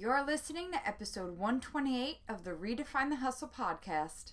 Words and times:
You're 0.00 0.24
listening 0.24 0.72
to 0.72 0.88
episode 0.88 1.36
128 1.36 2.20
of 2.26 2.42
the 2.42 2.52
Redefine 2.52 3.10
the 3.10 3.16
Hustle 3.16 3.52
podcast. 3.54 4.32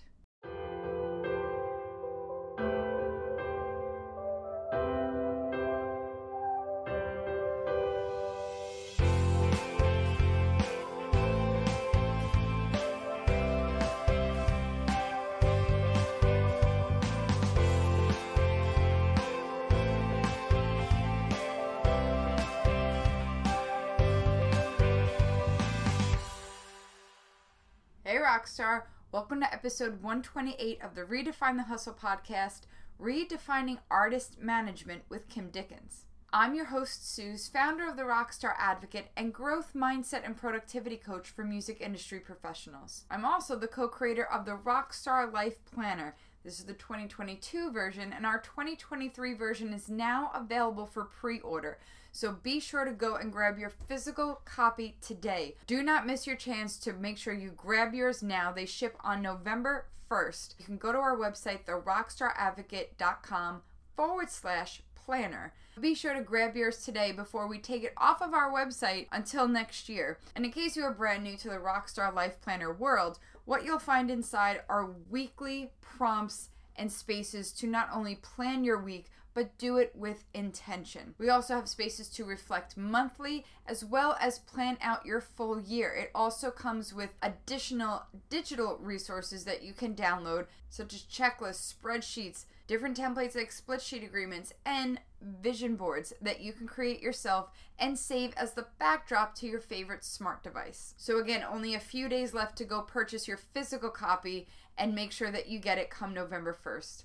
Rockstar. 28.58 28.82
Welcome 29.12 29.40
to 29.40 29.52
episode 29.52 30.02
128 30.02 30.82
of 30.82 30.94
the 30.94 31.02
Redefine 31.02 31.56
the 31.56 31.64
Hustle 31.64 31.94
podcast, 31.94 32.62
Redefining 33.00 33.78
Artist 33.88 34.40
Management 34.40 35.02
with 35.08 35.28
Kim 35.28 35.50
Dickens. 35.50 36.06
I'm 36.32 36.54
your 36.54 36.66
host, 36.66 37.08
Suze, 37.14 37.48
founder 37.48 37.88
of 37.88 37.96
the 37.96 38.02
Rockstar 38.02 38.54
Advocate 38.58 39.10
and 39.16 39.32
growth 39.32 39.74
mindset 39.76 40.24
and 40.24 40.36
productivity 40.36 40.96
coach 40.96 41.28
for 41.28 41.44
music 41.44 41.80
industry 41.80 42.18
professionals. 42.18 43.04
I'm 43.10 43.24
also 43.24 43.56
the 43.56 43.68
co 43.68 43.86
creator 43.86 44.24
of 44.24 44.44
the 44.44 44.56
Rockstar 44.56 45.32
Life 45.32 45.64
Planner. 45.72 46.16
This 46.42 46.58
is 46.58 46.64
the 46.64 46.74
2022 46.74 47.70
version, 47.70 48.12
and 48.12 48.26
our 48.26 48.40
2023 48.40 49.34
version 49.34 49.72
is 49.72 49.88
now 49.88 50.32
available 50.34 50.86
for 50.86 51.04
pre 51.04 51.38
order. 51.40 51.78
So 52.12 52.32
be 52.32 52.60
sure 52.60 52.84
to 52.84 52.92
go 52.92 53.16
and 53.16 53.32
grab 53.32 53.58
your 53.58 53.70
physical 53.70 54.40
copy 54.44 54.96
today. 55.00 55.54
Do 55.66 55.82
not 55.82 56.06
miss 56.06 56.26
your 56.26 56.36
chance 56.36 56.76
to 56.78 56.92
make 56.92 57.18
sure 57.18 57.34
you 57.34 57.52
grab 57.56 57.94
yours 57.94 58.22
now. 58.22 58.52
They 58.52 58.66
ship 58.66 58.96
on 59.04 59.22
November 59.22 59.86
1st. 60.10 60.54
You 60.58 60.64
can 60.64 60.78
go 60.78 60.92
to 60.92 60.98
our 60.98 61.16
website, 61.16 61.64
therockstaradvocate.com 61.66 63.62
forward 63.96 64.30
slash 64.30 64.82
planner. 64.94 65.52
Be 65.80 65.94
sure 65.94 66.14
to 66.14 66.22
grab 66.22 66.56
yours 66.56 66.84
today 66.84 67.12
before 67.12 67.46
we 67.46 67.58
take 67.58 67.84
it 67.84 67.94
off 67.96 68.20
of 68.20 68.34
our 68.34 68.52
website 68.52 69.06
until 69.12 69.46
next 69.46 69.88
year. 69.88 70.18
And 70.34 70.44
in 70.44 70.50
case 70.50 70.76
you 70.76 70.82
are 70.84 70.92
brand 70.92 71.22
new 71.22 71.36
to 71.36 71.48
the 71.48 71.56
Rockstar 71.56 72.12
Life 72.12 72.40
Planner 72.40 72.72
world, 72.72 73.18
what 73.44 73.64
you'll 73.64 73.78
find 73.78 74.10
inside 74.10 74.62
are 74.68 74.90
weekly 75.08 75.70
prompts 75.80 76.50
and 76.76 76.90
spaces 76.92 77.52
to 77.52 77.66
not 77.66 77.88
only 77.92 78.16
plan 78.16 78.64
your 78.64 78.78
week, 78.80 79.06
but 79.38 79.56
do 79.56 79.76
it 79.76 79.92
with 79.94 80.24
intention. 80.34 81.14
We 81.16 81.30
also 81.30 81.54
have 81.54 81.68
spaces 81.68 82.08
to 82.08 82.24
reflect 82.24 82.76
monthly 82.76 83.44
as 83.66 83.84
well 83.84 84.16
as 84.20 84.40
plan 84.40 84.78
out 84.80 85.06
your 85.06 85.20
full 85.20 85.60
year. 85.60 85.94
It 85.94 86.10
also 86.12 86.50
comes 86.50 86.92
with 86.92 87.10
additional 87.22 88.02
digital 88.30 88.78
resources 88.82 89.44
that 89.44 89.62
you 89.62 89.74
can 89.74 89.94
download, 89.94 90.46
such 90.70 90.92
as 90.92 91.02
checklists, 91.02 91.72
spreadsheets, 91.72 92.46
different 92.66 92.98
templates 92.98 93.36
like 93.36 93.52
split 93.52 93.80
sheet 93.80 94.02
agreements, 94.02 94.54
and 94.66 94.98
vision 95.40 95.76
boards 95.76 96.12
that 96.20 96.40
you 96.40 96.52
can 96.52 96.66
create 96.66 97.00
yourself 97.00 97.50
and 97.78 97.96
save 97.96 98.34
as 98.36 98.54
the 98.54 98.66
backdrop 98.80 99.36
to 99.36 99.46
your 99.46 99.60
favorite 99.60 100.02
smart 100.02 100.42
device. 100.42 100.94
So, 100.96 101.20
again, 101.20 101.44
only 101.48 101.76
a 101.76 101.80
few 101.80 102.08
days 102.08 102.34
left 102.34 102.58
to 102.58 102.64
go 102.64 102.82
purchase 102.82 103.28
your 103.28 103.36
physical 103.36 103.90
copy 103.90 104.48
and 104.76 104.96
make 104.96 105.12
sure 105.12 105.30
that 105.30 105.48
you 105.48 105.60
get 105.60 105.78
it 105.78 105.90
come 105.90 106.12
November 106.12 106.52
1st. 106.52 107.04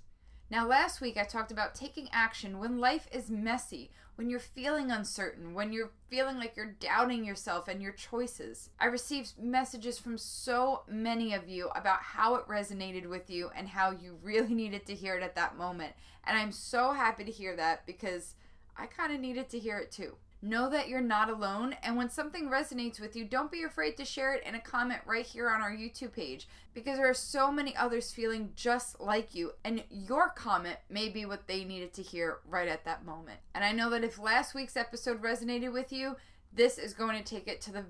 Now, 0.54 0.68
last 0.68 1.02
week 1.02 1.18
I 1.18 1.24
talked 1.24 1.52
about 1.52 1.74
taking 1.74 2.10
action 2.12 2.60
when 2.60 2.78
life 2.78 3.08
is 3.12 3.32
messy, 3.32 3.90
when 4.18 4.30
you're 4.30 4.40
feeling 4.40 4.92
uncertain, 4.92 5.56
when 5.56 5.74
you're 5.74 5.90
feeling 6.12 6.38
like 6.38 6.56
you're 6.56 6.76
doubting 6.80 7.26
yourself 7.26 7.68
and 7.68 7.82
your 7.82 7.94
choices. 7.94 8.70
I 8.80 8.86
received 8.86 9.34
messages 9.42 9.98
from 9.98 10.16
so 10.16 10.84
many 10.88 11.34
of 11.34 11.50
you 11.50 11.70
about 11.70 12.04
how 12.04 12.36
it 12.36 12.48
resonated 12.48 13.08
with 13.08 13.32
you 13.32 13.50
and 13.56 13.68
how 13.68 13.90
you 13.90 14.20
really 14.22 14.54
needed 14.54 14.86
to 14.86 14.94
hear 14.94 15.16
it 15.16 15.24
at 15.24 15.34
that 15.38 15.58
moment. 15.58 15.94
And 16.24 16.38
I'm 16.38 16.52
so 16.52 16.92
happy 16.92 17.24
to 17.24 17.32
hear 17.32 17.56
that 17.56 17.88
because 17.88 18.36
I 18.78 18.86
kind 18.86 19.12
of 19.12 19.20
needed 19.20 19.50
to 19.50 19.60
hear 19.60 19.80
it 19.80 19.92
too. 19.92 20.18
Know 20.46 20.70
that 20.72 20.90
you're 20.90 21.00
not 21.00 21.30
alone, 21.30 21.74
and 21.84 21.96
when 21.96 22.10
something 22.10 22.50
resonates 22.50 23.00
with 23.00 23.16
you, 23.16 23.24
don't 23.24 23.50
be 23.50 23.64
afraid 23.64 23.96
to 23.96 24.04
share 24.04 24.34
it 24.34 24.44
in 24.46 24.56
a 24.56 24.60
comment 24.60 25.00
right 25.06 25.26
here 25.26 25.50
on 25.50 25.62
our 25.62 25.72
YouTube 25.72 26.12
page 26.12 26.50
because 26.74 26.98
there 26.98 27.10
are 27.10 27.14
so 27.14 27.50
many 27.50 27.74
others 27.78 28.12
feeling 28.12 28.52
just 28.54 29.00
like 29.00 29.34
you, 29.34 29.54
and 29.64 29.86
your 29.90 30.32
comment 30.32 30.76
may 30.90 31.08
be 31.08 31.26
what 31.26 31.48
they 31.48 31.64
needed 31.64 31.94
to 31.94 32.02
hear 32.02 32.40
right 32.46 32.68
at 32.68 32.84
that 32.84 33.06
moment. 33.06 33.40
And 33.56 33.64
I 33.64 33.72
know 33.72 33.90
that 33.92 34.04
if 34.04 34.20
last 34.20 34.54
week's 34.54 34.76
episode 34.76 35.22
resonated 35.22 35.72
with 35.72 35.94
you, 35.94 36.18
this 36.52 36.78
is 36.78 36.94
going 36.94 37.18
to 37.18 37.24
take 37.24 37.48
it 37.48 37.62
to 37.62 37.72
the 37.72 37.86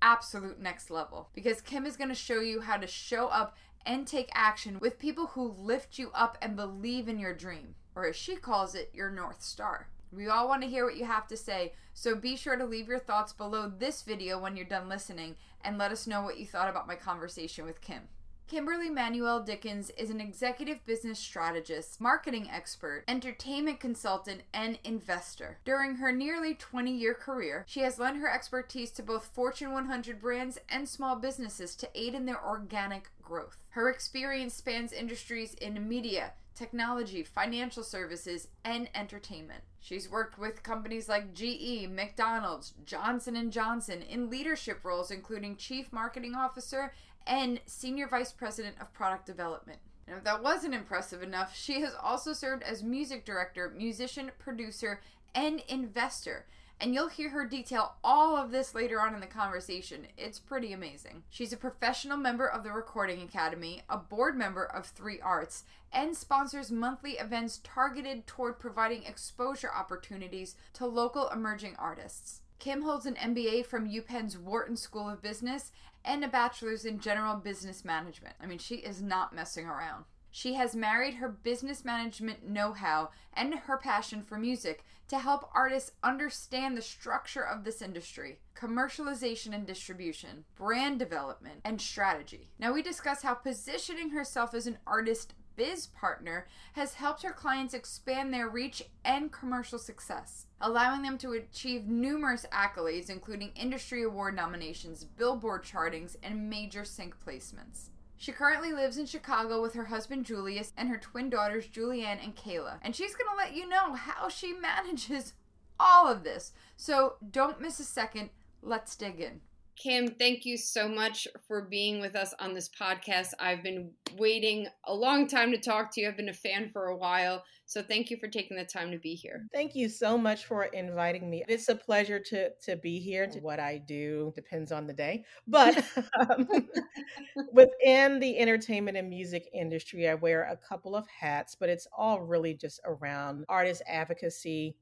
absolute 0.00 0.58
next 0.58 0.90
level 0.90 1.28
because 1.34 1.60
Kim 1.60 1.84
is 1.84 1.98
going 1.98 2.08
to 2.08 2.14
show 2.14 2.40
you 2.40 2.62
how 2.62 2.78
to 2.78 2.86
show 2.86 3.26
up 3.26 3.54
and 3.84 4.06
take 4.06 4.30
action 4.32 4.78
with 4.80 4.98
people 4.98 5.26
who 5.26 5.54
lift 5.58 5.98
you 5.98 6.10
up 6.14 6.38
and 6.40 6.56
believe 6.56 7.06
in 7.06 7.18
your 7.18 7.34
dream, 7.34 7.74
or 7.94 8.06
as 8.06 8.16
she 8.16 8.34
calls 8.34 8.74
it, 8.74 8.90
your 8.94 9.10
North 9.10 9.42
Star. 9.42 9.88
We 10.12 10.28
all 10.28 10.48
want 10.48 10.62
to 10.62 10.68
hear 10.68 10.84
what 10.84 10.96
you 10.96 11.04
have 11.04 11.26
to 11.28 11.36
say, 11.36 11.72
so 11.92 12.14
be 12.14 12.36
sure 12.36 12.56
to 12.56 12.64
leave 12.64 12.88
your 12.88 12.98
thoughts 12.98 13.32
below 13.32 13.68
this 13.68 14.02
video 14.02 14.38
when 14.38 14.56
you're 14.56 14.64
done 14.64 14.88
listening 14.88 15.36
and 15.62 15.76
let 15.76 15.92
us 15.92 16.06
know 16.06 16.22
what 16.22 16.38
you 16.38 16.46
thought 16.46 16.70
about 16.70 16.86
my 16.86 16.94
conversation 16.94 17.64
with 17.64 17.80
Kim. 17.80 18.08
Kimberly 18.48 18.88
Manuel 18.88 19.40
Dickens 19.40 19.90
is 19.90 20.08
an 20.08 20.22
executive 20.22 20.86
business 20.86 21.18
strategist, 21.18 22.00
marketing 22.00 22.48
expert, 22.50 23.04
entertainment 23.06 23.78
consultant, 23.78 24.40
and 24.54 24.78
investor. 24.84 25.58
During 25.66 25.96
her 25.96 26.12
nearly 26.12 26.54
20 26.54 26.90
year 26.90 27.12
career, 27.12 27.66
she 27.68 27.80
has 27.80 27.98
lent 27.98 28.16
her 28.16 28.32
expertise 28.32 28.90
to 28.92 29.02
both 29.02 29.26
Fortune 29.26 29.72
100 29.72 30.18
brands 30.18 30.58
and 30.70 30.88
small 30.88 31.16
businesses 31.16 31.76
to 31.76 31.90
aid 31.94 32.14
in 32.14 32.24
their 32.24 32.42
organic 32.42 33.10
growth. 33.22 33.66
Her 33.70 33.90
experience 33.90 34.54
spans 34.54 34.94
industries 34.94 35.52
in 35.52 35.86
media, 35.86 36.32
technology, 36.58 37.22
financial 37.22 37.84
services, 37.84 38.48
and 38.64 38.90
entertainment. 38.94 39.62
She's 39.80 40.10
worked 40.10 40.38
with 40.38 40.64
companies 40.64 41.08
like 41.08 41.32
GE, 41.32 41.88
McDonald's, 41.88 42.74
Johnson 42.84 43.50
& 43.50 43.52
Johnson 43.52 44.02
in 44.02 44.28
leadership 44.28 44.80
roles 44.82 45.12
including 45.12 45.56
Chief 45.56 45.92
Marketing 45.92 46.34
Officer 46.34 46.92
and 47.26 47.60
Senior 47.66 48.08
Vice 48.08 48.32
President 48.32 48.76
of 48.80 48.92
Product 48.92 49.24
Development. 49.24 49.78
And 50.08 50.16
if 50.16 50.24
that 50.24 50.42
wasn't 50.42 50.74
impressive 50.74 51.22
enough, 51.22 51.54
she 51.54 51.80
has 51.82 51.94
also 52.02 52.32
served 52.32 52.62
as 52.64 52.82
music 52.82 53.24
director, 53.24 53.72
musician, 53.76 54.32
producer, 54.38 55.00
and 55.34 55.62
investor. 55.68 56.46
And 56.80 56.94
you'll 56.94 57.08
hear 57.08 57.30
her 57.30 57.44
detail 57.44 57.94
all 58.04 58.36
of 58.36 58.52
this 58.52 58.72
later 58.72 59.00
on 59.00 59.12
in 59.12 59.20
the 59.20 59.26
conversation. 59.26 60.06
It's 60.16 60.38
pretty 60.38 60.72
amazing. 60.72 61.24
She's 61.28 61.52
a 61.52 61.56
professional 61.56 62.16
member 62.16 62.46
of 62.46 62.62
the 62.62 62.70
Recording 62.70 63.20
Academy, 63.20 63.82
a 63.88 63.96
board 63.96 64.36
member 64.36 64.64
of 64.64 64.86
Three 64.86 65.20
Arts, 65.20 65.64
and 65.92 66.16
sponsors 66.16 66.70
monthly 66.70 67.12
events 67.12 67.60
targeted 67.64 68.28
toward 68.28 68.60
providing 68.60 69.02
exposure 69.02 69.70
opportunities 69.74 70.54
to 70.74 70.86
local 70.86 71.28
emerging 71.30 71.74
artists. 71.80 72.42
Kim 72.60 72.82
holds 72.82 73.06
an 73.06 73.14
MBA 73.14 73.66
from 73.66 73.88
UPenn's 73.88 74.38
Wharton 74.38 74.76
School 74.76 75.08
of 75.08 75.22
Business 75.22 75.72
and 76.04 76.24
a 76.24 76.28
bachelor's 76.28 76.84
in 76.84 77.00
general 77.00 77.36
business 77.36 77.84
management. 77.84 78.34
I 78.40 78.46
mean, 78.46 78.58
she 78.58 78.76
is 78.76 79.02
not 79.02 79.34
messing 79.34 79.66
around. 79.66 80.04
She 80.30 80.54
has 80.54 80.76
married 80.76 81.14
her 81.14 81.28
business 81.28 81.84
management 81.84 82.46
know 82.48 82.72
how 82.72 83.10
and 83.32 83.54
her 83.54 83.76
passion 83.76 84.22
for 84.22 84.38
music 84.38 84.84
to 85.08 85.18
help 85.18 85.50
artists 85.54 85.92
understand 86.02 86.76
the 86.76 86.82
structure 86.82 87.42
of 87.42 87.64
this 87.64 87.80
industry, 87.80 88.40
commercialization 88.54 89.54
and 89.54 89.66
distribution, 89.66 90.44
brand 90.54 90.98
development, 90.98 91.60
and 91.64 91.80
strategy. 91.80 92.50
Now, 92.58 92.72
we 92.72 92.82
discuss 92.82 93.22
how 93.22 93.34
positioning 93.34 94.10
herself 94.10 94.54
as 94.54 94.66
an 94.66 94.78
artist 94.86 95.34
biz 95.56 95.88
partner 95.88 96.46
has 96.74 96.94
helped 96.94 97.22
her 97.22 97.32
clients 97.32 97.74
expand 97.74 98.32
their 98.32 98.48
reach 98.48 98.82
and 99.04 99.32
commercial 99.32 99.78
success, 99.78 100.46
allowing 100.60 101.02
them 101.02 101.18
to 101.18 101.32
achieve 101.32 101.88
numerous 101.88 102.46
accolades, 102.52 103.10
including 103.10 103.50
industry 103.56 104.04
award 104.04 104.36
nominations, 104.36 105.04
billboard 105.04 105.64
chartings, 105.64 106.16
and 106.22 106.48
major 106.48 106.84
sync 106.84 107.14
placements. 107.18 107.88
She 108.20 108.32
currently 108.32 108.72
lives 108.72 108.98
in 108.98 109.06
Chicago 109.06 109.62
with 109.62 109.74
her 109.74 109.84
husband 109.84 110.26
Julius 110.26 110.72
and 110.76 110.88
her 110.88 110.98
twin 110.98 111.30
daughters 111.30 111.68
Julianne 111.68 112.22
and 112.22 112.34
Kayla. 112.34 112.78
And 112.82 112.94
she's 112.94 113.14
going 113.14 113.30
to 113.30 113.36
let 113.36 113.54
you 113.54 113.68
know 113.68 113.94
how 113.94 114.28
she 114.28 114.52
manages 114.60 115.34
all 115.78 116.08
of 116.10 116.24
this. 116.24 116.52
So 116.76 117.14
don't 117.30 117.60
miss 117.60 117.78
a 117.78 117.84
second. 117.84 118.30
Let's 118.60 118.96
dig 118.96 119.20
in. 119.20 119.40
Kim, 119.78 120.08
thank 120.08 120.44
you 120.44 120.56
so 120.56 120.88
much 120.88 121.28
for 121.46 121.62
being 121.62 122.00
with 122.00 122.16
us 122.16 122.34
on 122.40 122.52
this 122.52 122.68
podcast. 122.68 123.28
I've 123.38 123.62
been 123.62 123.92
waiting 124.16 124.66
a 124.84 124.94
long 124.94 125.28
time 125.28 125.52
to 125.52 125.58
talk 125.58 125.92
to 125.92 126.00
you. 126.00 126.08
I've 126.08 126.16
been 126.16 126.30
a 126.30 126.34
fan 126.34 126.68
for 126.68 126.86
a 126.86 126.96
while. 126.96 127.44
So 127.64 127.80
thank 127.82 128.10
you 128.10 128.16
for 128.16 128.26
taking 128.26 128.56
the 128.56 128.64
time 128.64 128.90
to 128.90 128.98
be 128.98 129.14
here. 129.14 129.46
Thank 129.54 129.76
you 129.76 129.88
so 129.88 130.18
much 130.18 130.46
for 130.46 130.64
inviting 130.64 131.30
me. 131.30 131.44
It's 131.46 131.68
a 131.68 131.76
pleasure 131.76 132.18
to 132.18 132.50
to 132.64 132.76
be 132.76 132.98
here. 132.98 133.30
What 133.40 133.60
I 133.60 133.78
do 133.78 134.32
depends 134.34 134.72
on 134.72 134.86
the 134.86 134.92
day, 134.94 135.24
but 135.46 135.84
um, 136.18 136.48
within 137.52 138.18
the 138.18 138.38
entertainment 138.38 138.96
and 138.96 139.08
music 139.08 139.48
industry, 139.54 140.08
I 140.08 140.14
wear 140.14 140.44
a 140.44 140.56
couple 140.56 140.96
of 140.96 141.06
hats, 141.06 141.54
but 141.54 141.68
it's 141.68 141.86
all 141.96 142.20
really 142.20 142.54
just 142.54 142.80
around 142.84 143.44
artist 143.48 143.82
advocacy, 143.86 144.74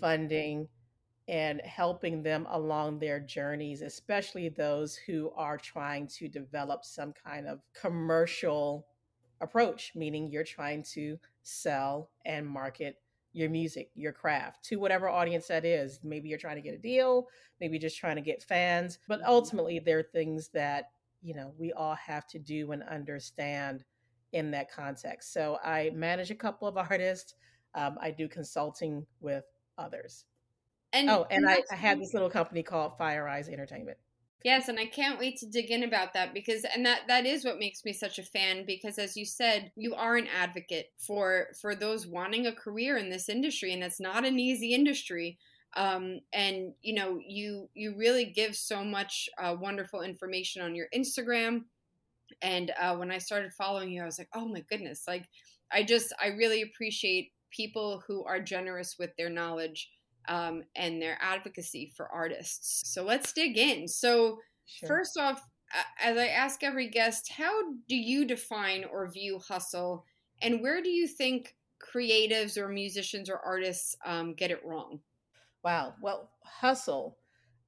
funding, 0.00 0.68
and 1.28 1.60
helping 1.62 2.22
them 2.22 2.46
along 2.50 2.98
their 2.98 3.18
journeys, 3.18 3.80
especially 3.82 4.48
those 4.48 4.94
who 4.94 5.30
are 5.36 5.56
trying 5.56 6.06
to 6.06 6.28
develop 6.28 6.84
some 6.84 7.12
kind 7.12 7.46
of 7.46 7.60
commercial 7.72 8.86
approach, 9.40 9.92
meaning 9.94 10.30
you're 10.30 10.44
trying 10.44 10.82
to 10.82 11.18
sell 11.42 12.10
and 12.24 12.46
market 12.46 12.98
your 13.32 13.50
music, 13.50 13.90
your 13.94 14.12
craft 14.12 14.64
to 14.64 14.76
whatever 14.76 15.08
audience 15.08 15.48
that 15.48 15.64
is. 15.64 15.98
Maybe 16.04 16.28
you're 16.28 16.38
trying 16.38 16.56
to 16.56 16.62
get 16.62 16.74
a 16.74 16.78
deal, 16.78 17.28
maybe 17.60 17.78
just 17.78 17.98
trying 17.98 18.16
to 18.16 18.22
get 18.22 18.42
fans, 18.42 18.98
but 19.08 19.20
mm-hmm. 19.20 19.30
ultimately 19.30 19.78
there 19.78 19.98
are 19.98 20.04
things 20.04 20.48
that, 20.48 20.90
you 21.22 21.34
know, 21.34 21.52
we 21.58 21.72
all 21.72 21.96
have 21.96 22.26
to 22.28 22.38
do 22.38 22.70
and 22.72 22.82
understand 22.84 23.84
in 24.32 24.50
that 24.50 24.70
context. 24.70 25.32
So 25.32 25.58
I 25.64 25.90
manage 25.94 26.30
a 26.30 26.34
couple 26.36 26.68
of 26.68 26.76
artists. 26.76 27.34
Um, 27.74 27.96
I 28.00 28.10
do 28.10 28.28
consulting 28.28 29.06
with 29.20 29.44
others. 29.78 30.26
And 30.94 31.10
oh, 31.10 31.26
and, 31.28 31.46
I, 31.46 31.58
I 31.72 31.74
had 31.74 32.00
this 32.00 32.14
little 32.14 32.30
company 32.30 32.62
called 32.62 32.96
Fire 32.96 33.26
Eyes 33.26 33.48
Entertainment. 33.48 33.98
Yes, 34.44 34.68
and 34.68 34.78
I 34.78 34.86
can't 34.86 35.18
wait 35.18 35.38
to 35.38 35.46
dig 35.46 35.70
in 35.70 35.82
about 35.82 36.12
that 36.12 36.32
because 36.32 36.64
and 36.64 36.86
that 36.86 37.08
that 37.08 37.26
is 37.26 37.44
what 37.44 37.58
makes 37.58 37.84
me 37.84 37.92
such 37.92 38.18
a 38.18 38.22
fan 38.22 38.64
because 38.64 38.98
as 38.98 39.16
you 39.16 39.24
said, 39.24 39.72
you 39.74 39.94
are 39.94 40.16
an 40.16 40.28
advocate 40.28 40.92
for 40.98 41.48
for 41.60 41.74
those 41.74 42.06
wanting 42.06 42.46
a 42.46 42.52
career 42.52 42.96
in 42.96 43.10
this 43.10 43.28
industry 43.28 43.72
and 43.72 43.82
it's 43.82 44.00
not 44.00 44.24
an 44.24 44.38
easy 44.38 44.72
industry. 44.72 45.38
Um, 45.76 46.20
and 46.32 46.74
you 46.82 46.94
know 46.94 47.18
you 47.26 47.68
you 47.74 47.96
really 47.96 48.26
give 48.26 48.54
so 48.54 48.84
much 48.84 49.28
uh, 49.38 49.56
wonderful 49.58 50.02
information 50.02 50.62
on 50.62 50.76
your 50.76 50.86
Instagram. 50.94 51.64
And 52.40 52.70
uh, 52.80 52.96
when 52.96 53.10
I 53.10 53.18
started 53.18 53.52
following 53.52 53.90
you, 53.90 54.02
I 54.02 54.06
was 54.06 54.18
like, 54.18 54.28
oh 54.34 54.46
my 54.46 54.60
goodness! 54.68 55.04
Like, 55.08 55.26
I 55.72 55.82
just 55.82 56.12
I 56.22 56.28
really 56.28 56.62
appreciate 56.62 57.32
people 57.50 58.02
who 58.06 58.24
are 58.24 58.40
generous 58.40 58.96
with 58.98 59.10
their 59.16 59.30
knowledge 59.30 59.88
um, 60.28 60.62
and 60.76 61.00
their 61.00 61.18
advocacy 61.20 61.92
for 61.96 62.08
artists. 62.08 62.82
So 62.92 63.04
let's 63.04 63.32
dig 63.32 63.58
in. 63.58 63.88
So, 63.88 64.38
sure. 64.66 64.88
first 64.88 65.18
off, 65.18 65.42
as 66.00 66.16
I 66.16 66.28
ask 66.28 66.62
every 66.62 66.88
guest, 66.88 67.30
how 67.30 67.72
do 67.88 67.96
you 67.96 68.24
define 68.24 68.84
or 68.84 69.10
view 69.10 69.38
hustle, 69.38 70.04
and 70.42 70.60
where 70.60 70.82
do 70.82 70.88
you 70.88 71.06
think 71.06 71.56
creatives 71.80 72.56
or 72.56 72.68
musicians 72.68 73.28
or 73.28 73.38
artists 73.38 73.96
um, 74.04 74.34
get 74.34 74.50
it 74.50 74.64
wrong? 74.64 75.00
Wow. 75.62 75.94
Well, 76.00 76.30
hustle, 76.42 77.18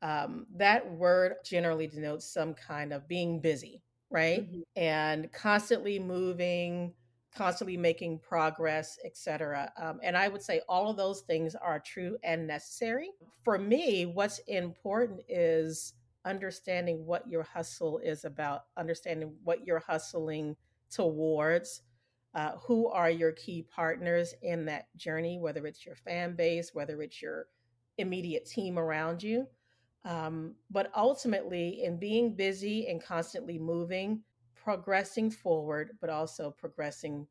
um, 0.02 0.46
that 0.56 0.90
word 0.90 1.36
generally 1.44 1.86
denotes 1.86 2.26
some 2.26 2.54
kind 2.54 2.92
of 2.92 3.08
being 3.08 3.40
busy, 3.40 3.82
right? 4.10 4.42
Mm-hmm. 4.42 4.60
And 4.76 5.32
constantly 5.32 5.98
moving, 5.98 6.92
constantly 7.34 7.76
making 7.76 8.18
progress, 8.20 8.98
etc. 9.04 9.70
Um, 9.76 10.00
and 10.02 10.16
I 10.16 10.28
would 10.28 10.42
say 10.42 10.60
all 10.68 10.90
of 10.90 10.96
those 10.96 11.22
things 11.22 11.54
are 11.54 11.78
true 11.80 12.16
and 12.22 12.46
necessary. 12.46 13.10
For 13.44 13.58
me, 13.58 14.06
what's 14.06 14.38
important 14.46 15.20
is 15.28 15.94
understanding 16.24 17.04
what 17.06 17.28
your 17.28 17.42
hustle 17.42 17.98
is 17.98 18.24
about, 18.24 18.64
understanding 18.76 19.34
what 19.44 19.66
you're 19.66 19.82
hustling 19.86 20.56
towards. 20.90 21.82
Uh, 22.34 22.54
who 22.66 22.86
are 22.88 23.08
your 23.08 23.32
key 23.32 23.62
partners 23.62 24.34
in 24.42 24.66
that 24.66 24.94
journey, 24.94 25.38
whether 25.38 25.66
it's 25.66 25.86
your 25.86 25.94
fan 25.94 26.36
base, 26.36 26.74
whether 26.74 27.00
it's 27.00 27.22
your 27.22 27.46
immediate 27.96 28.44
team 28.44 28.78
around 28.78 29.22
you. 29.22 29.46
Um, 30.04 30.54
but 30.70 30.90
ultimately, 30.94 31.82
in 31.82 31.98
being 31.98 32.34
busy 32.34 32.88
and 32.88 33.02
constantly 33.02 33.58
moving, 33.58 34.20
progressing 34.66 35.30
forward, 35.30 35.92
but 36.00 36.10
also 36.10 36.50
progressing 36.50 37.24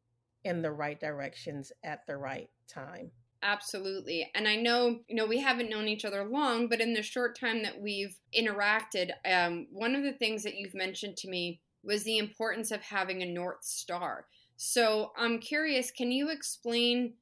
in 0.46 0.62
the 0.62 0.72
right 0.72 1.02
directions 1.02 1.74
at 1.84 2.08
the 2.08 2.16
right 2.16 2.50
time. 2.66 3.12
Absolutely. 3.44 4.32
And 4.34 4.48
I 4.48 4.56
know, 4.56 5.02
you 5.10 5.18
know, 5.18 5.26
we 5.26 5.42
haven't 5.42 5.70
known 5.70 5.90
each 5.90 6.06
other 6.06 6.24
long, 6.24 6.70
but 6.70 6.80
in 6.80 6.94
the 6.94 7.04
short 7.04 7.38
time 7.38 7.62
that 7.64 7.82
we've 7.82 8.18
interacted, 8.34 9.12
um, 9.30 9.68
one 9.70 9.96
of 9.96 10.04
the 10.04 10.14
things 10.14 10.44
that 10.44 10.56
you've 10.56 10.74
mentioned 10.74 11.18
to 11.18 11.30
me 11.30 11.60
was 11.84 12.06
the 12.06 12.20
importance 12.20 12.72
of 12.72 12.82
having 12.82 13.22
a 13.22 13.26
North 13.26 13.66
Star. 13.66 14.28
So 14.56 15.12
I'm 15.18 15.40
curious, 15.40 15.92
can 15.92 16.14
you 16.14 16.30
explain 16.30 17.16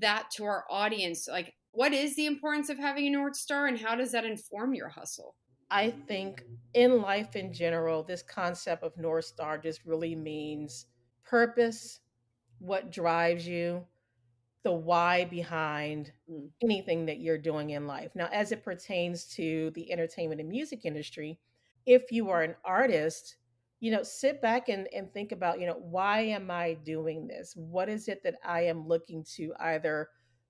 that 0.00 0.30
to 0.36 0.44
our 0.44 0.64
audience? 0.70 1.28
Like, 1.28 1.52
what 1.72 1.92
is 1.92 2.16
the 2.16 2.24
importance 2.24 2.70
of 2.70 2.78
having 2.78 3.06
a 3.06 3.10
North 3.10 3.36
Star 3.36 3.66
and 3.66 3.78
how 3.78 3.96
does 3.96 4.12
that 4.12 4.24
inform 4.24 4.74
your 4.74 4.88
hustle? 4.88 5.34
I 5.70 5.90
think 5.90 6.44
in 6.74 7.02
life 7.02 7.36
in 7.36 7.52
general, 7.52 8.02
this 8.02 8.22
concept 8.22 8.82
of 8.82 8.96
North 8.96 9.26
Star 9.26 9.58
just 9.58 9.84
really 9.84 10.14
means 10.14 10.86
purpose, 11.24 12.00
what 12.58 12.90
drives 12.90 13.46
you, 13.46 13.84
the 14.64 14.72
why 14.72 15.24
behind 15.24 16.12
mm. 16.30 16.48
anything 16.62 17.06
that 17.06 17.20
you're 17.20 17.38
doing 17.38 17.70
in 17.70 17.86
life. 17.86 18.12
Now, 18.14 18.28
as 18.32 18.52
it 18.52 18.64
pertains 18.64 19.26
to 19.36 19.70
the 19.74 19.92
entertainment 19.92 20.40
and 20.40 20.48
music 20.48 20.84
industry, 20.84 21.38
if 21.86 22.10
you 22.10 22.30
are 22.30 22.42
an 22.42 22.54
artist, 22.64 23.36
you 23.80 23.90
know, 23.92 24.02
sit 24.02 24.42
back 24.42 24.68
and, 24.68 24.88
and 24.94 25.12
think 25.12 25.32
about, 25.32 25.60
you 25.60 25.66
know, 25.66 25.78
why 25.80 26.20
am 26.20 26.50
I 26.50 26.74
doing 26.84 27.26
this? 27.26 27.54
What 27.56 27.88
is 27.88 28.08
it 28.08 28.22
that 28.24 28.36
I 28.44 28.62
am 28.62 28.88
looking 28.88 29.24
to 29.36 29.52
either 29.60 30.08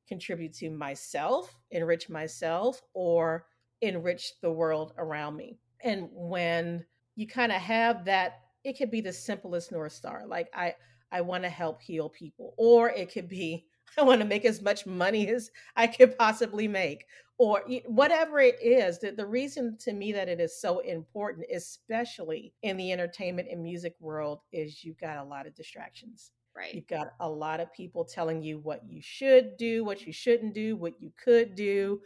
contribute 0.08 0.54
to 0.54 0.70
myself, 0.70 1.54
enrich 1.70 2.08
myself, 2.08 2.80
or 2.94 3.44
enrich 3.80 4.32
the 4.40 4.50
world 4.50 4.92
around 4.98 5.36
me. 5.36 5.58
And 5.82 6.08
when 6.12 6.84
you 7.16 7.26
kind 7.26 7.52
of 7.52 7.58
have 7.58 8.04
that, 8.06 8.40
it 8.64 8.76
could 8.76 8.90
be 8.90 9.00
the 9.00 9.12
simplest 9.12 9.72
North 9.72 9.92
Star. 9.92 10.24
Like 10.26 10.48
I 10.54 10.74
I 11.10 11.20
want 11.22 11.44
to 11.44 11.50
help 11.50 11.80
heal 11.80 12.08
people. 12.08 12.54
Or 12.56 12.90
it 12.90 13.12
could 13.12 13.28
be 13.28 13.66
I 13.98 14.02
want 14.02 14.20
to 14.20 14.26
make 14.26 14.44
as 14.44 14.60
much 14.60 14.86
money 14.86 15.28
as 15.28 15.50
I 15.76 15.86
could 15.86 16.18
possibly 16.18 16.68
make. 16.68 17.06
Or 17.38 17.62
whatever 17.86 18.40
it 18.40 18.60
is, 18.60 18.98
that 18.98 19.16
the 19.16 19.26
reason 19.26 19.76
to 19.80 19.92
me 19.92 20.12
that 20.12 20.28
it 20.28 20.40
is 20.40 20.60
so 20.60 20.80
important, 20.80 21.46
especially 21.54 22.52
in 22.62 22.76
the 22.76 22.90
entertainment 22.92 23.48
and 23.50 23.62
music 23.62 23.94
world, 24.00 24.40
is 24.52 24.82
you've 24.82 24.98
got 24.98 25.18
a 25.18 25.24
lot 25.24 25.46
of 25.46 25.54
distractions. 25.54 26.32
Right. 26.56 26.74
You've 26.74 26.88
got 26.88 27.12
a 27.20 27.28
lot 27.28 27.60
of 27.60 27.72
people 27.72 28.04
telling 28.04 28.42
you 28.42 28.58
what 28.58 28.82
you 28.88 29.00
should 29.00 29.56
do, 29.56 29.84
what 29.84 30.04
you 30.04 30.12
shouldn't 30.12 30.52
do, 30.52 30.74
what 30.74 31.00
you 31.00 31.12
could 31.22 31.54
do, 31.54 32.00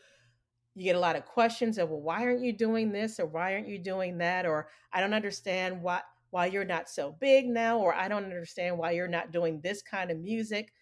you 0.74 0.84
get 0.84 0.96
a 0.96 1.00
lot 1.00 1.16
of 1.16 1.24
questions 1.26 1.78
of 1.78 1.90
well 1.90 2.00
why 2.00 2.22
aren't 2.22 2.42
you 2.42 2.52
doing 2.52 2.92
this 2.92 3.20
or 3.20 3.26
why 3.26 3.52
aren't 3.52 3.68
you 3.68 3.78
doing 3.78 4.18
that 4.18 4.46
or 4.46 4.68
i 4.92 5.00
don't 5.00 5.14
understand 5.14 5.82
why 5.82 6.00
why 6.30 6.46
you're 6.46 6.64
not 6.64 6.88
so 6.88 7.14
big 7.20 7.46
now 7.46 7.78
or 7.78 7.94
i 7.94 8.08
don't 8.08 8.24
understand 8.24 8.76
why 8.76 8.90
you're 8.90 9.08
not 9.08 9.32
doing 9.32 9.60
this 9.60 9.82
kind 9.82 10.10
of 10.10 10.18
music 10.18 10.72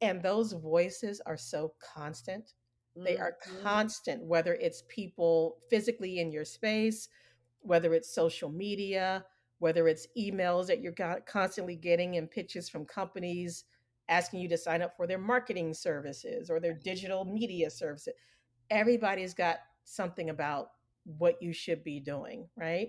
and 0.00 0.22
those 0.22 0.52
voices 0.52 1.20
are 1.26 1.36
so 1.36 1.72
constant 1.94 2.52
mm-hmm. 2.96 3.04
they 3.04 3.16
are 3.16 3.36
mm-hmm. 3.46 3.62
constant 3.62 4.22
whether 4.22 4.54
it's 4.54 4.82
people 4.88 5.58
physically 5.70 6.18
in 6.18 6.32
your 6.32 6.44
space 6.44 7.08
whether 7.60 7.94
it's 7.94 8.14
social 8.14 8.50
media 8.50 9.24
whether 9.60 9.88
it's 9.88 10.06
emails 10.16 10.66
that 10.68 10.80
you're 10.80 10.94
constantly 11.26 11.74
getting 11.74 12.16
and 12.16 12.30
pitches 12.30 12.68
from 12.68 12.84
companies 12.84 13.64
asking 14.08 14.40
you 14.40 14.48
to 14.48 14.56
sign 14.56 14.82
up 14.82 14.96
for 14.96 15.06
their 15.06 15.18
marketing 15.18 15.74
services 15.74 16.48
or 16.48 16.60
their 16.60 16.74
digital 16.74 17.24
media 17.24 17.70
services 17.70 18.14
everybody's 18.70 19.34
got 19.34 19.58
something 19.84 20.30
about 20.30 20.70
what 21.04 21.40
you 21.42 21.52
should 21.52 21.82
be 21.82 22.00
doing, 22.00 22.48
right? 22.56 22.88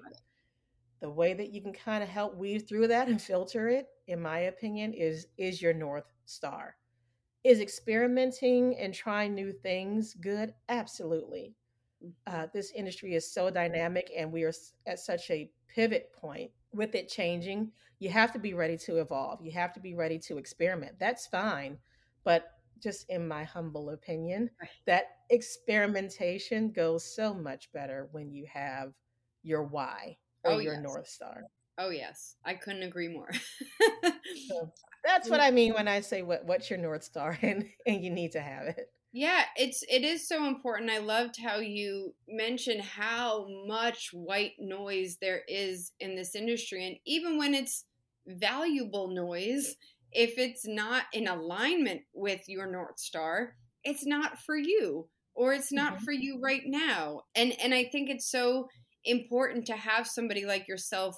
The 0.99 1.09
way 1.09 1.33
that 1.33 1.53
you 1.53 1.61
can 1.61 1.73
kind 1.73 2.03
of 2.03 2.09
help 2.09 2.35
weave 2.35 2.67
through 2.67 2.87
that 2.87 3.07
and 3.07 3.21
filter 3.21 3.69
it, 3.69 3.87
in 4.07 4.21
my 4.21 4.39
opinion, 4.39 4.93
is 4.93 5.27
is 5.37 5.61
your 5.61 5.73
north 5.73 6.11
star. 6.25 6.75
Is 7.45 7.61
experimenting 7.61 8.77
and 8.77 8.93
trying 8.93 9.33
new 9.33 9.53
things 9.53 10.13
good? 10.15 10.53
Absolutely. 10.67 11.55
Mm. 12.03 12.11
Uh, 12.27 12.47
this 12.53 12.71
industry 12.71 13.15
is 13.15 13.31
so 13.31 13.49
dynamic, 13.49 14.11
and 14.15 14.31
we 14.31 14.43
are 14.43 14.53
at 14.85 14.99
such 14.99 15.31
a 15.31 15.49
pivot 15.67 16.11
point 16.13 16.51
with 16.73 16.95
it 16.95 17.07
changing. 17.07 17.71
You 17.99 18.09
have 18.09 18.33
to 18.33 18.39
be 18.39 18.53
ready 18.53 18.77
to 18.79 18.97
evolve. 18.97 19.41
You 19.41 19.51
have 19.51 19.73
to 19.73 19.79
be 19.79 19.95
ready 19.95 20.19
to 20.19 20.37
experiment. 20.37 20.99
That's 20.99 21.27
fine, 21.27 21.77
but 22.25 22.58
just 22.81 23.09
in 23.09 23.27
my 23.27 23.43
humble 23.43 23.91
opinion, 23.91 24.49
that 24.85 25.05
experimentation 25.29 26.71
goes 26.71 27.03
so 27.03 27.33
much 27.33 27.71
better 27.71 28.09
when 28.11 28.31
you 28.31 28.45
have 28.51 28.93
your 29.43 29.63
why 29.63 30.17
or 30.43 30.53
oh, 30.53 30.59
your 30.59 30.75
yes. 30.75 30.83
North 30.83 31.07
Star. 31.07 31.43
Oh 31.77 31.89
yes, 31.89 32.35
I 32.43 32.55
couldn't 32.55 32.83
agree 32.83 33.07
more. 33.07 33.29
so 34.49 34.71
that's 35.05 35.29
what 35.29 35.39
I 35.39 35.51
mean 35.51 35.73
when 35.73 35.87
I 35.87 36.01
say 36.01 36.21
what 36.21 36.45
what's 36.45 36.69
your 36.69 36.79
North 36.79 37.03
Star 37.03 37.37
and 37.41 37.65
and 37.85 38.03
you 38.03 38.11
need 38.11 38.33
to 38.33 38.41
have 38.41 38.67
it. 38.67 38.91
Yeah, 39.11 39.43
it's 39.55 39.83
it 39.89 40.03
is 40.03 40.27
so 40.27 40.45
important. 40.45 40.91
I 40.91 40.99
loved 40.99 41.35
how 41.41 41.57
you 41.57 42.13
mentioned 42.27 42.81
how 42.81 43.47
much 43.65 44.09
white 44.13 44.53
noise 44.59 45.17
there 45.19 45.41
is 45.47 45.93
in 45.99 46.15
this 46.15 46.35
industry 46.35 46.85
and 46.85 46.97
even 47.05 47.37
when 47.37 47.55
it's 47.55 47.85
valuable 48.27 49.07
noise, 49.07 49.75
if 50.11 50.37
it's 50.37 50.67
not 50.67 51.03
in 51.13 51.27
alignment 51.27 52.01
with 52.13 52.41
your 52.47 52.71
North 52.71 52.99
Star, 52.99 53.55
it's 53.83 54.05
not 54.05 54.39
for 54.39 54.57
you 54.57 55.07
or 55.35 55.53
it's 55.53 55.71
not 55.71 55.95
mm-hmm. 55.95 56.03
for 56.03 56.11
you 56.11 56.39
right 56.41 56.63
now. 56.65 57.21
And 57.35 57.53
and 57.61 57.73
I 57.73 57.85
think 57.85 58.09
it's 58.09 58.29
so 58.29 58.67
important 59.05 59.65
to 59.67 59.73
have 59.73 60.07
somebody 60.07 60.45
like 60.45 60.67
yourself 60.67 61.15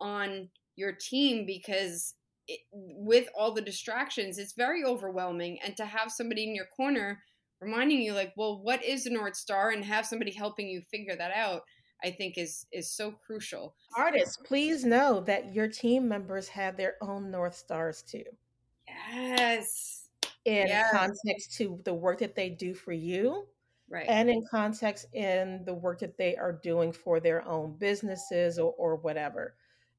on 0.00 0.50
your 0.76 0.92
team 0.92 1.46
because 1.46 2.14
it, 2.46 2.60
with 2.72 3.28
all 3.36 3.52
the 3.52 3.62
distractions, 3.62 4.38
it's 4.38 4.54
very 4.56 4.84
overwhelming 4.84 5.58
and 5.64 5.76
to 5.76 5.86
have 5.86 6.10
somebody 6.10 6.44
in 6.44 6.54
your 6.54 6.66
corner 6.76 7.20
reminding 7.60 8.02
you 8.02 8.12
like, 8.12 8.32
well, 8.36 8.60
what 8.62 8.84
is 8.84 9.04
the 9.04 9.10
North 9.10 9.36
Star 9.36 9.70
and 9.70 9.84
have 9.84 10.06
somebody 10.06 10.32
helping 10.32 10.68
you 10.68 10.82
figure 10.90 11.16
that 11.16 11.32
out. 11.34 11.62
I 12.02 12.10
think 12.10 12.38
is 12.38 12.66
is 12.72 12.90
so 12.90 13.12
crucial. 13.12 13.74
Artists, 13.96 14.36
please 14.44 14.84
know 14.84 15.20
that 15.20 15.54
your 15.54 15.68
team 15.68 16.08
members 16.08 16.48
have 16.48 16.76
their 16.76 16.96
own 17.00 17.30
North 17.30 17.56
Stars 17.56 18.02
too. 18.02 18.24
Yes. 18.88 20.08
In 20.44 20.68
yes. 20.68 20.90
context 20.92 21.56
to 21.56 21.80
the 21.84 21.94
work 21.94 22.18
that 22.18 22.34
they 22.34 22.50
do 22.50 22.74
for 22.74 22.92
you. 22.92 23.46
Right. 23.88 24.06
And 24.08 24.28
in 24.30 24.44
context 24.50 25.06
in 25.14 25.62
the 25.64 25.74
work 25.74 26.00
that 26.00 26.16
they 26.16 26.36
are 26.36 26.52
doing 26.52 26.92
for 26.92 27.20
their 27.20 27.46
own 27.46 27.76
businesses 27.78 28.58
or, 28.58 28.72
or 28.72 28.96
whatever. 28.96 29.54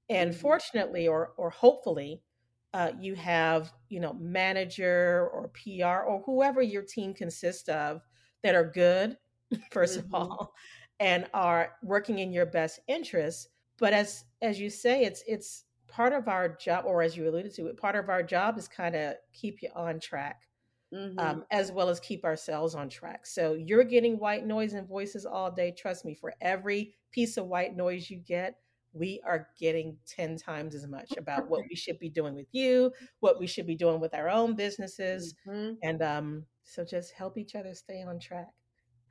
And 0.09 0.31
mm-hmm. 0.31 0.39
fortunately 0.39 1.07
or 1.07 1.33
or 1.37 1.49
hopefully, 1.49 2.21
uh, 2.73 2.91
you 2.99 3.15
have 3.15 3.71
you 3.89 3.99
know 3.99 4.13
manager 4.13 5.29
or 5.33 5.49
PR 5.53 6.05
or 6.05 6.21
whoever 6.25 6.61
your 6.61 6.83
team 6.83 7.13
consists 7.13 7.69
of 7.69 8.01
that 8.43 8.53
are 8.53 8.69
good 8.69 9.17
1st 9.71 9.97
mm-hmm. 9.97 9.99
of 9.99 10.13
all 10.13 10.53
and 10.99 11.25
are 11.33 11.71
working 11.83 12.19
in 12.19 12.31
your 12.31 12.45
best 12.45 12.79
interest 12.87 13.49
but 13.77 13.93
as 13.93 14.25
as 14.41 14.59
you 14.59 14.69
say 14.69 15.03
it's 15.03 15.23
it's 15.27 15.65
part 15.87 16.13
of 16.13 16.27
our 16.27 16.49
job 16.49 16.85
or 16.85 17.01
as 17.01 17.15
you 17.15 17.27
alluded 17.27 17.53
to 17.53 17.67
it 17.67 17.77
part 17.77 17.95
of 17.95 18.09
our 18.09 18.23
job 18.23 18.57
is 18.57 18.67
kind 18.67 18.95
of 18.95 19.15
keep 19.33 19.61
you 19.61 19.69
on 19.75 19.99
track 19.99 20.41
mm-hmm. 20.93 21.17
um, 21.19 21.43
as 21.51 21.71
well 21.71 21.89
as 21.89 21.99
keep 21.99 22.23
ourselves 22.23 22.75
on 22.75 22.89
track 22.89 23.25
so 23.25 23.53
you're 23.53 23.83
getting 23.83 24.17
white 24.17 24.45
noise 24.45 24.73
and 24.73 24.87
voices 24.87 25.25
all 25.25 25.51
day 25.51 25.73
trust 25.77 26.05
me 26.05 26.13
for 26.13 26.33
every 26.41 26.93
piece 27.11 27.37
of 27.37 27.45
white 27.45 27.75
noise 27.75 28.09
you 28.09 28.17
get 28.17 28.57
we 28.95 29.21
are 29.25 29.49
getting 29.59 29.97
10 30.07 30.37
times 30.37 30.73
as 30.73 30.87
much 30.87 31.11
about 31.17 31.49
what 31.49 31.63
we 31.69 31.75
should 31.75 31.99
be 31.99 32.09
doing 32.09 32.33
with 32.33 32.47
you, 32.53 32.91
what 33.19 33.39
we 33.39 33.45
should 33.45 33.67
be 33.67 33.75
doing 33.75 33.99
with 33.99 34.15
our 34.15 34.29
own 34.29 34.55
businesses. 34.55 35.35
Mm-hmm. 35.45 35.73
And 35.83 36.01
um, 36.01 36.45
so 36.63 36.83
just 36.85 37.11
help 37.11 37.37
each 37.37 37.55
other 37.55 37.75
stay 37.75 38.01
on 38.01 38.19
track. 38.19 38.47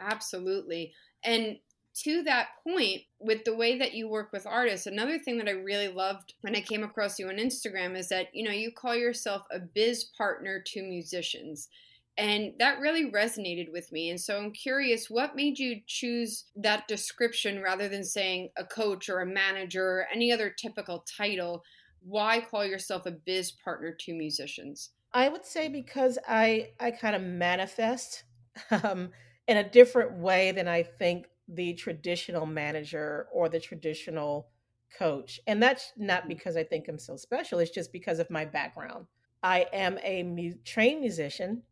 Absolutely. 0.01 0.93
And 1.23 1.59
to 2.03 2.23
that 2.25 2.49
point, 2.67 3.03
with 3.21 3.45
the 3.45 3.55
way 3.55 3.79
that 3.79 3.95
you 3.95 4.09
work 4.09 4.33
with 4.33 4.47
artists, 4.47 4.87
another 4.87 5.19
thing 5.19 5.39
that 5.39 5.49
I 5.49 5.53
really 5.53 5.89
loved 5.89 6.35
when 6.41 6.57
I 6.57 6.61
came 6.61 6.83
across 6.83 7.19
you 7.19 7.29
on 7.29 7.37
Instagram 7.37 7.97
is 7.97 8.09
that, 8.09 8.29
you 8.35 8.45
know, 8.45 8.51
you 8.51 8.73
call 8.73 8.95
yourself 8.97 9.43
a 9.51 9.61
biz 9.61 10.05
partner 10.17 10.63
to 10.67 10.83
musicians. 10.83 11.69
And 12.17 12.53
that 12.59 12.81
really 12.81 13.11
resonated 13.11 13.73
with 13.73 13.91
me. 13.91 14.11
And 14.11 14.21
so 14.21 14.37
I'm 14.37 14.53
curious, 14.53 15.11
what 15.11 15.37
made 15.37 15.59
you 15.59 15.81
choose 15.87 16.45
that 16.57 16.87
description 16.87 17.63
rather 17.63 17.89
than 17.89 18.05
saying 18.05 18.51
a 18.57 18.65
coach 18.65 19.09
or 19.09 19.21
a 19.21 19.27
manager 19.27 19.85
or 19.85 20.07
any 20.13 20.33
other 20.33 20.51
typical 20.51 21.05
title? 21.17 21.65
Why 22.03 22.41
call 22.41 22.65
yourself 22.65 23.07
a 23.07 23.13
biz 23.13 23.53
partner 23.53 23.97
to 24.01 24.15
musicians? 24.15 24.91
I 25.13 25.29
would 25.29 25.47
say 25.47 25.69
because 25.69 26.19
I 26.29 26.71
I 26.81 26.91
kind 26.91 27.17
of 27.17 27.23
manifest 27.23 28.25
um, 28.71 29.11
in 29.47 29.57
a 29.57 29.69
different 29.69 30.19
way 30.19 30.53
than 30.53 30.69
I 30.69 30.83
think 30.83 31.27
the 31.49 31.75
traditional 31.75 32.47
manager 32.47 33.27
or 33.33 33.49
the 33.49 33.61
traditional 33.61 34.49
coach. 34.99 35.41
And 35.47 35.63
that's 35.63 35.93
not 35.97 36.25
mm. 36.25 36.29
because 36.29 36.57
I 36.57 36.65
think 36.65 36.89
I'm 36.89 36.99
so 36.99 37.17
special. 37.17 37.59
It's 37.59 37.71
just 37.71 37.93
because 37.93 38.19
of 38.19 38.31
my 38.31 38.45
background. 38.45 39.07
I 39.43 39.67
am 39.73 39.99
a 40.03 40.23
mu- 40.23 40.55
trained 40.65 41.01
musician 41.01 41.63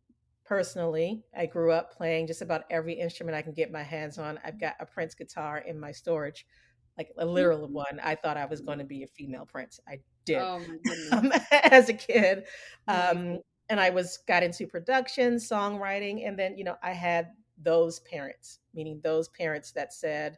personally. 0.45 1.23
I 1.35 1.45
grew 1.45 1.71
up 1.71 1.95
playing 1.95 2.27
just 2.27 2.41
about 2.41 2.63
every 2.69 2.93
instrument 2.93 3.35
I 3.35 3.41
can 3.41 3.53
get 3.53 3.71
my 3.71 3.83
hands 3.83 4.17
on. 4.17 4.39
I've 4.43 4.59
got 4.59 4.75
a 4.79 4.85
Prince 4.85 5.15
guitar 5.15 5.57
in 5.59 5.79
my 5.79 5.91
storage, 5.91 6.45
like 6.97 7.09
a 7.17 7.25
literal 7.25 7.65
mm-hmm. 7.65 7.73
one. 7.73 7.99
I 8.03 8.15
thought 8.15 8.37
I 8.37 8.45
was 8.45 8.61
going 8.61 8.79
to 8.79 8.85
be 8.85 9.03
a 9.03 9.07
female 9.07 9.45
Prince. 9.45 9.79
I 9.87 9.99
did 10.25 10.39
oh 10.39 10.61
as 11.51 11.89
a 11.89 11.93
kid. 11.93 12.43
Um, 12.87 13.39
and 13.69 13.79
I 13.79 13.89
was 13.89 14.19
got 14.27 14.43
into 14.43 14.67
production, 14.67 15.35
songwriting, 15.35 16.27
and 16.27 16.37
then 16.37 16.57
you 16.57 16.63
know 16.63 16.75
I 16.83 16.91
had 16.91 17.29
those 17.57 17.99
parents, 18.01 18.59
meaning 18.73 18.99
those 19.03 19.29
parents 19.29 19.71
that 19.71 19.93
said, 19.93 20.37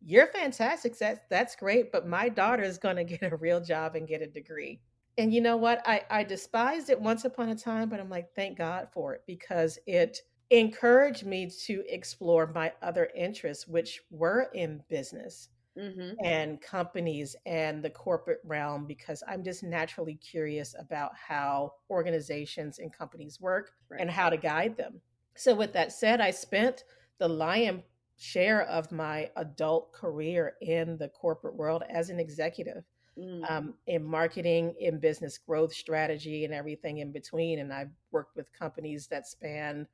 "You're 0.00 0.28
fantastic. 0.28 0.98
That's 0.98 1.20
that's 1.28 1.56
great, 1.56 1.92
but 1.92 2.06
my 2.06 2.28
daughter 2.28 2.62
is 2.62 2.78
going 2.78 2.96
to 2.96 3.04
get 3.04 3.32
a 3.32 3.36
real 3.36 3.60
job 3.60 3.96
and 3.96 4.08
get 4.08 4.22
a 4.22 4.26
degree." 4.26 4.80
and 5.16 5.32
you 5.32 5.40
know 5.40 5.56
what? 5.56 5.82
I, 5.86 6.02
I 6.10 6.24
despised 6.24 6.90
it 6.90 7.00
once 7.00 7.24
upon 7.24 7.48
a 7.50 7.54
time, 7.54 7.88
but 7.88 8.00
I'm 8.00 8.10
like, 8.10 8.34
thank 8.34 8.58
God 8.58 8.88
for 8.92 9.14
it 9.14 9.22
because 9.26 9.78
it 9.86 10.20
encouraged 10.50 11.24
me 11.24 11.50
to 11.66 11.84
explore 11.88 12.50
my 12.52 12.72
other 12.82 13.10
interests, 13.14 13.68
which 13.68 14.00
were 14.10 14.50
in 14.54 14.82
business 14.88 15.48
mm-hmm. 15.78 16.14
and 16.24 16.60
companies 16.60 17.36
and 17.46 17.82
the 17.82 17.90
corporate 17.90 18.40
realm, 18.44 18.86
because 18.86 19.22
I'm 19.28 19.44
just 19.44 19.62
naturally 19.62 20.16
curious 20.16 20.74
about 20.78 21.12
how 21.16 21.74
organizations 21.90 22.78
and 22.78 22.92
companies 22.92 23.40
work 23.40 23.72
right. 23.88 24.00
and 24.00 24.10
how 24.10 24.30
to 24.30 24.36
guide 24.36 24.76
them. 24.76 25.00
So, 25.36 25.54
with 25.54 25.72
that 25.72 25.92
said, 25.92 26.20
I 26.20 26.30
spent 26.30 26.84
the 27.18 27.28
lion 27.28 27.82
share 28.16 28.62
of 28.62 28.90
my 28.92 29.30
adult 29.36 29.92
career 29.92 30.54
in 30.60 30.96
the 30.98 31.08
corporate 31.08 31.56
world 31.56 31.82
as 31.90 32.10
an 32.10 32.20
executive 32.20 32.84
mm. 33.18 33.50
um, 33.50 33.74
in 33.86 34.04
marketing, 34.04 34.74
in 34.78 34.98
business 34.98 35.38
growth 35.38 35.72
strategy, 35.72 36.44
and 36.44 36.54
everything 36.54 36.98
in 36.98 37.12
between. 37.12 37.58
And 37.58 37.72
I've 37.72 37.90
worked 38.12 38.36
with 38.36 38.52
companies 38.52 39.06
that 39.08 39.26
span 39.26 39.86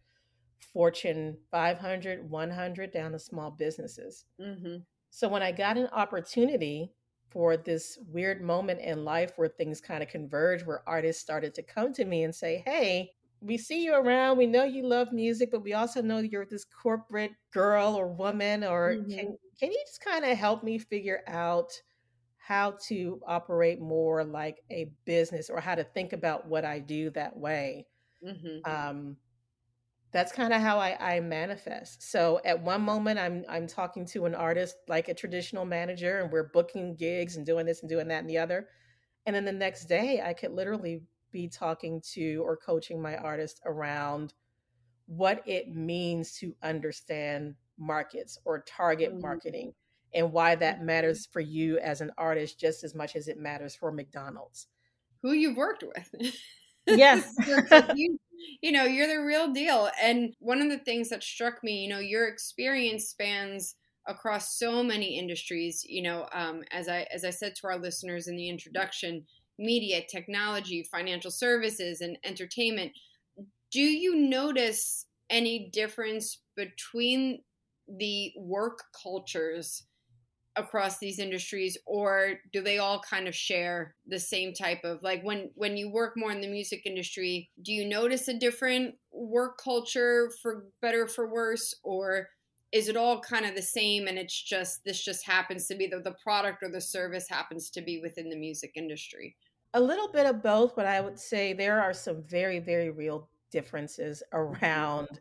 Fortune 0.73 1.37
500, 1.51 2.29
100 2.29 2.93
down 2.93 3.13
to 3.13 3.19
small 3.19 3.51
businesses. 3.51 4.27
Mm-hmm. 4.41 4.77
So 5.11 5.29
when 5.29 5.43
I 5.43 5.53
got 5.53 5.77
an 5.77 5.89
opportunity 5.93 6.93
for 7.31 7.57
this 7.57 7.99
weird 8.09 8.43
moment 8.43 8.81
in 8.81 9.05
life 9.05 9.33
where 9.37 9.49
things 9.49 9.81
kind 9.81 10.03
of 10.03 10.09
converge, 10.09 10.65
where 10.65 10.83
artists 10.87 11.23
started 11.23 11.55
to 11.55 11.63
come 11.63 11.93
to 11.95 12.05
me 12.05 12.25
and 12.25 12.35
say, 12.35 12.63
Hey, 12.67 13.13
we 13.41 13.57
see 13.57 13.85
you 13.85 13.95
around. 13.95 14.39
We 14.39 14.47
know 14.47 14.65
you 14.65 14.87
love 14.87 15.13
music, 15.13 15.51
but 15.51 15.63
we 15.63 15.73
also 15.73 16.03
know 16.03 16.19
you're 16.19 16.47
this 16.47 16.65
corporate 16.65 17.33
girl 17.53 17.95
or 17.95 18.09
woman. 18.09 18.65
Or 18.65 18.95
mm-hmm. 18.95 19.11
can 19.11 19.39
can 19.59 19.71
you 19.71 19.83
just 19.87 20.05
kind 20.05 20.25
of 20.25 20.37
help 20.37 20.63
me 20.63 20.79
figure 20.79 21.21
out 21.27 21.71
how 22.39 22.75
to 22.89 23.21
operate 23.27 23.81
more 23.81 24.25
like 24.25 24.63
a 24.73 24.91
business 25.05 25.51
or 25.51 25.61
how 25.61 25.75
to 25.75 25.85
think 25.85 26.13
about 26.13 26.49
what 26.49 26.65
I 26.65 26.81
do 26.81 27.11
that 27.11 27.37
way. 27.37 27.87
Mm-hmm. 28.27 28.69
Um, 28.69 29.17
that's 30.11 30.33
kind 30.33 30.53
of 30.53 30.61
how 30.61 30.79
I, 30.79 30.97
I, 30.99 31.21
manifest. 31.21 32.11
So 32.11 32.41
at 32.45 32.61
one 32.61 32.83
moment 32.83 33.21
I'm 33.21 33.45
I'm 33.49 33.69
talking 33.69 34.05
to 34.07 34.27
an 34.27 34.35
artist 34.35 34.75
like 34.89 35.09
a 35.09 35.15
traditional 35.15 35.65
manager 35.65 36.19
and 36.19 36.33
we're 36.33 36.51
booking 36.53 36.97
gigs 36.97 37.37
and 37.37 37.47
doing 37.47 37.67
this 37.67 37.83
and 37.83 37.89
doing 37.89 38.09
that 38.09 38.21
and 38.21 38.29
the 38.29 38.39
other. 38.39 38.67
And 39.27 39.37
then 39.37 39.45
the 39.45 39.53
next 39.53 39.85
day 39.85 40.21
I 40.21 40.33
could 40.33 40.51
literally 40.51 41.03
be 41.33 41.49
talking 41.49 42.03
to 42.13 42.43
or 42.45 42.57
coaching 42.57 43.01
my 43.01 43.17
artist 43.17 43.61
around 43.65 44.35
what 45.07 45.43
it 45.47 45.75
means 45.75 46.33
to 46.39 46.55
understand 46.63 47.55
markets 47.79 48.39
or 48.45 48.61
target 48.61 49.11
mm-hmm. 49.11 49.23
marketing 49.23 49.73
and 50.15 50.33
why 50.33 50.55
that 50.55 50.77
mm-hmm. 50.77 50.87
matters 50.87 51.27
for 51.31 51.41
you 51.41 51.79
as 51.79 52.01
an 52.01 52.11
artist 52.19 52.59
just 52.59 52.85
as 52.85 52.95
much 52.95 53.17
as 53.17 53.29
it 53.29 53.39
matters 53.39 53.75
for 53.75 53.91
McDonald's. 53.93 54.67
Who 55.23 55.33
you've 55.33 55.57
worked 55.57 55.85
with. 55.85 56.35
Yes. 56.87 57.35
you, 57.95 58.19
you 58.63 58.73
know, 58.73 58.85
you're 58.85 59.07
the 59.07 59.23
real 59.23 59.53
deal. 59.53 59.91
And 60.03 60.35
one 60.39 60.63
of 60.63 60.71
the 60.71 60.79
things 60.79 61.11
that 61.11 61.23
struck 61.23 61.63
me, 61.63 61.83
you 61.83 61.89
know, 61.89 61.99
your 61.99 62.27
experience 62.29 63.05
spans 63.05 63.77
across 64.07 64.59
so 64.59 64.83
many 64.83 65.19
industries, 65.19 65.85
you 65.87 66.03
know, 66.03 66.27
um, 66.33 66.63
as 66.71 66.89
I 66.89 67.07
as 67.13 67.25
I 67.25 67.31
said 67.31 67.55
to 67.57 67.67
our 67.67 67.79
listeners 67.79 68.29
in 68.29 68.37
the 68.37 68.49
introduction, 68.49 69.25
media, 69.61 70.01
technology, 70.11 70.89
financial 70.91 71.31
services, 71.31 72.01
and 72.01 72.19
entertainment. 72.25 72.93
Do 73.71 73.81
you 73.81 74.17
notice 74.17 75.07
any 75.29 75.71
difference 75.73 76.39
between 76.57 77.43
the 77.87 78.33
work 78.37 78.83
cultures 79.01 79.85
across 80.57 80.99
these 80.99 81.19
industries 81.19 81.79
or 81.87 82.35
do 82.53 82.61
they 82.61 82.79
all 82.79 83.01
kind 83.09 83.29
of 83.29 83.35
share 83.35 83.95
the 84.07 84.19
same 84.19 84.53
type 84.53 84.81
of 84.83 85.01
like 85.03 85.23
when 85.23 85.49
when 85.55 85.77
you 85.77 85.89
work 85.89 86.15
more 86.17 86.33
in 86.33 86.41
the 86.41 86.49
music 86.49 86.83
industry 86.85 87.49
do 87.63 87.73
you 87.73 87.89
notice 87.89 88.27
a 88.27 88.39
different 88.39 88.95
work 89.13 89.61
culture 89.63 90.31
for 90.43 90.67
better 90.83 91.07
for 91.07 91.33
worse 91.33 91.73
or 91.85 92.27
is 92.73 92.89
it 92.89 92.97
all 92.97 93.21
kind 93.21 93.47
of 93.47 93.55
the 93.55 93.63
same 93.63 94.09
and 94.09 94.19
it's 94.19 94.43
just 94.43 94.85
this 94.85 95.03
just 95.05 95.25
happens 95.25 95.67
to 95.67 95.77
be 95.77 95.87
the, 95.87 96.01
the 96.01 96.17
product 96.23 96.63
or 96.63 96.71
the 96.71 96.81
service 96.81 97.27
happens 97.29 97.71
to 97.71 97.81
be 97.81 98.01
within 98.01 98.29
the 98.29 98.37
music 98.37 98.73
industry 98.75 99.37
a 99.75 99.81
little 99.81 100.09
bit 100.09 100.27
of 100.27 100.43
both 100.43 100.75
but 100.75 100.87
i 100.87 101.01
would 101.01 101.19
say 101.19 101.53
there 101.53 101.81
are 101.81 101.93
some 101.93 102.23
very 102.23 102.59
very 102.59 102.91
real 102.91 103.29
differences 103.51 104.23
mm-hmm. 104.33 104.65
around 104.65 105.21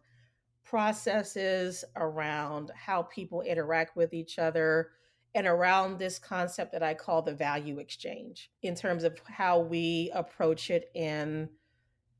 processes 0.63 1.83
around 1.95 2.71
how 2.75 3.01
people 3.03 3.41
interact 3.41 3.95
with 3.95 4.13
each 4.13 4.37
other 4.37 4.89
and 5.35 5.45
around 5.47 5.97
this 5.97 6.17
concept 6.17 6.71
that 6.71 6.83
I 6.83 6.93
call 6.93 7.21
the 7.21 7.33
value 7.33 7.79
exchange 7.79 8.51
in 8.63 8.75
terms 8.75 9.03
of 9.03 9.19
how 9.25 9.59
we 9.59 10.11
approach 10.13 10.69
it 10.69 10.89
in 10.95 11.49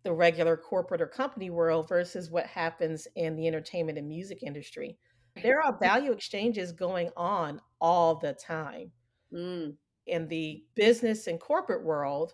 the 0.03 0.13
regular 0.13 0.55
corporate 0.55 1.01
or 1.01 1.07
company 1.07 1.49
world 1.49 1.89
versus 1.89 2.29
what 2.31 2.45
happens 2.45 3.07
in 3.15 3.35
the 3.35 3.47
entertainment 3.47 3.97
and 3.97 4.07
music 4.07 4.43
industry. 4.43 4.97
There 5.41 5.61
are 5.61 5.77
value 5.77 6.11
exchanges 6.11 6.71
going 6.71 7.09
on 7.17 7.61
all 7.81 8.15
the 8.15 8.33
time. 8.33 8.91
Mm. 9.33 9.75
In 10.09 10.27
the 10.27 10.63
business 10.75 11.27
and 11.27 11.39
corporate 11.39 11.83
world, 11.83 12.33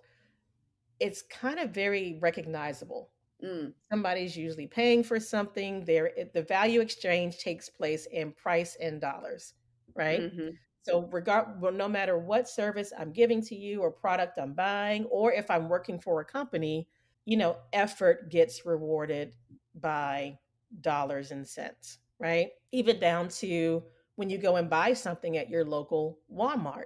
it's 1.00 1.22
kind 1.24 1.60
of 1.60 1.72
very 1.72 2.18
recognizable. 2.22 3.10
Mm. 3.44 3.74
Somebody's 3.92 4.38
usually 4.38 4.68
paying 4.68 5.04
for 5.04 5.20
something. 5.20 5.84
There, 5.84 6.12
the 6.34 6.44
value 6.44 6.82
exchange 6.82 7.38
takes 7.40 7.70
place 7.70 8.08
in 8.12 8.32
price 8.32 8.78
and 8.82 9.02
dollars, 9.02 9.54
right? 9.94 10.22
Mm-hmm. 10.22 10.50
So, 10.84 11.08
regard 11.12 11.60
well, 11.62 11.72
no 11.72 11.90
matter 11.90 12.18
what 12.18 12.48
service 12.48 12.94
I'm 12.98 13.12
giving 13.12 13.42
to 13.44 13.56
you 13.56 13.82
or 13.82 13.92
product 13.92 14.38
I'm 14.38 14.54
buying, 14.54 15.06
or 15.06 15.34
if 15.34 15.50
I'm 15.50 15.68
working 15.68 16.00
for 16.00 16.22
a 16.22 16.26
company, 16.26 16.88
you 17.26 17.38
know, 17.38 17.58
effort 17.74 18.30
gets 18.30 18.66
rewarded 18.66 19.36
by 19.82 20.38
dollars 20.82 21.32
and 21.32 21.48
cents, 21.48 22.00
right? 22.20 22.50
Even 22.72 23.00
down 23.00 23.30
to 23.30 23.84
when 24.16 24.30
you 24.30 24.38
go 24.38 24.56
and 24.56 24.70
buy 24.70 24.94
something 24.94 25.38
at 25.38 25.50
your 25.50 25.66
local 25.66 26.20
Walmart 26.34 26.86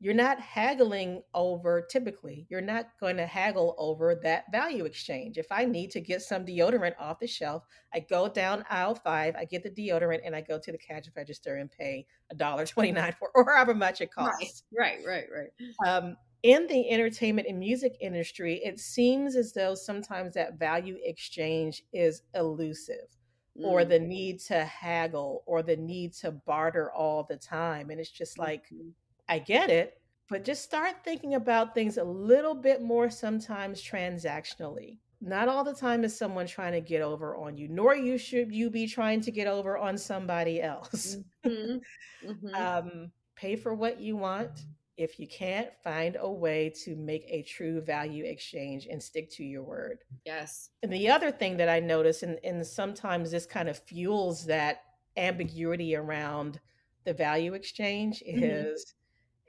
you're 0.00 0.14
not 0.14 0.38
haggling 0.40 1.22
over 1.34 1.82
typically 1.82 2.46
you're 2.48 2.60
not 2.60 2.88
going 3.00 3.16
to 3.16 3.26
haggle 3.26 3.74
over 3.78 4.14
that 4.14 4.44
value 4.52 4.84
exchange 4.84 5.38
if 5.38 5.50
i 5.50 5.64
need 5.64 5.90
to 5.90 6.00
get 6.00 6.22
some 6.22 6.44
deodorant 6.44 6.94
off 6.98 7.18
the 7.18 7.26
shelf 7.26 7.64
i 7.94 7.98
go 7.98 8.28
down 8.28 8.64
aisle 8.70 8.94
five 8.94 9.34
i 9.36 9.44
get 9.44 9.62
the 9.62 9.70
deodorant 9.70 10.20
and 10.24 10.34
i 10.34 10.40
go 10.40 10.58
to 10.58 10.72
the 10.72 10.78
cash 10.78 11.04
register 11.16 11.56
and 11.56 11.70
pay 11.70 12.06
a 12.30 12.34
dollar 12.34 12.66
29 12.66 13.14
for 13.18 13.30
or 13.34 13.52
however 13.52 13.74
much 13.74 14.00
it 14.00 14.12
costs 14.12 14.64
right 14.76 14.98
right 15.06 15.26
right, 15.34 15.48
right. 15.82 15.88
Um, 15.88 16.16
in 16.44 16.68
the 16.68 16.88
entertainment 16.90 17.48
and 17.48 17.58
music 17.58 17.96
industry 18.00 18.60
it 18.64 18.78
seems 18.78 19.34
as 19.34 19.52
though 19.52 19.74
sometimes 19.74 20.34
that 20.34 20.58
value 20.58 20.96
exchange 21.02 21.82
is 21.92 22.22
elusive 22.34 23.16
or 23.64 23.80
mm. 23.80 23.88
the 23.88 23.98
need 23.98 24.38
to 24.38 24.64
haggle 24.64 25.42
or 25.46 25.64
the 25.64 25.74
need 25.74 26.12
to 26.12 26.30
barter 26.30 26.92
all 26.92 27.26
the 27.28 27.36
time 27.36 27.90
and 27.90 27.98
it's 27.98 28.10
just 28.10 28.38
like 28.38 28.66
mm-hmm 28.66 28.90
I 29.28 29.38
get 29.38 29.70
it, 29.70 30.00
but 30.28 30.44
just 30.44 30.64
start 30.64 31.04
thinking 31.04 31.34
about 31.34 31.74
things 31.74 31.98
a 31.98 32.04
little 32.04 32.54
bit 32.54 32.82
more 32.82 33.10
sometimes 33.10 33.82
transactionally. 33.82 34.98
Not 35.20 35.48
all 35.48 35.64
the 35.64 35.74
time 35.74 36.04
is 36.04 36.16
someone 36.16 36.46
trying 36.46 36.72
to 36.74 36.80
get 36.80 37.02
over 37.02 37.36
on 37.36 37.56
you, 37.56 37.68
nor 37.68 37.96
you 37.96 38.18
should 38.18 38.54
you 38.54 38.70
be 38.70 38.86
trying 38.86 39.20
to 39.22 39.32
get 39.32 39.48
over 39.48 39.76
on 39.76 39.98
somebody 39.98 40.62
else. 40.62 41.16
Mm-hmm. 41.46 41.78
Mm-hmm. 42.26 42.52
um, 42.52 43.12
pay 43.36 43.54
for 43.54 43.72
what 43.72 44.00
you 44.00 44.16
want. 44.16 44.50
If 44.96 45.20
you 45.20 45.28
can't, 45.28 45.68
find 45.84 46.16
a 46.18 46.28
way 46.28 46.72
to 46.82 46.96
make 46.96 47.24
a 47.28 47.42
true 47.42 47.80
value 47.80 48.24
exchange 48.24 48.88
and 48.90 49.00
stick 49.00 49.30
to 49.36 49.44
your 49.44 49.62
word. 49.62 49.98
Yes. 50.26 50.70
And 50.82 50.92
the 50.92 51.08
other 51.08 51.30
thing 51.30 51.56
that 51.58 51.68
I 51.68 51.78
notice, 51.78 52.24
and, 52.24 52.40
and 52.42 52.66
sometimes 52.66 53.30
this 53.30 53.46
kind 53.46 53.68
of 53.68 53.78
fuels 53.78 54.44
that 54.46 54.82
ambiguity 55.16 55.94
around 55.94 56.58
the 57.04 57.14
value 57.14 57.54
exchange, 57.54 58.24
mm-hmm. 58.28 58.42
is 58.42 58.94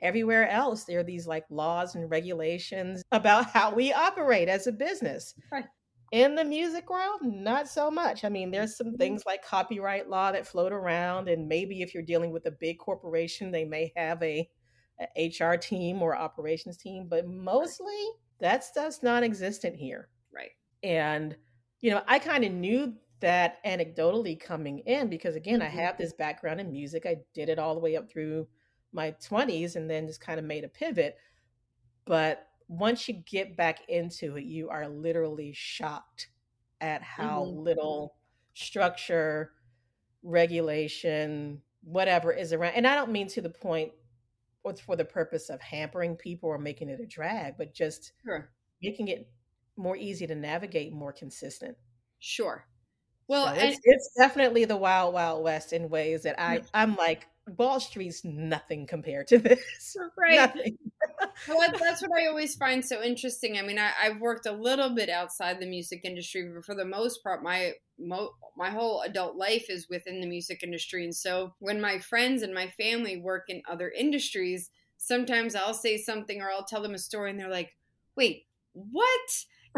everywhere 0.01 0.50
else 0.50 0.84
there 0.84 1.00
are 1.00 1.03
these 1.03 1.27
like 1.27 1.46
laws 1.50 1.96
and 1.96 2.10
regulations 2.10 3.03
about 3.12 3.46
how 3.53 3.74
we 3.74 3.94
operate 3.94 4.48
as 4.48 4.68
a 4.68 4.72
business 4.72 5.34
right. 5.51 5.65
in 6.12 6.36
the 6.36 6.44
music 6.44 6.89
world 6.89 7.20
not 7.22 7.68
so 7.68 7.89
much 7.89 8.24
i 8.24 8.29
mean 8.29 8.51
there's 8.51 8.77
some 8.77 8.88
mm-hmm. 8.88 8.98
things 8.98 9.24
like 9.25 9.44
copyright 9.46 10.10
law 10.10 10.32
that 10.32 10.48
float 10.48 10.72
around 10.72 11.27
and 11.27 11.48
maybe 11.48 11.82
if 11.82 11.94
you're 11.94 12.03
dealing 12.03 12.32
with 12.32 12.46
a 12.46 12.51
big 12.60 12.77
corporation 12.79 13.51
they 13.51 13.65
may 13.65 13.91
have 13.96 14.22
a, 14.24 14.48
a 15.18 15.32
hr 15.39 15.56
team 15.56 16.01
or 16.01 16.15
operations 16.15 16.77
team 16.77 17.08
but 17.10 17.27
mostly 17.27 18.10
that 18.39 18.63
stuff's 18.63 19.03
non-existent 19.03 19.75
here 19.75 20.10
right 20.34 20.51
and 20.84 21.36
you 21.82 21.91
know 21.91 22.01
i 22.08 22.20
kind 22.20 22.44
of 22.44 22.51
knew 22.51 22.94
that 23.22 23.63
anecdotally 23.65 24.39
coming 24.39 24.79
in 24.79 25.10
because 25.10 25.36
again 25.36 25.60
mm-hmm. 25.60 25.77
i 25.77 25.82
have 25.82 25.98
this 25.98 26.13
background 26.13 26.60
in 26.60 26.72
music 26.72 27.06
i 27.06 27.18
did 27.34 27.50
it 27.50 27.60
all 27.60 27.74
the 27.74 27.82
way 27.82 27.96
up 27.96 28.10
through 28.10 28.48
my 28.91 29.12
20s 29.12 29.75
and 29.75 29.89
then 29.89 30.08
just 30.08 30.22
kind 30.22 30.39
of 30.39 30.46
made 30.46 30.63
a 30.63 30.69
pivot. 30.69 31.17
But 32.05 32.48
once 32.67 33.08
you 33.08 33.15
get 33.15 33.58
back 33.58 33.88
into 33.89 34.38
it, 34.38 34.46
you 34.46 34.69
are 34.69 34.88
literally 34.88 35.51
shocked 35.53 36.29
at 36.81 37.01
how 37.01 37.43
mm-hmm. 37.43 37.60
little 37.60 38.15
structure, 38.53 39.51
regulation, 40.24 41.62
whatever 41.84 42.31
is 42.31 42.53
around. 42.53 42.74
And 42.74 42.88
I 42.88 42.96
don't 42.96 43.12
mean 43.12 43.27
to 43.29 43.41
the 43.41 43.50
point 43.50 43.91
or 44.63 44.75
for 44.75 44.96
the 44.96 45.05
purpose 45.05 45.50
of 45.50 45.62
hampering 45.62 46.15
people 46.15 46.50
or 46.50 46.58
making 46.58 46.89
it 46.89 47.00
a 47.00 47.05
drag, 47.05 47.58
but 47.58 47.74
just 47.74 48.13
sure. 48.24 48.49
making 48.82 49.08
it 49.08 49.30
more 49.78 49.95
easy 49.95 50.28
to 50.28 50.36
navigate, 50.36 50.91
more 50.93 51.13
consistent. 51.13 51.78
Sure. 52.19 52.65
Well, 53.28 53.47
so 53.47 53.62
it's, 53.62 53.80
it's, 53.84 54.12
definitely 54.17 54.65
the 54.65 54.75
wild, 54.75 55.13
wild 55.13 55.43
west 55.43 55.71
in 55.71 55.89
ways 55.89 56.23
that 56.23 56.39
I, 56.41 56.62
I'm 56.73 56.95
like, 56.95 57.28
Wall 57.57 57.79
Street's 57.79 58.23
nothing 58.23 58.85
compared 58.85 59.27
to 59.27 59.38
this. 59.39 59.95
Right. 60.17 60.51
Well, 61.47 61.71
that's 61.79 62.01
what 62.01 62.12
I 62.19 62.27
always 62.27 62.55
find 62.55 62.83
so 62.83 63.01
interesting. 63.01 63.57
I 63.57 63.62
mean, 63.62 63.79
I, 63.79 63.89
have 64.01 64.19
worked 64.19 64.45
a 64.45 64.51
little 64.51 64.93
bit 64.93 65.09
outside 65.09 65.59
the 65.59 65.65
music 65.65 66.01
industry, 66.03 66.49
but 66.53 66.65
for 66.65 66.75
the 66.75 66.85
most 66.85 67.23
part, 67.23 67.43
my 67.43 67.73
mo- 67.97 68.33
my 68.57 68.69
whole 68.69 69.01
adult 69.01 69.35
life 69.35 69.69
is 69.69 69.88
within 69.89 70.19
the 70.19 70.27
music 70.27 70.63
industry. 70.63 71.05
And 71.05 71.15
so, 71.15 71.53
when 71.59 71.79
my 71.79 71.99
friends 71.99 72.43
and 72.43 72.53
my 72.53 72.67
family 72.77 73.17
work 73.17 73.45
in 73.47 73.62
other 73.69 73.89
industries, 73.89 74.69
sometimes 74.97 75.55
I'll 75.55 75.73
say 75.73 75.97
something 75.97 76.41
or 76.41 76.49
I'll 76.49 76.65
tell 76.65 76.81
them 76.81 76.93
a 76.93 76.99
story, 76.99 77.31
and 77.31 77.39
they're 77.39 77.49
like, 77.49 77.75
"Wait, 78.15 78.45
what?" 78.73 79.29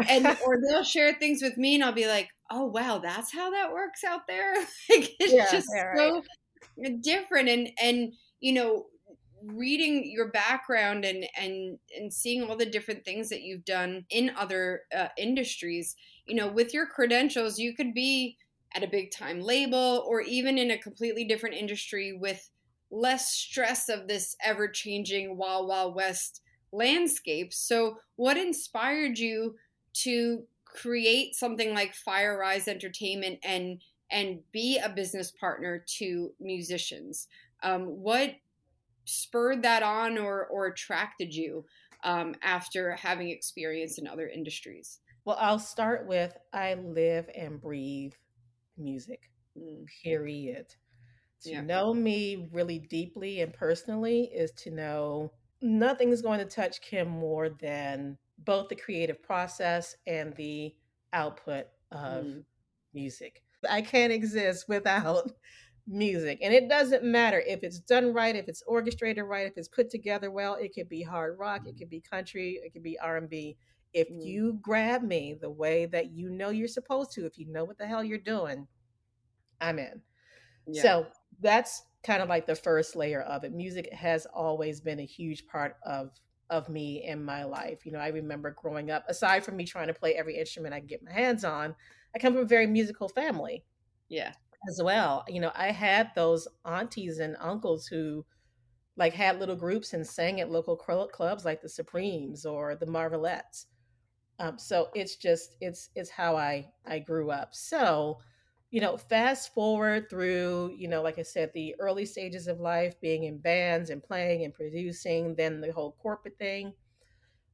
and 0.08 0.26
or 0.44 0.58
they'll 0.60 0.84
share 0.84 1.14
things 1.14 1.42
with 1.42 1.56
me, 1.56 1.76
and 1.76 1.84
I'll 1.84 1.92
be 1.92 2.08
like, 2.08 2.28
"Oh 2.50 2.66
wow, 2.66 2.98
that's 2.98 3.32
how 3.32 3.50
that 3.50 3.72
works 3.72 4.04
out 4.04 4.26
there." 4.26 4.54
like 4.90 5.12
it's 5.20 5.32
yeah, 5.32 5.50
just 5.50 5.68
yeah, 5.74 5.96
so 5.96 6.14
right 6.14 6.22
different 7.00 7.48
and 7.48 7.70
and 7.80 8.12
you 8.40 8.52
know 8.52 8.86
reading 9.44 10.08
your 10.10 10.30
background 10.30 11.04
and 11.04 11.24
and 11.36 11.78
and 11.96 12.12
seeing 12.12 12.44
all 12.44 12.56
the 12.56 12.66
different 12.66 13.04
things 13.04 13.28
that 13.28 13.42
you've 13.42 13.64
done 13.64 14.04
in 14.10 14.30
other 14.36 14.82
uh, 14.96 15.08
industries 15.18 15.96
you 16.26 16.34
know 16.34 16.48
with 16.48 16.72
your 16.72 16.86
credentials 16.86 17.58
you 17.58 17.74
could 17.74 17.92
be 17.92 18.36
at 18.74 18.84
a 18.84 18.88
big 18.88 19.10
time 19.10 19.40
label 19.40 20.04
or 20.06 20.20
even 20.20 20.58
in 20.58 20.70
a 20.70 20.78
completely 20.78 21.24
different 21.24 21.54
industry 21.54 22.12
with 22.12 22.50
less 22.90 23.30
stress 23.30 23.88
of 23.88 24.06
this 24.06 24.36
ever 24.44 24.68
changing 24.68 25.36
wild 25.36 25.66
wild 25.68 25.94
west 25.94 26.42
landscape. 26.72 27.52
So 27.52 27.98
what 28.16 28.36
inspired 28.36 29.18
you 29.18 29.56
to 29.94 30.44
create 30.64 31.34
something 31.34 31.74
like 31.74 31.94
fire 31.94 32.38
rise 32.38 32.66
entertainment 32.66 33.38
and 33.44 33.82
and 34.12 34.38
be 34.52 34.78
a 34.78 34.88
business 34.88 35.32
partner 35.32 35.84
to 35.98 36.32
musicians. 36.38 37.26
Um, 37.62 37.86
what 37.86 38.34
spurred 39.04 39.62
that 39.62 39.82
on 39.82 40.18
or, 40.18 40.46
or 40.46 40.66
attracted 40.66 41.34
you 41.34 41.64
um, 42.04 42.34
after 42.42 42.92
having 42.92 43.30
experience 43.30 43.98
in 43.98 44.06
other 44.06 44.28
industries? 44.28 45.00
Well, 45.24 45.38
I'll 45.40 45.58
start 45.58 46.06
with 46.06 46.36
I 46.52 46.74
live 46.74 47.28
and 47.34 47.60
breathe 47.60 48.12
music, 48.76 49.30
mm. 49.58 49.86
period. 50.02 50.66
To 51.42 51.52
yeah. 51.52 51.60
know 51.60 51.92
me 51.92 52.48
really 52.52 52.78
deeply 52.78 53.40
and 53.40 53.52
personally 53.52 54.30
is 54.32 54.52
to 54.58 54.70
know 54.70 55.32
nothing 55.60 56.10
is 56.10 56.22
going 56.22 56.38
to 56.38 56.44
touch 56.44 56.80
Kim 56.80 57.08
more 57.08 57.48
than 57.48 58.18
both 58.38 58.68
the 58.68 58.76
creative 58.76 59.22
process 59.22 59.96
and 60.06 60.34
the 60.36 60.74
output 61.12 61.66
of 61.90 62.24
mm. 62.24 62.44
music. 62.94 63.42
I 63.68 63.82
can't 63.82 64.12
exist 64.12 64.66
without 64.68 65.32
music. 65.86 66.38
And 66.42 66.52
it 66.54 66.68
doesn't 66.68 67.04
matter 67.04 67.42
if 67.46 67.62
it's 67.62 67.80
done 67.80 68.12
right, 68.12 68.36
if 68.36 68.48
it's 68.48 68.62
orchestrated 68.66 69.24
right, 69.24 69.46
if 69.46 69.54
it's 69.56 69.68
put 69.68 69.90
together 69.90 70.30
well, 70.30 70.54
it 70.54 70.74
could 70.74 70.88
be 70.88 71.02
hard 71.02 71.38
rock, 71.38 71.62
it 71.66 71.76
could 71.78 71.90
be 71.90 72.00
country, 72.00 72.60
it 72.62 72.72
could 72.72 72.82
be 72.82 72.98
R&B. 72.98 73.56
If 73.92 74.08
mm. 74.08 74.24
you 74.24 74.58
grab 74.62 75.02
me 75.02 75.36
the 75.40 75.50
way 75.50 75.86
that 75.86 76.12
you 76.12 76.30
know 76.30 76.50
you're 76.50 76.68
supposed 76.68 77.12
to, 77.12 77.26
if 77.26 77.38
you 77.38 77.50
know 77.50 77.64
what 77.64 77.78
the 77.78 77.86
hell 77.86 78.04
you're 78.04 78.18
doing, 78.18 78.66
I'm 79.60 79.78
in. 79.78 80.00
Yeah. 80.66 80.82
So 80.82 81.06
that's 81.40 81.82
kind 82.02 82.22
of 82.22 82.28
like 82.28 82.46
the 82.46 82.54
first 82.54 82.96
layer 82.96 83.22
of 83.22 83.44
it. 83.44 83.52
Music 83.52 83.92
has 83.92 84.26
always 84.26 84.80
been 84.80 85.00
a 85.00 85.04
huge 85.04 85.46
part 85.46 85.76
of 85.84 86.10
of 86.52 86.68
me 86.68 87.02
in 87.04 87.24
my 87.24 87.44
life. 87.44 87.84
You 87.86 87.92
know, 87.92 87.98
I 87.98 88.08
remember 88.08 88.50
growing 88.50 88.90
up, 88.90 89.04
aside 89.08 89.44
from 89.44 89.56
me 89.56 89.64
trying 89.64 89.88
to 89.88 89.94
play 89.94 90.14
every 90.14 90.38
instrument 90.38 90.74
I 90.74 90.80
could 90.80 90.88
get 90.88 91.02
my 91.02 91.12
hands 91.12 91.44
on, 91.44 91.74
I 92.14 92.18
come 92.18 92.34
from 92.34 92.42
a 92.42 92.46
very 92.46 92.66
musical 92.66 93.08
family. 93.08 93.64
Yeah. 94.08 94.32
As 94.68 94.80
well. 94.84 95.24
You 95.28 95.40
know, 95.40 95.50
I 95.56 95.72
had 95.72 96.10
those 96.14 96.46
aunties 96.64 97.18
and 97.18 97.36
uncles 97.40 97.86
who 97.86 98.24
like 98.96 99.14
had 99.14 99.40
little 99.40 99.56
groups 99.56 99.94
and 99.94 100.06
sang 100.06 100.40
at 100.40 100.50
local 100.50 100.76
clubs 100.76 101.44
like 101.44 101.62
the 101.62 101.68
Supremes 101.68 102.44
or 102.44 102.76
the 102.76 102.86
Marvelettes. 102.86 103.66
Um, 104.38 104.58
so 104.58 104.88
it's 104.94 105.16
just 105.16 105.56
it's 105.60 105.88
it's 105.94 106.10
how 106.10 106.36
I 106.36 106.68
I 106.86 106.98
grew 106.98 107.30
up. 107.30 107.54
So, 107.54 108.18
you 108.72 108.80
know, 108.80 108.96
fast 108.96 109.52
forward 109.52 110.08
through, 110.08 110.74
you 110.78 110.88
know, 110.88 111.02
like 111.02 111.18
I 111.18 111.22
said, 111.22 111.52
the 111.52 111.74
early 111.78 112.06
stages 112.06 112.48
of 112.48 112.58
life, 112.58 112.98
being 113.02 113.24
in 113.24 113.36
bands 113.36 113.90
and 113.90 114.02
playing 114.02 114.44
and 114.44 114.54
producing, 114.54 115.34
then 115.34 115.60
the 115.60 115.70
whole 115.70 115.94
corporate 116.00 116.38
thing. 116.38 116.72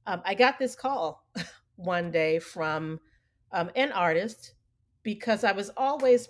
Um, 0.07 0.23
I 0.25 0.35
got 0.35 0.61
this 0.61 0.77
call 0.77 1.27
one 1.77 2.13
day 2.13 2.39
from 2.39 3.01
um, 3.51 3.69
an 3.75 3.91
artist 3.91 4.55
because 5.03 5.43
I 5.43 5.51
was 5.51 5.73
always 5.77 6.29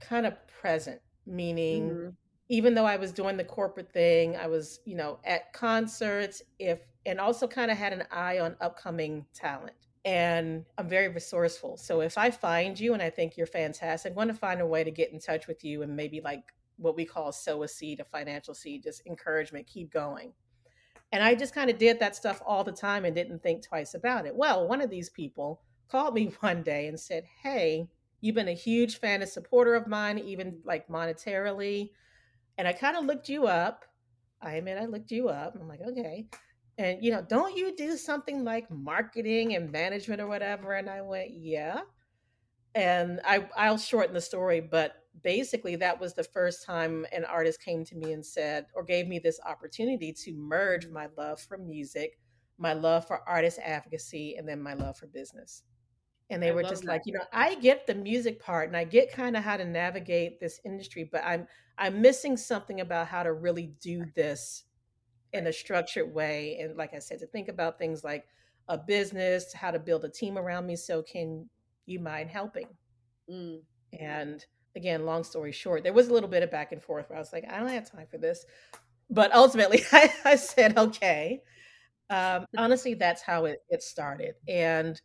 kind 0.00 0.24
of 0.24 0.34
present, 0.46 1.02
meaning 1.26 1.90
mm-hmm. 1.90 2.08
even 2.48 2.72
though 2.72 2.86
I 2.86 2.96
was 2.96 3.12
doing 3.12 3.36
the 3.36 3.44
corporate 3.44 3.92
thing, 3.92 4.36
I 4.36 4.46
was, 4.46 4.80
you 4.86 4.96
know, 4.96 5.18
at 5.26 5.52
concerts, 5.52 6.40
if, 6.58 6.78
and 7.04 7.20
also 7.20 7.46
kind 7.46 7.70
of 7.70 7.76
had 7.76 7.92
an 7.92 8.04
eye 8.10 8.38
on 8.38 8.56
upcoming 8.62 9.26
talent. 9.34 9.76
And 10.04 10.64
I'm 10.76 10.88
very 10.88 11.08
resourceful. 11.08 11.76
So 11.76 12.00
if 12.00 12.16
I 12.16 12.30
find 12.30 12.78
you 12.78 12.94
and 12.94 13.02
I 13.02 13.10
think 13.10 13.36
you're 13.36 13.46
fantastic, 13.46 14.12
I 14.12 14.14
want 14.14 14.30
to 14.30 14.36
find 14.36 14.60
a 14.60 14.66
way 14.66 14.84
to 14.84 14.90
get 14.90 15.12
in 15.12 15.18
touch 15.18 15.46
with 15.46 15.64
you 15.64 15.82
and 15.82 15.96
maybe 15.96 16.20
like 16.20 16.42
what 16.76 16.96
we 16.96 17.04
call 17.04 17.32
sow 17.32 17.62
a 17.62 17.68
seed, 17.68 18.00
a 18.00 18.04
financial 18.04 18.54
seed, 18.54 18.84
just 18.84 19.02
encouragement, 19.06 19.66
keep 19.66 19.92
going. 19.92 20.32
And 21.12 21.22
I 21.22 21.34
just 21.34 21.54
kind 21.54 21.70
of 21.70 21.78
did 21.78 21.98
that 22.00 22.14
stuff 22.14 22.42
all 22.46 22.64
the 22.64 22.72
time 22.72 23.04
and 23.04 23.14
didn't 23.14 23.42
think 23.42 23.62
twice 23.62 23.94
about 23.94 24.26
it. 24.26 24.36
Well, 24.36 24.68
one 24.68 24.80
of 24.80 24.90
these 24.90 25.08
people 25.10 25.62
called 25.88 26.14
me 26.14 26.26
one 26.40 26.62
day 26.62 26.86
and 26.86 26.98
said, 26.98 27.24
Hey, 27.42 27.88
you've 28.20 28.34
been 28.34 28.48
a 28.48 28.52
huge 28.52 28.98
fan 28.98 29.22
and 29.22 29.30
supporter 29.30 29.74
of 29.74 29.86
mine, 29.86 30.18
even 30.18 30.58
like 30.64 30.88
monetarily. 30.88 31.90
And 32.56 32.68
I 32.68 32.72
kind 32.72 32.96
of 32.96 33.04
looked 33.04 33.28
you 33.28 33.46
up. 33.46 33.84
I 34.40 34.54
admit 34.54 34.78
I 34.78 34.84
looked 34.86 35.10
you 35.10 35.28
up. 35.28 35.56
I'm 35.60 35.66
like, 35.66 35.80
okay 35.80 36.26
and 36.78 37.04
you 37.04 37.10
know 37.10 37.22
don't 37.28 37.56
you 37.56 37.76
do 37.76 37.96
something 37.96 38.44
like 38.44 38.70
marketing 38.70 39.54
and 39.56 39.70
management 39.70 40.20
or 40.20 40.26
whatever? 40.28 40.72
And 40.74 40.88
i 40.88 41.02
went 41.02 41.30
yeah. 41.32 41.80
And 42.74 43.20
i 43.24 43.48
i'll 43.56 43.78
shorten 43.78 44.14
the 44.14 44.20
story 44.20 44.60
but 44.60 44.94
basically 45.22 45.76
that 45.76 46.00
was 46.00 46.14
the 46.14 46.24
first 46.24 46.64
time 46.64 47.04
an 47.12 47.24
artist 47.24 47.60
came 47.62 47.84
to 47.84 47.96
me 47.96 48.12
and 48.12 48.24
said 48.24 48.66
or 48.74 48.84
gave 48.84 49.08
me 49.08 49.18
this 49.18 49.40
opportunity 49.44 50.12
to 50.12 50.32
merge 50.34 50.86
my 50.88 51.08
love 51.16 51.40
for 51.40 51.58
music 51.58 52.18
my 52.58 52.72
love 52.72 53.06
for 53.06 53.28
artist 53.28 53.58
advocacy 53.64 54.36
and 54.36 54.48
then 54.48 54.60
my 54.60 54.74
love 54.74 54.96
for 54.96 55.06
business. 55.06 55.62
And 56.30 56.42
they 56.42 56.50
I 56.50 56.52
were 56.52 56.62
just 56.62 56.84
that. 56.84 56.88
like 56.88 57.02
you 57.06 57.14
know 57.14 57.24
i 57.32 57.54
get 57.56 57.86
the 57.86 57.94
music 57.94 58.38
part 58.40 58.68
and 58.68 58.76
i 58.76 58.84
get 58.84 59.12
kind 59.12 59.36
of 59.36 59.42
how 59.42 59.56
to 59.56 59.64
navigate 59.64 60.38
this 60.40 60.60
industry 60.64 61.08
but 61.10 61.22
i'm 61.24 61.46
i'm 61.78 62.02
missing 62.02 62.36
something 62.36 62.80
about 62.80 63.08
how 63.08 63.22
to 63.22 63.32
really 63.32 63.72
do 63.80 64.04
this 64.14 64.64
in 65.32 65.46
a 65.46 65.52
structured 65.52 66.12
way. 66.12 66.58
And 66.60 66.76
like 66.76 66.94
I 66.94 66.98
said, 66.98 67.18
to 67.20 67.26
think 67.26 67.48
about 67.48 67.78
things 67.78 68.04
like 68.04 68.26
a 68.68 68.78
business, 68.78 69.52
how 69.52 69.70
to 69.70 69.78
build 69.78 70.04
a 70.04 70.08
team 70.08 70.38
around 70.38 70.66
me. 70.66 70.76
So, 70.76 71.02
can 71.02 71.48
you 71.86 72.00
mind 72.00 72.30
helping? 72.30 72.68
Mm. 73.30 73.60
And 73.98 74.44
again, 74.76 75.04
long 75.04 75.24
story 75.24 75.52
short, 75.52 75.82
there 75.82 75.92
was 75.92 76.08
a 76.08 76.12
little 76.12 76.28
bit 76.28 76.42
of 76.42 76.50
back 76.50 76.72
and 76.72 76.82
forth 76.82 77.08
where 77.08 77.16
I 77.16 77.20
was 77.20 77.32
like, 77.32 77.44
I 77.50 77.58
don't 77.58 77.68
have 77.68 77.90
time 77.90 78.06
for 78.10 78.18
this. 78.18 78.44
But 79.10 79.34
ultimately, 79.34 79.82
I, 79.92 80.12
I 80.24 80.36
said, 80.36 80.78
okay. 80.78 81.42
Um, 82.10 82.46
honestly, 82.56 82.94
that's 82.94 83.22
how 83.22 83.46
it, 83.46 83.60
it 83.68 83.82
started. 83.82 84.34
And 84.46 85.00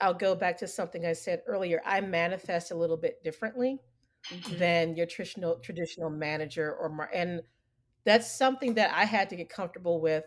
I'll 0.00 0.14
go 0.14 0.34
back 0.34 0.58
to 0.58 0.68
something 0.68 1.04
I 1.04 1.12
said 1.12 1.42
earlier. 1.46 1.82
I 1.84 2.00
manifest 2.00 2.70
a 2.70 2.74
little 2.74 2.96
bit 2.96 3.22
differently 3.24 3.80
mm-hmm. 4.30 4.58
than 4.58 4.96
your 4.96 5.06
traditional 5.06 5.56
traditional 5.56 6.10
manager 6.10 6.72
or 6.72 6.88
mar- 6.88 7.10
and 7.12 7.42
that's 8.08 8.30
something 8.36 8.74
that 8.74 8.92
I 8.94 9.04
had 9.04 9.28
to 9.30 9.36
get 9.36 9.48
comfortable 9.48 10.00
with 10.00 10.24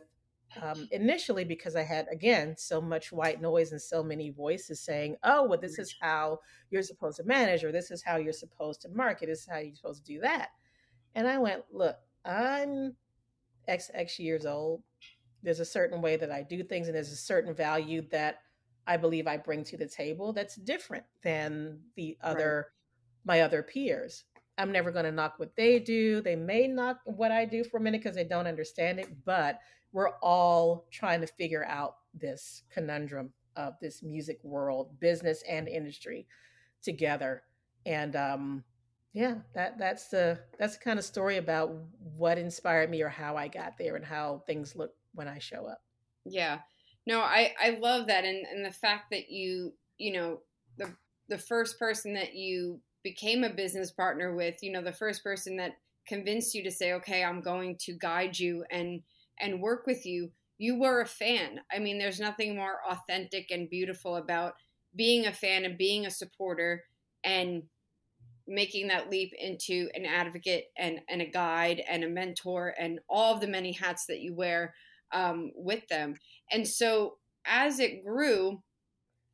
um, 0.62 0.88
initially 0.92 1.46
because 1.46 1.76
I 1.76 1.84
had, 1.84 2.08
again, 2.12 2.56
so 2.58 2.82
much 2.82 3.12
white 3.12 3.42
noise 3.42 3.72
and 3.72 3.82
so 3.82 4.04
many 4.04 4.30
voices 4.30 4.82
saying, 4.82 5.16
oh, 5.24 5.48
well, 5.48 5.60
this 5.60 5.80
is 5.80 5.96
how 6.02 6.40
you're 6.70 6.84
supposed 6.84 7.18
to 7.18 7.24
manage, 7.24 7.64
or 7.64 7.72
this 7.72 7.90
is 7.90 8.04
how 8.04 8.18
you're 8.18 8.34
supposed 8.34 8.82
to 8.82 8.90
market, 8.90 9.28
this 9.28 9.42
is 9.42 9.48
how 9.50 9.60
you're 9.60 9.76
supposed 9.76 10.06
to 10.06 10.14
do 10.14 10.20
that. 10.20 10.50
And 11.16 11.28
I 11.28 11.38
went, 11.38 11.64
look, 11.72 11.96
I'm 12.26 12.96
XX 13.70 14.20
years 14.20 14.46
old. 14.46 14.84
There's 15.44 15.60
a 15.60 15.66
certain 15.66 16.02
way 16.02 16.18
that 16.18 16.32
I 16.32 16.44
do 16.44 16.64
things, 16.64 16.88
and 16.88 16.96
there's 16.96 17.12
a 17.12 17.16
certain 17.16 17.54
value 17.54 18.04
that 18.12 18.40
I 18.86 18.98
believe 18.98 19.28
I 19.28 19.38
bring 19.38 19.64
to 19.66 19.78
the 19.78 19.88
table 19.88 20.34
that's 20.34 20.56
different 20.56 21.06
than 21.24 21.80
the 21.96 22.18
other 22.22 22.68
right. 23.26 23.36
my 23.38 23.42
other 23.42 23.64
peers. 23.64 24.26
I'm 24.58 24.72
never 24.72 24.92
going 24.92 25.06
to 25.06 25.12
knock 25.12 25.36
what 25.38 25.56
they 25.56 25.80
do. 25.80 26.22
They 26.22 26.36
may 26.36 26.68
knock 26.68 27.00
what 27.06 27.32
I 27.32 27.46
do 27.46 27.64
for 27.64 27.78
a 27.78 27.82
minute 27.82 28.02
because 28.02 28.16
they 28.16 28.24
don't 28.24 28.48
understand 28.48 29.00
it, 29.00 29.10
but 29.26 29.60
we're 29.94 30.12
all 30.22 30.88
trying 30.92 31.22
to 31.22 31.28
figure 31.28 31.66
out 31.66 31.98
this 32.14 32.64
conundrum 32.72 33.32
of 33.56 33.74
this 33.82 34.04
music 34.04 34.40
world, 34.44 35.00
business 35.00 35.44
and 35.50 35.68
industry 35.68 36.28
together. 36.82 37.44
And 37.86 38.16
um 38.16 38.64
yeah, 39.14 39.36
that 39.54 39.78
that's 39.78 40.08
the 40.08 40.40
that's 40.58 40.78
the 40.78 40.84
kind 40.84 40.98
of 40.98 41.06
story 41.06 41.38
about 41.38 41.74
what 42.18 42.38
inspired 42.38 42.90
me 42.90 43.02
or 43.02 43.10
how 43.10 43.36
I 43.36 43.48
got 43.48 43.78
there 43.78 43.96
and 43.96 44.06
how 44.06 44.44
things 44.48 44.76
look 44.76 44.94
when 45.14 45.28
I 45.28 45.40
show 45.40 45.66
up. 45.66 45.82
Yeah. 46.26 46.60
No, 47.06 47.20
I 47.20 47.54
I 47.62 47.72
love 47.82 48.08
that 48.08 48.24
and 48.24 48.46
and 48.48 48.66
the 48.66 48.72
fact 48.72 49.12
that 49.12 49.30
you, 49.30 49.74
you 49.98 50.14
know, 50.14 50.40
the 50.78 50.94
the 51.28 51.38
first 51.38 51.78
person 51.78 52.14
that 52.14 52.36
you 52.36 52.80
became 53.04 53.44
a 53.44 53.50
business 53.50 53.92
partner 53.92 54.36
with, 54.36 54.62
you 54.62 54.72
know, 54.72 54.82
the 54.82 54.92
first 54.92 55.24
person 55.24 55.58
that 55.58 55.78
convinced 56.08 56.54
you 56.54 56.64
to 56.64 56.72
say, 56.72 56.94
okay, 56.94 57.24
I'm 57.24 57.42
going 57.42 57.78
to 57.82 57.94
guide 57.94 58.38
you 58.38 58.66
and 58.72 59.02
and 59.40 59.62
work 59.62 59.88
with 59.88 60.06
you, 60.06 60.32
you 60.58 60.78
were 60.80 61.02
a 61.02 61.08
fan. 61.08 61.62
I 61.74 61.80
mean, 61.80 61.98
there's 61.98 62.20
nothing 62.20 62.56
more 62.56 62.80
authentic 62.88 63.50
and 63.50 63.70
beautiful 63.70 64.18
about 64.18 64.54
being 64.96 65.26
a 65.26 65.34
fan 65.34 65.66
and 65.66 65.78
being 65.78 66.06
a 66.06 66.12
supporter 66.12 66.84
and 67.24 67.64
making 68.48 68.88
that 68.90 69.10
leap 69.10 69.32
into 69.40 69.90
an 69.96 70.06
advocate 70.06 70.66
and, 70.78 71.00
and 71.10 71.22
a 71.22 71.26
guide 71.26 71.82
and 71.90 72.04
a 72.04 72.10
mentor 72.10 72.76
and 72.80 73.00
all 73.10 73.34
of 73.34 73.42
the 73.42 73.48
many 73.48 73.72
hats 73.72 74.06
that 74.08 74.20
you 74.20 74.36
wear 74.36 74.76
um, 75.14 75.52
with 75.56 75.88
them. 75.88 76.16
And 76.52 76.68
so 76.68 77.18
as 77.46 77.80
it 77.80 78.04
grew, 78.04 78.62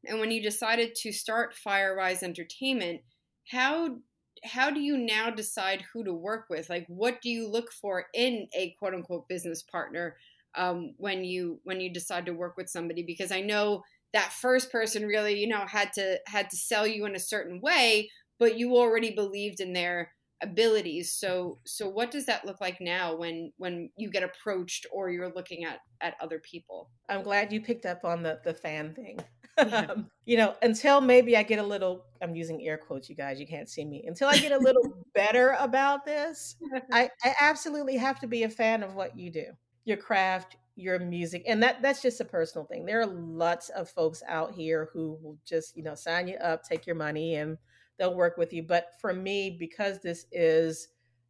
and 0.06 0.19
when 0.19 0.32
you 0.32 0.41
decided 0.41 0.95
to 0.95 1.12
start 1.12 1.56
Firewise 1.56 2.23
Entertainment, 2.23 3.01
how 3.50 3.98
how 4.44 4.70
do 4.70 4.80
you 4.80 4.98
now 4.98 5.30
decide 5.30 5.84
who 5.92 6.04
to 6.04 6.14
work 6.14 6.46
with? 6.50 6.70
Like 6.70 6.86
what 6.88 7.22
do 7.22 7.30
you 7.30 7.48
look 7.48 7.72
for 7.72 8.06
in 8.14 8.48
a 8.54 8.76
quote 8.78 8.94
unquote 8.94 9.28
business 9.28 9.64
partner 9.64 10.18
um, 10.56 10.94
when 10.98 11.24
you 11.24 11.60
when 11.64 11.82
you 11.82 11.92
decide 11.92 12.26
to 12.28 12.34
work 12.34 12.58
with 12.58 12.70
somebody? 12.70 13.04
Because 13.04 13.32
i 13.32 13.42
know 13.42 13.84
that 14.14 14.32
first 14.32 14.72
person 14.72 15.06
really 15.06 15.38
you 15.38 15.48
know 15.48 15.66
had 15.68 15.92
to 15.94 16.18
had 16.28 16.50
to 16.50 16.56
sell 16.56 16.88
you 16.88 17.06
in 17.06 17.16
a 17.16 17.20
certain 17.20 17.60
way 17.60 18.10
but 18.40 18.58
you 18.58 18.76
already 18.76 19.12
believed 19.12 19.60
in 19.60 19.74
their 19.74 20.12
abilities. 20.42 21.14
So 21.14 21.60
so 21.66 21.90
what 21.90 22.12
does 22.12 22.26
that 22.26 22.46
look 22.46 22.62
like 22.62 22.80
now 22.80 23.16
when 23.16 23.52
when 23.58 23.90
you 23.98 24.10
get 24.10 24.24
approached 24.24 24.86
or 24.92 25.10
you're 25.10 25.34
looking 25.34 25.66
at 25.66 25.80
at 26.02 26.16
other 26.22 26.40
people? 26.40 26.90
I'm 27.10 27.24
glad 27.24 27.52
you 27.52 27.62
picked 27.62 27.86
up 27.86 28.06
on 28.06 28.24
the 28.24 28.40
the 28.44 28.54
fan 28.54 28.94
thing 28.94 29.20
um, 29.58 30.10
you 30.26 30.38
know, 30.38 30.56
until 30.62 31.02
maybe 31.02 31.36
I 31.36 31.43
get 31.43 31.60
a 31.60 31.63
little, 31.63 32.06
I'm 32.22 32.36
using 32.36 32.65
air 32.65 32.78
quotes, 32.78 33.10
you 33.10 33.15
guys, 33.15 33.39
you 33.39 33.48
can't 33.48 33.70
see 33.70 33.86
me, 33.86 34.04
until 34.08 34.28
I 34.28 34.38
get 34.38 34.52
a 34.52 34.58
little 34.58 35.06
better 35.15 35.56
about 35.60 36.06
this, 36.06 36.56
I, 36.91 37.10
I 37.24 37.36
absolutely 37.41 37.98
have 37.98 38.20
to 38.20 38.28
be 38.28 38.43
a 38.43 38.50
fan 38.50 38.84
of 38.84 38.96
what 38.96 39.17
you 39.17 39.32
do, 39.32 39.46
your 39.86 39.98
craft, 39.98 40.58
your 40.76 41.00
music. 41.00 41.43
And 41.48 41.62
that 41.63 41.82
that's 41.82 42.02
just 42.02 42.22
a 42.22 42.26
personal 42.26 42.65
thing. 42.65 42.86
There 42.86 43.02
are 43.02 43.08
lots 43.08 43.70
of 43.70 43.89
folks 43.89 44.22
out 44.28 44.54
here 44.54 44.89
who 44.93 45.17
will 45.22 45.38
just, 45.46 45.76
you 45.76 45.84
know, 45.84 45.96
sign 45.96 46.28
you 46.28 46.38
up, 46.38 46.63
take 46.63 46.86
your 46.86 46.96
money, 46.96 47.36
and 47.36 47.58
they'll 47.98 48.15
work 48.15 48.38
with 48.38 48.54
you. 48.54 48.63
But 48.63 48.91
for 49.02 49.13
me, 49.13 49.56
because 49.60 50.00
this 50.00 50.28
is 50.32 50.89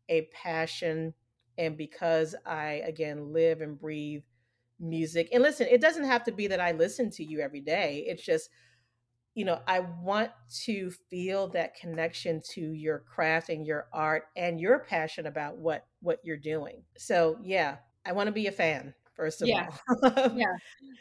a 0.09 0.29
passion 0.33 1.13
and 1.57 1.77
because 1.77 2.35
I, 2.45 2.83
again, 2.85 3.33
live 3.33 3.61
and 3.61 3.79
breathe 3.79 4.23
music. 4.79 5.29
And 5.31 5.43
listen, 5.43 5.67
it 5.69 5.81
doesn't 5.81 6.05
have 6.05 6.23
to 6.25 6.31
be 6.31 6.47
that 6.47 6.59
I 6.59 6.71
listen 6.71 7.09
to 7.11 7.23
you 7.23 7.39
every 7.39 7.61
day. 7.61 8.05
It's 8.07 8.23
just, 8.23 8.49
you 9.33 9.45
know, 9.45 9.59
I 9.67 9.79
want 9.79 10.31
to 10.63 10.91
feel 11.09 11.47
that 11.49 11.75
connection 11.75 12.41
to 12.53 12.61
your 12.61 12.99
craft 12.99 13.49
and 13.49 13.65
your 13.65 13.87
art 13.93 14.25
and 14.35 14.59
your 14.59 14.79
passion 14.79 15.27
about 15.27 15.57
what 15.57 15.85
what 16.01 16.19
you're 16.23 16.37
doing. 16.37 16.83
So, 16.97 17.37
yeah, 17.43 17.77
I 18.05 18.13
want 18.13 18.27
to 18.27 18.33
be 18.33 18.47
a 18.47 18.51
fan 18.51 18.93
first 19.17 19.41
of 19.41 19.47
yeah. 19.47 19.69
all. 19.89 20.37
yeah. 20.37 20.45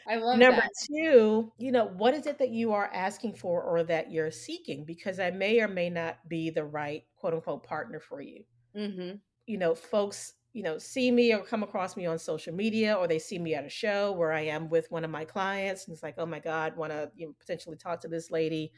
I 0.07 0.15
love 0.17 0.39
Number 0.39 0.61
that. 0.61 0.71
two, 0.91 1.51
you 1.57 1.71
know, 1.71 1.85
what 1.85 2.13
is 2.13 2.25
it 2.25 2.39
that 2.39 2.49
you 2.49 2.73
are 2.73 2.89
asking 2.93 3.35
for 3.35 3.61
or 3.61 3.83
that 3.83 4.11
you're 4.11 4.31
seeking? 4.31 4.83
Because 4.83 5.19
I 5.19 5.31
may 5.31 5.61
or 5.61 5.67
may 5.67 5.89
not 5.89 6.17
be 6.27 6.49
the 6.49 6.65
right 6.65 7.03
quote 7.15 7.33
unquote 7.33 7.63
partner 7.63 7.99
for 7.99 8.19
you. 8.21 8.43
Mm-hmm. 8.75 9.17
You 9.45 9.57
know, 9.57 9.75
folks 9.75 10.33
you 10.57 10.63
know, 10.63 10.79
see 10.79 11.11
me 11.11 11.31
or 11.35 11.43
come 11.43 11.61
across 11.61 11.95
me 11.95 12.07
on 12.07 12.17
social 12.17 12.51
media, 12.51 12.95
or 12.95 13.07
they 13.07 13.19
see 13.19 13.37
me 13.37 13.53
at 13.53 13.63
a 13.63 13.69
show 13.69 14.11
where 14.13 14.33
I 14.33 14.41
am 14.41 14.69
with 14.69 14.89
one 14.89 15.05
of 15.05 15.11
my 15.11 15.23
clients, 15.23 15.85
and 15.85 15.93
it's 15.93 16.01
like, 16.01 16.15
oh 16.17 16.25
my 16.25 16.39
God, 16.39 16.75
want 16.75 16.91
to 16.91 17.11
you 17.15 17.27
know, 17.27 17.35
potentially 17.39 17.77
talk 17.77 18.01
to 18.01 18.07
this 18.07 18.31
lady. 18.31 18.71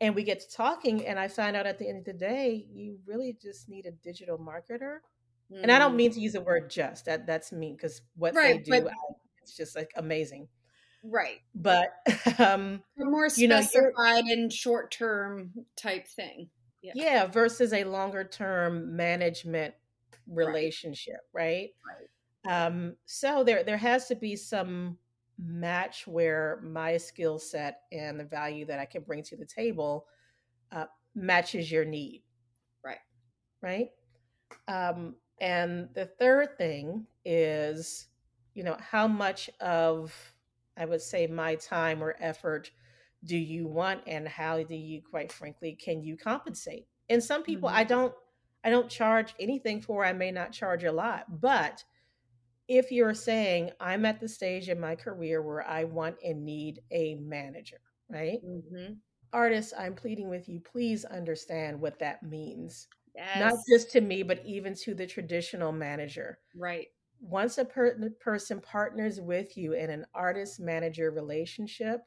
And 0.00 0.16
we 0.16 0.24
get 0.24 0.40
to 0.40 0.50
talking, 0.50 1.06
and 1.06 1.16
I 1.16 1.28
find 1.28 1.54
out 1.54 1.64
at 1.64 1.78
the 1.78 1.88
end 1.88 1.98
of 1.98 2.04
the 2.06 2.12
day, 2.12 2.66
you 2.74 2.98
really 3.06 3.38
just 3.40 3.68
need 3.68 3.86
a 3.86 3.92
digital 3.92 4.36
marketer. 4.36 4.96
Mm. 5.52 5.62
And 5.62 5.70
I 5.70 5.78
don't 5.78 5.94
mean 5.94 6.10
to 6.10 6.18
use 6.18 6.32
the 6.32 6.40
word 6.40 6.68
just. 6.70 7.04
That 7.04 7.24
that's 7.24 7.52
mean 7.52 7.76
because 7.76 8.02
what 8.16 8.34
right, 8.34 8.64
they 8.64 8.78
do, 8.78 8.84
but, 8.84 8.92
it's 9.42 9.56
just 9.56 9.76
like 9.76 9.92
amazing. 9.94 10.48
Right. 11.04 11.38
But 11.54 11.90
um, 12.40 12.82
more 12.98 13.28
specified 13.28 14.24
you 14.24 14.36
know, 14.36 14.42
and 14.42 14.52
short 14.52 14.90
term 14.90 15.52
type 15.76 16.08
thing. 16.08 16.48
Yeah. 16.82 16.92
yeah, 16.96 17.26
versus 17.26 17.72
a 17.72 17.84
longer 17.84 18.24
term 18.24 18.96
management 18.96 19.74
relationship, 20.28 21.20
right? 21.32 21.70
right? 21.86 22.66
Um, 22.66 22.96
so 23.06 23.42
there 23.44 23.64
there 23.64 23.76
has 23.76 24.06
to 24.08 24.14
be 24.14 24.36
some 24.36 24.98
match 25.38 26.06
where 26.06 26.60
my 26.62 26.96
skill 26.96 27.38
set 27.38 27.82
and 27.92 28.18
the 28.18 28.24
value 28.24 28.64
that 28.66 28.78
I 28.78 28.86
can 28.86 29.02
bring 29.02 29.22
to 29.24 29.36
the 29.36 29.44
table 29.44 30.06
uh, 30.72 30.86
matches 31.14 31.70
your 31.70 31.84
need. 31.84 32.22
Right. 32.84 32.98
Right. 33.60 33.90
Um, 34.68 35.16
and 35.40 35.88
the 35.94 36.06
third 36.06 36.56
thing 36.56 37.06
is, 37.24 38.08
you 38.54 38.62
know, 38.62 38.76
how 38.80 39.06
much 39.06 39.50
of 39.60 40.14
I 40.78 40.84
would 40.84 41.02
say, 41.02 41.26
my 41.26 41.54
time 41.56 42.02
or 42.02 42.16
effort 42.20 42.70
do 43.24 43.36
you 43.36 43.66
want 43.66 44.02
and 44.06 44.28
how 44.28 44.62
do 44.62 44.74
you 44.74 45.02
quite 45.02 45.32
frankly 45.32 45.72
can 45.72 46.02
you 46.02 46.16
compensate 46.16 46.86
and 47.08 47.22
some 47.22 47.42
people 47.42 47.68
mm-hmm. 47.68 47.78
i 47.78 47.84
don't 47.84 48.14
i 48.66 48.70
don't 48.70 48.90
charge 48.90 49.34
anything 49.40 49.80
for 49.80 50.04
i 50.04 50.12
may 50.12 50.30
not 50.30 50.52
charge 50.52 50.84
a 50.84 50.92
lot 50.92 51.40
but 51.40 51.82
if 52.68 52.90
you're 52.90 53.14
saying 53.14 53.70
i'm 53.80 54.04
at 54.04 54.20
the 54.20 54.28
stage 54.28 54.68
in 54.68 54.80
my 54.80 54.94
career 54.94 55.40
where 55.40 55.66
i 55.66 55.84
want 55.84 56.16
and 56.24 56.44
need 56.44 56.80
a 56.90 57.14
manager 57.14 57.80
right 58.10 58.40
mm-hmm. 58.44 58.94
artists 59.32 59.72
i'm 59.78 59.94
pleading 59.94 60.28
with 60.28 60.48
you 60.48 60.60
please 60.60 61.04
understand 61.04 61.80
what 61.80 61.98
that 61.98 62.22
means 62.22 62.88
yes. 63.14 63.38
not 63.38 63.54
just 63.72 63.90
to 63.90 64.00
me 64.00 64.22
but 64.22 64.42
even 64.44 64.74
to 64.74 64.94
the 64.94 65.06
traditional 65.06 65.72
manager 65.72 66.38
right 66.56 66.88
once 67.20 67.56
a 67.58 67.64
per- 67.64 68.10
person 68.20 68.60
partners 68.60 69.20
with 69.20 69.56
you 69.56 69.72
in 69.72 69.88
an 69.88 70.04
artist 70.14 70.60
manager 70.60 71.10
relationship 71.10 72.02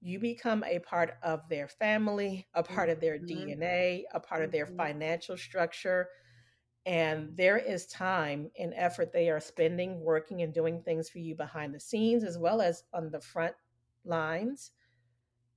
you 0.00 0.18
become 0.18 0.64
a 0.64 0.78
part 0.78 1.14
of 1.22 1.46
their 1.48 1.68
family, 1.68 2.46
a 2.54 2.62
part 2.62 2.88
of 2.88 3.00
their 3.00 3.18
mm-hmm. 3.18 3.50
DNA, 3.50 4.02
a 4.12 4.20
part 4.20 4.42
of 4.42 4.50
their 4.50 4.66
mm-hmm. 4.66 4.76
financial 4.76 5.36
structure. 5.36 6.08
And 6.86 7.36
there 7.36 7.58
is 7.58 7.86
time 7.86 8.50
and 8.58 8.72
effort 8.74 9.12
they 9.12 9.28
are 9.28 9.40
spending 9.40 10.00
working 10.00 10.40
and 10.42 10.54
doing 10.54 10.82
things 10.82 11.10
for 11.10 11.18
you 11.18 11.34
behind 11.34 11.74
the 11.74 11.80
scenes 11.80 12.24
as 12.24 12.38
well 12.38 12.62
as 12.62 12.84
on 12.94 13.10
the 13.10 13.20
front 13.20 13.54
lines 14.04 14.70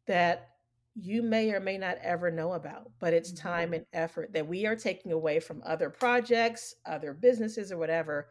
that 0.06 0.50
you 0.96 1.24
may 1.24 1.52
or 1.52 1.62
may 1.62 1.78
not 1.78 1.98
ever 2.02 2.30
know 2.30 2.54
about. 2.54 2.92
But 3.00 3.14
it's 3.14 3.32
time 3.32 3.68
mm-hmm. 3.68 3.76
and 3.76 3.86
effort 3.94 4.34
that 4.34 4.48
we 4.48 4.66
are 4.66 4.76
taking 4.76 5.14
away 5.14 5.40
from 5.40 5.64
other 5.66 5.90
projects, 5.90 6.76
other 6.86 7.14
businesses, 7.14 7.72
or 7.72 7.78
whatever 7.78 8.28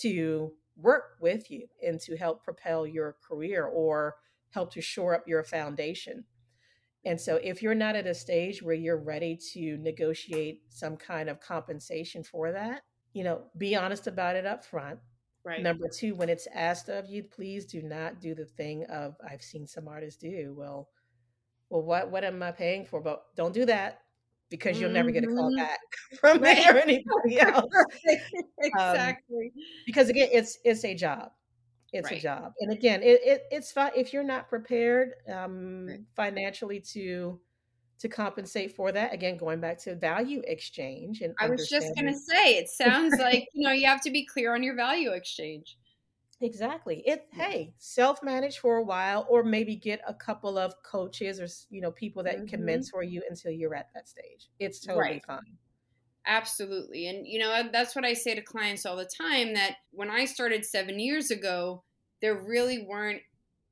to 0.00 0.52
work 0.76 1.16
with 1.20 1.50
you 1.50 1.66
and 1.86 2.00
to 2.00 2.16
help 2.16 2.44
propel 2.44 2.86
your 2.86 3.16
career 3.26 3.64
or 3.64 4.16
help 4.54 4.72
to 4.72 4.80
shore 4.80 5.14
up 5.14 5.26
your 5.26 5.42
foundation. 5.42 6.24
And 7.04 7.20
so, 7.20 7.36
if 7.36 7.62
you're 7.62 7.74
not 7.74 7.96
at 7.96 8.06
a 8.06 8.14
stage 8.14 8.62
where 8.62 8.74
you're 8.74 9.02
ready 9.02 9.38
to 9.52 9.76
negotiate 9.78 10.62
some 10.70 10.96
kind 10.96 11.28
of 11.28 11.40
compensation 11.40 12.24
for 12.24 12.52
that, 12.52 12.82
you 13.12 13.24
know, 13.24 13.42
be 13.58 13.76
honest 13.76 14.06
about 14.06 14.36
it 14.36 14.46
up 14.46 14.64
front. 14.64 14.98
Right. 15.44 15.62
Number 15.62 15.88
two, 15.88 16.14
when 16.14 16.30
it's 16.30 16.48
asked 16.54 16.88
of 16.88 17.06
you, 17.06 17.22
please 17.22 17.66
do 17.66 17.82
not 17.82 18.20
do 18.20 18.34
the 18.34 18.46
thing 18.46 18.86
of 18.86 19.14
I've 19.28 19.42
seen 19.42 19.66
some 19.66 19.88
artists 19.88 20.18
do. 20.18 20.54
Well, 20.56 20.88
well, 21.68 21.82
what 21.82 22.10
what 22.10 22.24
am 22.24 22.42
I 22.42 22.52
paying 22.52 22.86
for? 22.86 23.02
But 23.02 23.24
don't 23.36 23.52
do 23.52 23.66
that 23.66 24.00
because 24.48 24.80
you'll 24.80 24.88
mm-hmm. 24.88 24.94
never 24.94 25.10
get 25.10 25.24
a 25.24 25.26
call 25.26 25.50
mm-hmm. 25.50 25.56
back 25.56 25.80
from 26.20 26.40
right. 26.40 26.56
me 26.56 26.70
or 26.70 26.78
anybody 26.78 27.40
else. 27.40 27.70
Um, 28.64 28.70
exactly. 28.92 29.52
Um, 29.54 29.62
because 29.84 30.08
again, 30.08 30.28
it's 30.32 30.58
it's 30.64 30.84
a 30.84 30.94
job 30.94 31.32
it's 31.94 32.10
right. 32.10 32.18
a 32.18 32.22
job 32.22 32.52
and 32.60 32.72
again 32.72 33.02
it, 33.02 33.20
it 33.24 33.42
it's 33.50 33.70
fine 33.72 33.92
if 33.96 34.12
you're 34.12 34.24
not 34.24 34.48
prepared 34.48 35.12
um 35.32 35.86
right. 35.86 36.00
financially 36.16 36.80
to 36.80 37.40
to 38.00 38.08
compensate 38.08 38.74
for 38.74 38.90
that 38.90 39.14
again 39.14 39.36
going 39.36 39.60
back 39.60 39.78
to 39.78 39.94
value 39.94 40.42
exchange 40.46 41.20
and 41.20 41.32
i 41.38 41.48
was 41.48 41.68
just 41.68 41.94
going 41.94 42.12
to 42.12 42.18
say 42.18 42.56
it 42.58 42.68
sounds 42.82 43.18
like 43.18 43.48
you 43.54 43.66
know 43.66 43.72
you 43.72 43.86
have 43.86 44.00
to 44.00 44.10
be 44.10 44.26
clear 44.26 44.54
on 44.54 44.62
your 44.62 44.74
value 44.74 45.12
exchange 45.12 45.78
exactly 46.40 47.02
it 47.06 47.26
yeah. 47.32 47.44
hey 47.44 47.74
self-manage 47.78 48.58
for 48.58 48.78
a 48.78 48.82
while 48.82 49.24
or 49.30 49.44
maybe 49.44 49.76
get 49.76 50.00
a 50.08 50.12
couple 50.12 50.58
of 50.58 50.74
coaches 50.82 51.40
or 51.40 51.46
you 51.70 51.80
know 51.80 51.92
people 51.92 52.24
that 52.24 52.38
mm-hmm. 52.38 52.46
can 52.46 52.64
mentor 52.64 53.04
you 53.04 53.22
until 53.30 53.52
you're 53.52 53.74
at 53.74 53.88
that 53.94 54.08
stage 54.08 54.50
it's 54.58 54.80
totally 54.80 55.00
right. 55.00 55.24
fine 55.24 55.56
Absolutely. 56.26 57.08
And, 57.08 57.26
you 57.26 57.38
know, 57.38 57.68
that's 57.70 57.94
what 57.94 58.04
I 58.04 58.14
say 58.14 58.34
to 58.34 58.40
clients 58.40 58.86
all 58.86 58.96
the 58.96 59.04
time 59.04 59.54
that 59.54 59.76
when 59.90 60.10
I 60.10 60.24
started 60.24 60.64
seven 60.64 60.98
years 60.98 61.30
ago, 61.30 61.82
there 62.22 62.34
really 62.34 62.86
weren't 62.88 63.20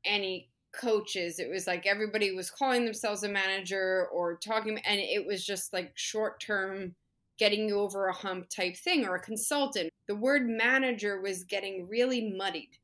any 0.04 0.50
coaches. 0.72 1.38
It 1.38 1.50
was 1.50 1.66
like 1.66 1.86
everybody 1.86 2.32
was 2.32 2.50
calling 2.50 2.84
themselves 2.84 3.22
a 3.22 3.28
manager 3.28 4.08
or 4.12 4.36
talking, 4.36 4.78
and 4.78 5.00
it 5.00 5.26
was 5.26 5.44
just 5.44 5.72
like 5.72 5.92
short 5.94 6.40
term 6.40 6.94
getting 7.38 7.68
you 7.68 7.78
over 7.78 8.08
a 8.08 8.12
hump 8.12 8.48
type 8.48 8.76
thing 8.76 9.06
or 9.06 9.16
a 9.16 9.20
consultant. 9.20 9.90
The 10.06 10.14
word 10.14 10.46
manager 10.48 11.20
was 11.20 11.44
getting 11.44 11.88
really 11.88 12.32
muddied. 12.36 12.76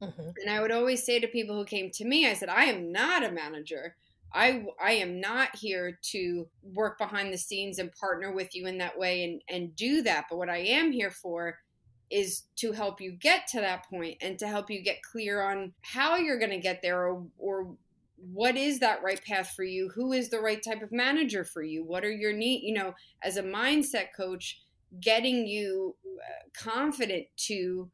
Mm-hmm. 0.00 0.30
And 0.40 0.50
I 0.50 0.60
would 0.60 0.70
always 0.70 1.04
say 1.04 1.18
to 1.18 1.26
people 1.26 1.56
who 1.56 1.64
came 1.64 1.90
to 1.90 2.04
me, 2.04 2.28
I 2.28 2.34
said, 2.34 2.48
I 2.48 2.64
am 2.64 2.92
not 2.92 3.24
a 3.24 3.32
manager. 3.32 3.96
I 4.32 4.66
I 4.82 4.92
am 4.92 5.20
not 5.20 5.56
here 5.56 5.98
to 6.10 6.46
work 6.62 6.98
behind 6.98 7.32
the 7.32 7.38
scenes 7.38 7.78
and 7.78 7.92
partner 7.92 8.32
with 8.32 8.54
you 8.54 8.66
in 8.66 8.78
that 8.78 8.98
way 8.98 9.24
and 9.24 9.42
and 9.48 9.76
do 9.76 10.02
that. 10.02 10.26
But 10.28 10.38
what 10.38 10.50
I 10.50 10.58
am 10.58 10.92
here 10.92 11.10
for 11.10 11.58
is 12.10 12.44
to 12.56 12.72
help 12.72 13.00
you 13.00 13.12
get 13.12 13.46
to 13.48 13.60
that 13.60 13.88
point 13.88 14.16
and 14.20 14.38
to 14.38 14.46
help 14.46 14.70
you 14.70 14.82
get 14.82 15.02
clear 15.02 15.42
on 15.42 15.72
how 15.82 16.16
you're 16.16 16.38
going 16.38 16.50
to 16.50 16.58
get 16.58 16.80
there 16.82 17.06
or, 17.06 17.26
or 17.38 17.76
what 18.16 18.56
is 18.56 18.80
that 18.80 19.02
right 19.02 19.22
path 19.24 19.52
for 19.54 19.62
you 19.62 19.90
who 19.90 20.12
is 20.12 20.28
the 20.28 20.40
right 20.40 20.62
type 20.62 20.82
of 20.82 20.90
manager 20.90 21.44
for 21.44 21.62
you 21.62 21.84
what 21.84 22.04
are 22.04 22.10
your 22.10 22.32
need 22.32 22.62
you 22.62 22.74
know 22.74 22.94
as 23.22 23.36
a 23.36 23.42
mindset 23.42 24.06
coach 24.16 24.60
getting 25.00 25.46
you 25.46 25.94
uh, 26.04 26.48
confident 26.56 27.26
to 27.36 27.90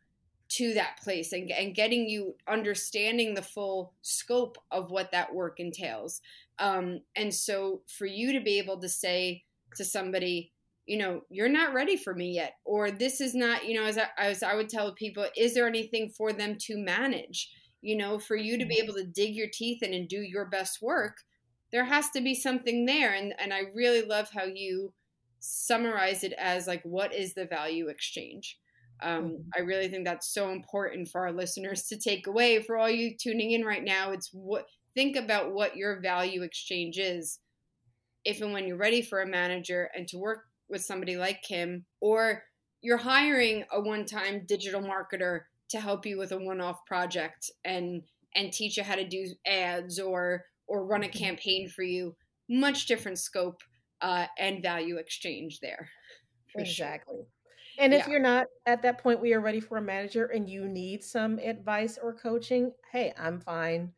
to 0.49 0.75
that 0.75 0.99
place 1.03 1.33
and, 1.33 1.51
and 1.51 1.75
getting 1.75 2.09
you 2.09 2.35
understanding 2.47 3.35
the 3.35 3.43
full 3.43 3.95
scope 4.03 4.59
of 4.71 4.91
what 4.91 5.11
that 5.13 5.35
work 5.35 5.59
entails. 5.59 6.21
Um, 6.59 7.01
and 7.17 7.35
so 7.35 7.83
for 7.87 8.07
you 8.07 8.33
to 8.33 8.41
be 8.41 8.59
able 8.59 8.81
to 8.81 8.89
say 8.89 9.45
to 9.77 9.85
somebody, 9.85 10.53
you 10.87 10.99
know, 10.99 11.23
you're 11.31 11.49
not 11.49 11.73
ready 11.73 11.97
for 11.97 12.15
me 12.15 12.33
yet, 12.35 12.55
or 12.65 12.91
this 12.91 13.21
is 13.21 13.35
not, 13.35 13.67
you 13.67 13.75
know, 13.75 13.87
as 13.87 13.97
I, 13.97 14.07
as 14.19 14.43
I 14.43 14.55
would 14.55 14.69
tell 14.69 14.95
people, 14.95 15.27
is 15.37 15.55
there 15.55 15.67
anything 15.67 16.11
for 16.11 16.33
them 16.33 16.57
to 16.63 16.77
manage? 16.77 17.51
You 17.81 17.97
know, 17.97 18.19
for 18.19 18.37
you 18.37 18.59
to 18.59 18.67
be 18.67 18.77
mm-hmm. 18.77 18.85
able 18.85 18.95
to 18.95 19.07
dig 19.07 19.35
your 19.35 19.49
teeth 19.53 19.83
in 19.83 19.95
and 19.95 20.09
do 20.09 20.21
your 20.21 20.45
best 20.45 20.83
work, 20.83 21.19
there 21.73 21.85
has 21.85 22.11
to 22.11 22.21
be 22.21 22.35
something 22.35 22.85
there. 22.87 23.15
And, 23.15 23.35
and 23.39 23.53
I 23.53 23.63
really 23.75 24.03
love 24.03 24.31
how 24.33 24.45
you 24.45 24.93
summarize 25.41 26.23
it 26.23 26.35
as 26.39 26.67
like, 26.67 26.83
what 26.83 27.15
is 27.15 27.35
the 27.35 27.47
value 27.47 27.89
exchange? 27.89 28.59
Um, 29.03 29.25
mm-hmm. 29.25 29.37
I 29.57 29.61
really 29.61 29.89
think 29.89 30.05
that's 30.05 30.33
so 30.33 30.51
important 30.51 31.09
for 31.09 31.23
our 31.23 31.33
listeners 31.33 31.85
to 31.85 31.99
take 31.99 32.27
away. 32.27 32.63
For 32.63 32.77
all 32.77 32.91
you 32.91 33.17
tuning 33.17 33.53
in 33.53 33.65
right 33.65 33.85
now, 33.85 34.13
it's 34.13 34.31
what 34.33 34.67
think 34.95 35.17
about 35.17 35.53
what 35.53 35.77
your 35.77 36.01
value 36.01 36.43
exchange 36.43 36.99
is 36.99 37.41
if 38.25 38.41
and 38.41 38.53
when 38.53 38.67
you're 38.67 38.77
ready 38.77 39.03
for 39.03 39.21
a 39.21 39.27
manager 39.27 39.91
and 39.95 40.09
to 40.09 40.19
work 40.19 40.45
with 40.69 40.83
somebody 40.83 41.17
like 41.17 41.43
Kim, 41.43 41.85
or 42.01 42.43
you're 42.81 42.97
hiring 42.97 43.65
a 43.73 43.81
one-time 43.81 44.45
digital 44.47 44.81
marketer 44.81 45.41
to 45.71 45.81
help 45.81 46.07
you 46.07 46.19
with 46.19 46.33
a 46.33 46.39
one-off 46.39 46.85
project 46.87 47.51
and 47.65 48.03
and 48.37 48.53
teach 48.53 48.77
you 48.77 48.83
how 48.83 48.95
to 48.95 49.07
do 49.07 49.27
ads 49.47 49.99
or 49.99 50.45
or 50.67 50.87
run 50.87 51.03
a 51.03 51.07
mm-hmm. 51.07 51.25
campaign 51.25 51.69
for 51.69 51.83
you. 51.83 52.15
Much 52.49 52.87
different 52.87 53.19
scope 53.19 53.61
uh, 54.01 54.27
and 54.39 54.63
value 54.63 54.97
exchange 54.97 55.61
there. 55.61 55.89
Exactly. 56.57 57.17
Sure. 57.17 57.27
And 57.79 57.93
if 57.93 58.07
yeah. 58.07 58.11
you're 58.11 58.21
not 58.21 58.47
at 58.67 58.83
that 58.83 58.99
point 58.99 59.21
where 59.21 59.29
you're 59.29 59.41
ready 59.41 59.61
for 59.61 59.79
a 59.79 59.83
manager 59.83 60.27
and 60.27 60.49
you 60.49 60.69
need 60.69 61.03
some 61.03 61.39
advice 61.39 61.99
or 62.01 62.15
coaching, 62.15 62.73
hey, 62.93 63.13
I'm 63.19 63.41
fine 63.41 63.93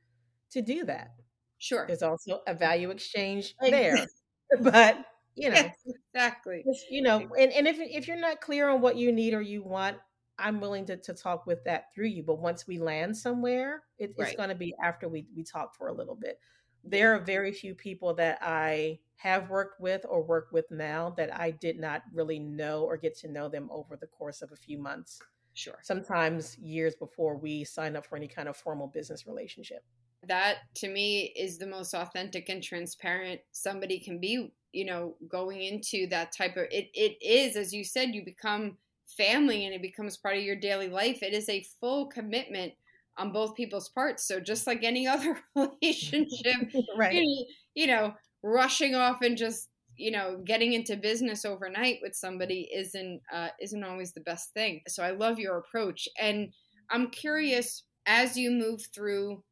to 0.50 0.62
do 0.62 0.84
that. 0.84 1.12
Sure. 1.58 1.86
There's 1.86 2.02
also 2.02 2.40
a 2.46 2.54
value 2.54 2.90
exchange 2.90 3.54
there. 3.60 4.06
but, 4.60 4.98
you 5.34 5.50
know, 5.50 5.56
yes, 5.56 5.76
exactly. 6.14 6.64
You 6.90 7.02
know, 7.02 7.28
and, 7.38 7.52
and 7.52 7.66
if 7.66 7.76
if 7.78 8.08
you're 8.08 8.16
not 8.16 8.40
clear 8.40 8.70
on 8.70 8.80
what 8.80 8.96
you 8.96 9.12
need 9.12 9.34
or 9.34 9.42
you 9.42 9.62
want, 9.62 9.98
I'm 10.38 10.60
willing 10.60 10.86
to, 10.86 10.96
to 10.96 11.14
talk 11.14 11.46
with 11.46 11.64
that 11.64 11.94
through 11.94 12.08
you. 12.08 12.22
But 12.22 12.38
once 12.38 12.66
we 12.66 12.78
land 12.78 13.16
somewhere, 13.16 13.82
it, 13.98 14.14
right. 14.18 14.28
it's 14.28 14.36
going 14.36 14.50
to 14.50 14.54
be 14.54 14.74
after 14.82 15.08
we, 15.08 15.26
we 15.34 15.44
talk 15.44 15.74
for 15.74 15.88
a 15.88 15.92
little 15.94 16.14
bit. 16.14 16.38
There 16.87 17.14
are 17.14 17.20
very 17.20 17.53
few 17.53 17.75
people 17.75 18.14
that 18.14 18.38
I 18.40 18.99
have 19.16 19.51
worked 19.51 19.81
with 19.81 20.05
or 20.09 20.22
work 20.22 20.49
with 20.53 20.70
now 20.70 21.11
that 21.16 21.35
I 21.35 21.51
did 21.51 21.79
not 21.79 22.03
really 22.12 22.38
know 22.38 22.83
or 22.83 22.96
get 22.96 23.16
to 23.18 23.29
know 23.29 23.49
them 23.49 23.68
over 23.72 23.96
the 23.96 24.07
course 24.07 24.42
of 24.42 24.53
a 24.53 24.57
few 24.57 24.79
months. 24.79 25.20
Sure. 25.55 25.79
Sometimes 25.83 26.59
years 26.59 26.94
before 26.94 27.37
we 27.37 27.64
sign 27.64 27.96
up 27.96 28.07
for 28.07 28.16
any 28.16 28.29
kind 28.29 28.49
of 28.49 28.57
formal 28.57 28.88
business 28.88 29.27
relationship. 29.27 29.83
That 30.29 30.59
to 30.77 30.88
me 30.88 31.33
is 31.37 31.57
the 31.57 31.66
most 31.66 31.94
authentic 31.94 32.49
and 32.51 32.62
transparent 32.62 33.40
somebody 33.53 33.99
can 33.99 34.20
be, 34.20 34.53
you 34.72 34.85
know, 34.85 35.16
going 35.29 35.62
into 35.62 36.07
that 36.09 36.33
type 36.33 36.57
of 36.57 36.66
it 36.70 36.90
it 36.94 37.16
is 37.22 37.57
as 37.57 37.72
you 37.72 37.85
said 37.85 38.14
you 38.14 38.25
become 38.25 38.77
family 39.07 39.64
and 39.64 39.75
it 39.75 39.81
becomes 39.83 40.16
part 40.16 40.37
of 40.37 40.42
your 40.42 40.57
daily 40.57 40.88
life. 40.88 41.22
It 41.22 41.33
is 41.33 41.49
a 41.49 41.66
full 41.81 42.07
commitment 42.07 42.75
on 43.18 43.33
both 43.33 43.55
people's 43.55 43.88
parts. 43.88 44.26
So 44.26 44.40
just 44.40 44.66
like 44.66 44.85
any 44.85 45.07
other 45.07 45.38
relationship, 45.55 46.72
right. 46.96 47.14
you, 47.14 47.46
you 47.74 47.87
know, 47.87 48.14
rushing 48.42 48.94
off 48.94 49.22
and 49.22 49.37
just 49.37 49.68
you 49.96 50.11
know 50.11 50.40
getting 50.44 50.72
into 50.72 50.96
business 50.96 51.44
overnight 51.44 51.98
with 52.02 52.14
somebody 52.14 52.68
isn't 52.74 53.20
uh, 53.33 53.48
isn't 53.61 53.85
always 53.85 54.12
the 54.12 54.20
best 54.20 54.52
thing 54.52 54.81
so 54.87 55.02
i 55.02 55.11
love 55.11 55.38
your 55.38 55.59
approach 55.59 56.09
and 56.20 56.52
i'm 56.90 57.09
curious 57.09 57.85
as 58.07 58.37
you 58.37 58.50
move 58.50 58.83
through 58.94 59.42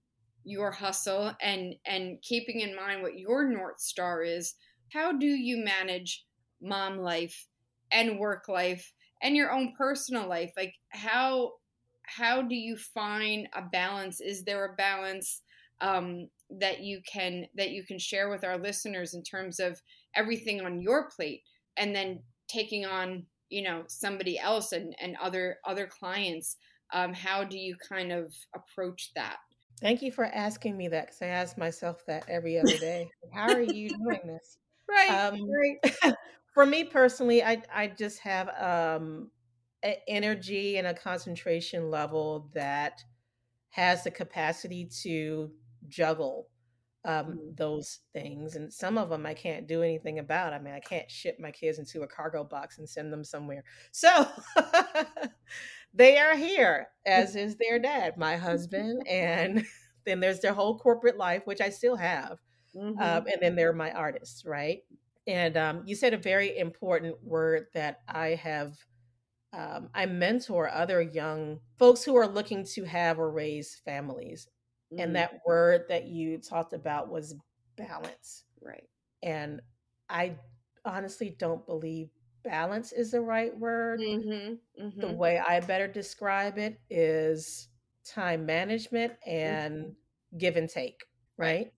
your 0.44 0.70
hustle 0.70 1.32
and 1.40 1.74
and 1.86 2.20
keeping 2.22 2.60
in 2.60 2.76
mind 2.76 3.02
what 3.02 3.18
your 3.18 3.48
north 3.48 3.80
star 3.80 4.22
is 4.22 4.54
how 4.92 5.12
do 5.12 5.26
you 5.26 5.64
manage 5.64 6.24
mom 6.60 6.98
life 6.98 7.46
and 7.90 8.18
work 8.18 8.48
life 8.48 8.92
and 9.22 9.36
your 9.36 9.50
own 9.50 9.72
personal 9.76 10.28
life 10.28 10.52
like 10.56 10.74
how 10.90 11.52
how 12.06 12.42
do 12.42 12.54
you 12.54 12.76
find 12.76 13.48
a 13.54 13.62
balance? 13.62 14.20
Is 14.20 14.44
there 14.44 14.64
a 14.64 14.76
balance 14.76 15.42
um, 15.80 16.28
that 16.50 16.80
you 16.80 17.00
can 17.10 17.46
that 17.56 17.70
you 17.70 17.84
can 17.84 17.98
share 17.98 18.30
with 18.30 18.44
our 18.44 18.58
listeners 18.58 19.14
in 19.14 19.22
terms 19.22 19.58
of 19.58 19.80
everything 20.14 20.60
on 20.60 20.80
your 20.80 21.10
plate, 21.10 21.42
and 21.76 21.94
then 21.94 22.20
taking 22.48 22.84
on 22.84 23.26
you 23.48 23.62
know 23.62 23.84
somebody 23.88 24.38
else 24.38 24.72
and 24.72 24.94
and 25.00 25.16
other 25.20 25.58
other 25.66 25.86
clients? 25.86 26.56
Um, 26.92 27.12
how 27.12 27.44
do 27.44 27.58
you 27.58 27.76
kind 27.88 28.12
of 28.12 28.32
approach 28.54 29.10
that? 29.16 29.38
Thank 29.80 30.02
you 30.02 30.12
for 30.12 30.24
asking 30.24 30.76
me 30.76 30.88
that 30.88 31.06
because 31.06 31.22
I 31.22 31.26
ask 31.26 31.58
myself 31.58 32.04
that 32.06 32.24
every 32.28 32.58
other 32.58 32.78
day. 32.78 33.08
How 33.32 33.50
are 33.50 33.60
you 33.60 33.90
doing 33.90 34.20
this? 34.26 34.58
Right. 34.86 35.10
Um, 35.10 35.40
right. 35.50 36.14
for 36.54 36.66
me 36.66 36.84
personally, 36.84 37.42
I 37.42 37.62
I 37.74 37.88
just 37.88 38.18
have 38.20 38.48
um, 38.50 39.30
an 39.84 39.94
energy 40.08 40.78
and 40.78 40.86
a 40.86 40.94
concentration 40.94 41.90
level 41.90 42.50
that 42.54 43.04
has 43.70 44.02
the 44.02 44.10
capacity 44.10 44.88
to 45.02 45.50
juggle 45.88 46.48
um, 47.04 47.26
mm-hmm. 47.26 47.38
those 47.56 48.00
things. 48.12 48.56
And 48.56 48.72
some 48.72 48.96
of 48.96 49.10
them 49.10 49.26
I 49.26 49.34
can't 49.34 49.68
do 49.68 49.82
anything 49.82 50.18
about. 50.18 50.52
I 50.52 50.58
mean, 50.58 50.74
I 50.74 50.80
can't 50.80 51.10
ship 51.10 51.36
my 51.38 51.50
kids 51.50 51.78
into 51.78 52.02
a 52.02 52.06
cargo 52.06 52.44
box 52.44 52.78
and 52.78 52.88
send 52.88 53.12
them 53.12 53.24
somewhere. 53.24 53.62
So 53.92 54.26
they 55.94 56.18
are 56.18 56.36
here, 56.36 56.88
as 57.06 57.36
is 57.36 57.56
their 57.56 57.78
dad, 57.78 58.16
my 58.16 58.36
husband. 58.36 59.06
And 59.06 59.66
then 60.06 60.20
there's 60.20 60.40
their 60.40 60.54
whole 60.54 60.78
corporate 60.78 61.18
life, 61.18 61.42
which 61.44 61.60
I 61.60 61.70
still 61.70 61.96
have. 61.96 62.38
Mm-hmm. 62.74 63.00
Um, 63.00 63.24
and 63.26 63.40
then 63.40 63.54
they're 63.54 63.72
my 63.72 63.92
artists, 63.92 64.44
right? 64.44 64.80
And 65.26 65.56
um, 65.56 65.82
you 65.86 65.94
said 65.94 66.12
a 66.12 66.18
very 66.18 66.58
important 66.58 67.22
word 67.22 67.66
that 67.74 68.00
I 68.08 68.30
have. 68.30 68.76
Um, 69.54 69.88
I 69.94 70.06
mentor 70.06 70.68
other 70.68 71.00
young 71.00 71.60
folks 71.78 72.02
who 72.02 72.16
are 72.16 72.26
looking 72.26 72.64
to 72.74 72.84
have 72.84 73.18
or 73.18 73.30
raise 73.30 73.80
families. 73.84 74.48
Mm-hmm. 74.92 75.02
And 75.02 75.16
that 75.16 75.40
word 75.46 75.84
that 75.88 76.06
you 76.06 76.38
talked 76.38 76.72
about 76.72 77.08
was 77.08 77.36
balance. 77.76 78.44
Right. 78.60 78.88
And 79.22 79.60
I 80.08 80.34
honestly 80.84 81.36
don't 81.38 81.64
believe 81.66 82.10
balance 82.42 82.92
is 82.92 83.12
the 83.12 83.20
right 83.20 83.56
word. 83.56 84.00
Mm-hmm. 84.00 84.84
Mm-hmm. 84.84 85.00
The 85.00 85.12
way 85.12 85.38
I 85.38 85.60
better 85.60 85.88
describe 85.88 86.58
it 86.58 86.80
is 86.90 87.68
time 88.04 88.44
management 88.44 89.12
and 89.24 89.74
mm-hmm. 89.74 90.38
give 90.38 90.56
and 90.56 90.68
take, 90.68 91.04
right? 91.38 91.72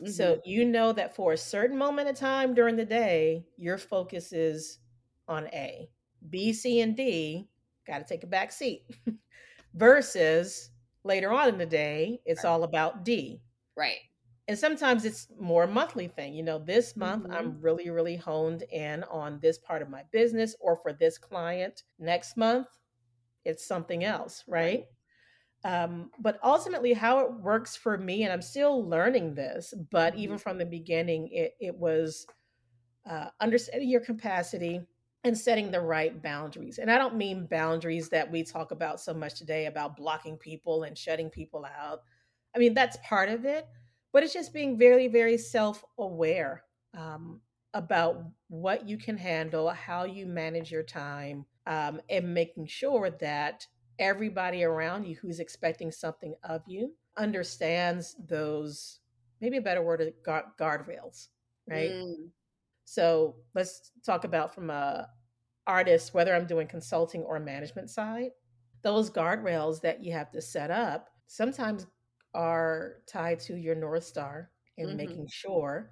Mm-hmm. 0.00 0.10
So 0.10 0.40
you 0.44 0.64
know 0.64 0.92
that 0.92 1.14
for 1.14 1.32
a 1.32 1.38
certain 1.38 1.76
moment 1.76 2.08
of 2.08 2.16
time 2.16 2.54
during 2.54 2.76
the 2.76 2.84
day, 2.84 3.44
your 3.56 3.76
focus 3.76 4.32
is 4.32 4.78
on 5.28 5.46
A. 5.48 5.88
B, 6.30 6.52
C, 6.52 6.80
and 6.80 6.96
D 6.96 7.48
got 7.86 7.98
to 7.98 8.04
take 8.04 8.24
a 8.24 8.28
back 8.28 8.52
seat. 8.52 8.84
Versus 9.74 10.70
later 11.04 11.32
on 11.32 11.48
in 11.48 11.58
the 11.58 11.66
day, 11.66 12.20
it's 12.24 12.44
right. 12.44 12.50
all 12.50 12.64
about 12.64 13.04
D. 13.04 13.40
Right. 13.76 13.98
And 14.46 14.58
sometimes 14.58 15.04
it's 15.04 15.28
more 15.38 15.66
monthly 15.66 16.08
thing. 16.08 16.34
You 16.34 16.42
know, 16.42 16.58
this 16.58 16.96
month 16.96 17.24
mm-hmm. 17.24 17.34
I'm 17.34 17.60
really, 17.60 17.90
really 17.90 18.16
honed 18.16 18.62
in 18.72 19.04
on 19.04 19.38
this 19.40 19.58
part 19.58 19.82
of 19.82 19.90
my 19.90 20.04
business 20.10 20.56
or 20.60 20.76
for 20.76 20.92
this 20.92 21.18
client. 21.18 21.82
Next 21.98 22.36
month, 22.36 22.68
it's 23.44 23.66
something 23.66 24.04
else, 24.04 24.44
right? 24.48 24.84
right. 25.64 25.84
Um, 25.84 26.10
but 26.20 26.38
ultimately, 26.42 26.92
how 26.92 27.18
it 27.20 27.32
works 27.32 27.76
for 27.76 27.98
me, 27.98 28.22
and 28.22 28.32
I'm 28.32 28.42
still 28.42 28.88
learning 28.88 29.34
this, 29.34 29.74
but 29.90 30.12
mm-hmm. 30.12 30.22
even 30.22 30.38
from 30.38 30.56
the 30.56 30.64
beginning, 30.64 31.28
it, 31.32 31.54
it 31.60 31.74
was 31.74 32.26
uh, 33.08 33.26
understanding 33.40 33.88
your 33.88 34.00
capacity 34.00 34.80
and 35.24 35.36
setting 35.36 35.70
the 35.70 35.80
right 35.80 36.22
boundaries. 36.22 36.78
And 36.78 36.90
I 36.90 36.98
don't 36.98 37.16
mean 37.16 37.46
boundaries 37.46 38.08
that 38.10 38.30
we 38.30 38.44
talk 38.44 38.70
about 38.70 39.00
so 39.00 39.12
much 39.12 39.34
today 39.34 39.66
about 39.66 39.96
blocking 39.96 40.36
people 40.36 40.84
and 40.84 40.96
shutting 40.96 41.28
people 41.28 41.64
out. 41.64 42.02
I 42.54 42.58
mean, 42.58 42.74
that's 42.74 42.96
part 43.04 43.28
of 43.28 43.44
it, 43.44 43.66
but 44.12 44.22
it's 44.22 44.32
just 44.32 44.52
being 44.52 44.78
very, 44.78 45.08
very 45.08 45.36
self 45.36 45.84
aware 45.98 46.64
um, 46.96 47.40
about 47.74 48.24
what 48.48 48.88
you 48.88 48.96
can 48.96 49.16
handle, 49.16 49.68
how 49.70 50.04
you 50.04 50.26
manage 50.26 50.70
your 50.70 50.82
time, 50.82 51.44
um, 51.66 52.00
and 52.08 52.32
making 52.32 52.66
sure 52.66 53.10
that 53.20 53.66
everybody 53.98 54.64
around 54.64 55.04
you 55.04 55.16
who's 55.16 55.40
expecting 55.40 55.90
something 55.90 56.34
of 56.44 56.62
you 56.66 56.94
understands 57.16 58.16
those 58.28 59.00
maybe 59.40 59.56
a 59.56 59.62
better 59.62 59.82
word 59.82 60.12
guard, 60.24 60.44
guardrails 60.58 61.28
right 61.68 61.90
mm. 61.90 62.28
So 62.88 63.36
let's 63.54 63.90
talk 64.04 64.24
about 64.24 64.54
from 64.54 64.70
a 64.70 65.08
artist 65.66 66.14
whether 66.14 66.34
i'm 66.34 66.46
doing 66.46 66.66
consulting 66.66 67.22
or 67.22 67.38
management 67.38 67.90
side 67.90 68.30
those 68.82 69.10
guardrails 69.10 69.80
that 69.80 70.02
you 70.02 70.12
have 70.12 70.30
to 70.30 70.40
set 70.40 70.70
up 70.70 71.08
sometimes 71.26 71.86
are 72.34 72.96
tied 73.06 73.40
to 73.40 73.56
your 73.56 73.74
north 73.74 74.04
star 74.04 74.50
and 74.76 74.88
mm-hmm. 74.88 74.96
making 74.96 75.26
sure 75.30 75.90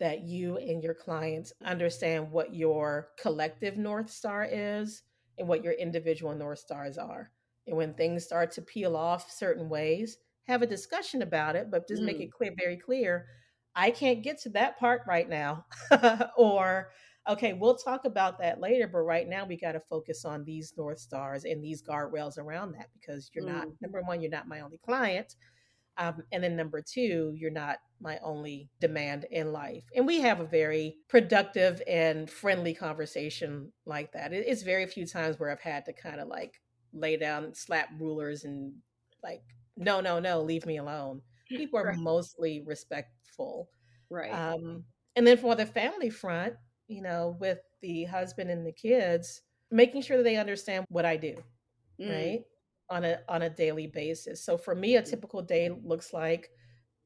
that 0.00 0.22
you 0.22 0.56
and 0.58 0.82
your 0.82 0.94
clients 0.94 1.52
understand 1.64 2.30
what 2.30 2.54
your 2.54 3.08
collective 3.20 3.76
north 3.76 4.10
star 4.10 4.46
is 4.50 5.02
and 5.38 5.46
what 5.46 5.62
your 5.62 5.72
individual 5.74 6.34
north 6.34 6.58
stars 6.58 6.98
are 6.98 7.30
and 7.66 7.76
when 7.76 7.94
things 7.94 8.24
start 8.24 8.50
to 8.52 8.62
peel 8.62 8.96
off 8.96 9.30
certain 9.30 9.68
ways, 9.68 10.18
have 10.46 10.62
a 10.62 10.66
discussion 10.66 11.22
about 11.22 11.56
it, 11.56 11.70
but 11.70 11.88
just 11.88 12.02
mm. 12.02 12.06
make 12.06 12.20
it 12.20 12.32
clear, 12.32 12.52
very 12.56 12.76
clear. 12.76 13.26
I 13.76 13.90
can't 13.90 14.22
get 14.22 14.40
to 14.42 14.50
that 14.50 14.78
part 14.78 15.02
right 15.06 15.28
now. 15.28 15.66
or, 16.36 16.90
okay, 17.28 17.52
we'll 17.52 17.76
talk 17.76 18.04
about 18.04 18.38
that 18.38 18.60
later, 18.60 18.88
but 18.88 18.98
right 19.00 19.28
now 19.28 19.44
we 19.44 19.56
got 19.56 19.72
to 19.72 19.80
focus 19.80 20.24
on 20.24 20.44
these 20.44 20.72
North 20.76 20.98
Stars 20.98 21.44
and 21.44 21.62
these 21.62 21.82
guardrails 21.82 22.38
around 22.38 22.72
that 22.72 22.88
because 22.98 23.30
you're 23.34 23.44
mm. 23.44 23.52
not, 23.52 23.68
number 23.80 24.02
one, 24.02 24.20
you're 24.20 24.30
not 24.30 24.48
my 24.48 24.60
only 24.60 24.78
client. 24.78 25.36
Um, 25.96 26.22
and 26.32 26.42
then 26.42 26.56
number 26.56 26.82
two, 26.82 27.32
you're 27.36 27.50
not 27.50 27.78
my 28.00 28.18
only 28.22 28.68
demand 28.80 29.26
in 29.30 29.52
life. 29.52 29.84
And 29.94 30.06
we 30.06 30.20
have 30.20 30.40
a 30.40 30.46
very 30.46 30.96
productive 31.08 31.80
and 31.86 32.28
friendly 32.28 32.74
conversation 32.74 33.72
like 33.86 34.12
that. 34.12 34.32
It's 34.32 34.62
very 34.62 34.86
few 34.86 35.06
times 35.06 35.38
where 35.38 35.50
I've 35.50 35.60
had 35.60 35.84
to 35.86 35.92
kind 35.92 36.20
of 36.20 36.28
like 36.28 36.60
lay 36.92 37.16
down, 37.16 37.54
slap 37.54 37.90
rulers, 37.98 38.44
and 38.44 38.72
like, 39.22 39.42
no, 39.76 40.00
no, 40.00 40.18
no, 40.18 40.42
leave 40.42 40.66
me 40.66 40.78
alone. 40.78 41.22
People 41.48 41.78
are 41.78 41.86
right. 41.86 41.98
mostly 41.98 42.62
respectful. 42.66 43.68
Right. 44.10 44.30
Um, 44.30 44.84
and 45.16 45.26
then 45.26 45.36
for 45.36 45.54
the 45.54 45.66
family 45.66 46.10
front, 46.10 46.54
you 46.88 47.02
know, 47.02 47.36
with 47.40 47.58
the 47.82 48.04
husband 48.04 48.50
and 48.50 48.66
the 48.66 48.72
kids, 48.72 49.42
making 49.70 50.02
sure 50.02 50.16
that 50.16 50.22
they 50.22 50.36
understand 50.36 50.84
what 50.88 51.04
I 51.04 51.16
do, 51.16 51.36
mm. 52.00 52.10
right? 52.10 52.42
On 52.90 53.04
a 53.04 53.18
on 53.28 53.42
a 53.42 53.50
daily 53.50 53.86
basis. 53.86 54.44
So 54.44 54.56
for 54.56 54.74
me, 54.74 54.96
a 54.96 55.02
mm. 55.02 55.08
typical 55.08 55.42
day 55.42 55.70
looks 55.82 56.12
like 56.12 56.50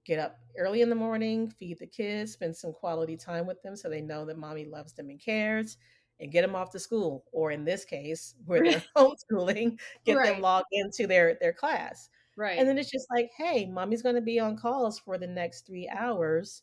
get 0.05 0.19
up 0.19 0.39
early 0.59 0.81
in 0.81 0.89
the 0.89 0.95
morning, 0.95 1.49
feed 1.49 1.79
the 1.79 1.87
kids, 1.87 2.33
spend 2.33 2.57
some 2.57 2.73
quality 2.73 3.17
time 3.17 3.47
with 3.47 3.63
them 3.63 3.77
so 3.77 3.89
they 3.89 4.01
know 4.01 4.25
that 4.25 4.39
mommy 4.39 4.65
loves 4.65 4.95
them 4.95 5.11
and 5.11 5.23
cares 5.23 5.77
and 6.21 6.33
get 6.33 6.43
them 6.43 6.57
off 6.57 6.71
to 6.71 6.79
school, 6.79 7.25
or 7.31 7.53
in 7.53 7.65
this 7.65 7.85
case, 7.85 8.35
where 8.45 8.63
they're 8.63 8.83
homeschooling, 8.97 9.79
get 10.05 10.17
right. 10.17 10.33
them 10.33 10.41
logged 10.41 10.67
into 10.73 11.07
their 11.07 11.37
their 11.41 11.53
class. 11.53 12.09
Right. 12.39 12.57
And 12.57 12.69
then 12.69 12.79
it's 12.79 12.91
just 12.91 13.09
like, 13.13 13.33
hey, 13.37 13.67
mommy's 13.67 14.01
going 14.01 14.15
to 14.15 14.21
be 14.21 14.39
on 14.39 14.57
calls 14.57 15.01
for 15.01 15.19
the 15.19 15.27
next 15.27 15.67
three 15.67 15.89
hours. 15.89 16.63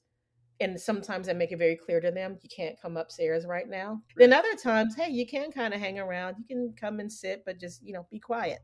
And 0.62 0.80
sometimes 0.80 1.28
I 1.28 1.34
make 1.34 1.52
it 1.52 1.58
very 1.58 1.76
clear 1.76 2.00
to 2.00 2.12
them, 2.12 2.38
you 2.42 2.48
can't 2.50 2.82
come 2.82 2.96
upstairs 2.96 3.46
right 3.46 3.68
now. 3.68 4.02
Right. 4.16 4.30
Then 4.30 4.32
other 4.32 4.56
times, 4.56 4.96
hey, 4.96 5.12
you 5.12 5.28
can 5.28 5.52
kind 5.52 5.74
of 5.74 5.82
hang 5.82 6.00
around. 6.00 6.38
You 6.40 6.46
can 6.46 6.74
come 6.80 7.02
and 7.02 7.12
sit, 7.12 7.44
but 7.46 7.60
just, 7.60 7.84
you 7.84 7.92
know, 7.92 8.08
be 8.10 8.20
quiet. 8.20 8.60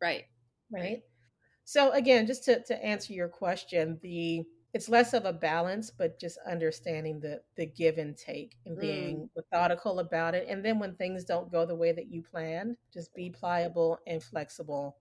Right. 0.00 0.22
Right. 0.70 0.80
right. 0.80 0.98
So 1.64 1.90
again, 1.90 2.28
just 2.28 2.44
to, 2.44 2.62
to 2.62 2.84
answer 2.84 3.12
your 3.12 3.28
question, 3.28 3.98
the 4.00 4.44
it's 4.72 4.88
less 4.88 5.12
of 5.12 5.26
a 5.26 5.32
balance 5.34 5.90
but 5.90 6.18
just 6.18 6.38
understanding 6.48 7.20
the 7.20 7.42
the 7.56 7.66
give 7.66 7.98
and 7.98 8.16
take 8.16 8.56
and 8.64 8.78
being 8.78 9.16
mm. 9.16 9.28
methodical 9.36 9.98
about 9.98 10.34
it 10.34 10.46
and 10.48 10.64
then 10.64 10.78
when 10.78 10.94
things 10.94 11.24
don't 11.24 11.52
go 11.52 11.66
the 11.66 11.74
way 11.74 11.92
that 11.92 12.10
you 12.10 12.22
planned 12.22 12.74
just 12.90 13.14
be 13.14 13.28
pliable 13.28 13.98
and 14.06 14.22
flexible 14.22 14.96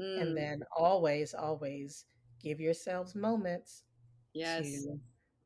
mm. 0.00 0.20
and 0.20 0.36
then 0.36 0.62
always 0.76 1.34
always 1.34 2.04
give 2.42 2.60
yourselves 2.60 3.14
moments 3.14 3.84
yes 4.32 4.64
to 4.64 4.98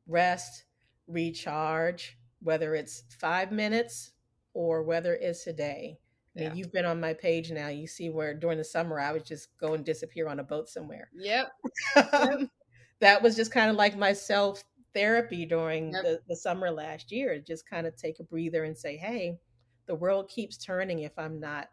rest 0.07 0.65
recharge 1.07 2.17
whether 2.41 2.75
it's 2.75 3.03
five 3.19 3.51
minutes 3.51 4.11
or 4.53 4.83
whether 4.83 5.15
it's 5.15 5.47
a 5.47 5.53
day 5.53 5.97
I 6.35 6.41
mean, 6.41 6.49
yeah. 6.49 6.55
you've 6.55 6.71
been 6.71 6.85
on 6.85 6.99
my 6.99 7.13
page 7.13 7.51
now. 7.51 7.69
You 7.69 7.87
see 7.87 8.09
where 8.09 8.33
during 8.33 8.57
the 8.57 8.63
summer 8.63 8.99
I 8.99 9.11
would 9.11 9.25
just 9.25 9.49
go 9.59 9.73
and 9.73 9.83
disappear 9.83 10.27
on 10.27 10.39
a 10.39 10.43
boat 10.43 10.69
somewhere. 10.69 11.09
Yep. 11.15 11.47
yep 11.95 12.39
that 12.99 13.21
was 13.21 13.35
just 13.35 13.51
kind 13.51 13.69
of 13.69 13.75
like 13.75 13.97
my 13.97 14.13
self 14.13 14.63
therapy 14.93 15.45
during 15.45 15.91
yep. 15.91 16.03
the, 16.03 16.19
the 16.27 16.35
summer 16.35 16.69
last 16.69 17.11
year. 17.11 17.39
Just 17.39 17.67
kind 17.67 17.87
of 17.87 17.95
take 17.95 18.19
a 18.19 18.23
breather 18.23 18.63
and 18.63 18.77
say, 18.77 18.95
hey, 18.95 19.37
the 19.87 19.95
world 19.95 20.29
keeps 20.29 20.57
turning 20.57 20.99
if 20.99 21.17
I'm 21.17 21.39
not 21.39 21.69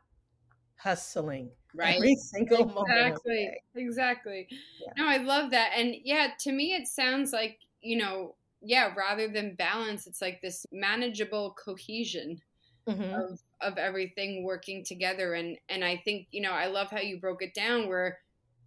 hustling 0.76 1.50
right 1.76 1.96
every 1.96 2.16
single 2.20 2.62
exactly. 2.62 2.74
moment. 2.74 2.98
Exactly. 2.98 3.60
Exactly. 3.74 4.48
Yeah. 4.50 4.92
No, 4.96 5.08
I 5.08 5.18
love 5.18 5.50
that. 5.50 5.72
And 5.76 5.94
yeah, 6.04 6.28
to 6.40 6.52
me 6.52 6.74
it 6.74 6.86
sounds 6.86 7.32
like, 7.32 7.58
you 7.80 7.96
know, 7.96 8.34
yeah, 8.62 8.92
rather 8.96 9.28
than 9.28 9.54
balance, 9.54 10.06
it's 10.06 10.20
like 10.20 10.40
this 10.40 10.66
manageable 10.72 11.56
cohesion 11.62 12.40
mm-hmm. 12.88 13.14
of 13.14 13.40
of 13.60 13.78
everything 13.78 14.44
working 14.44 14.84
together 14.84 15.34
and 15.34 15.56
and 15.68 15.84
I 15.84 15.96
think 16.04 16.26
you 16.30 16.42
know 16.42 16.52
I 16.52 16.66
love 16.66 16.90
how 16.90 17.00
you 17.00 17.18
broke 17.18 17.42
it 17.42 17.54
down 17.54 17.88
where 17.88 18.18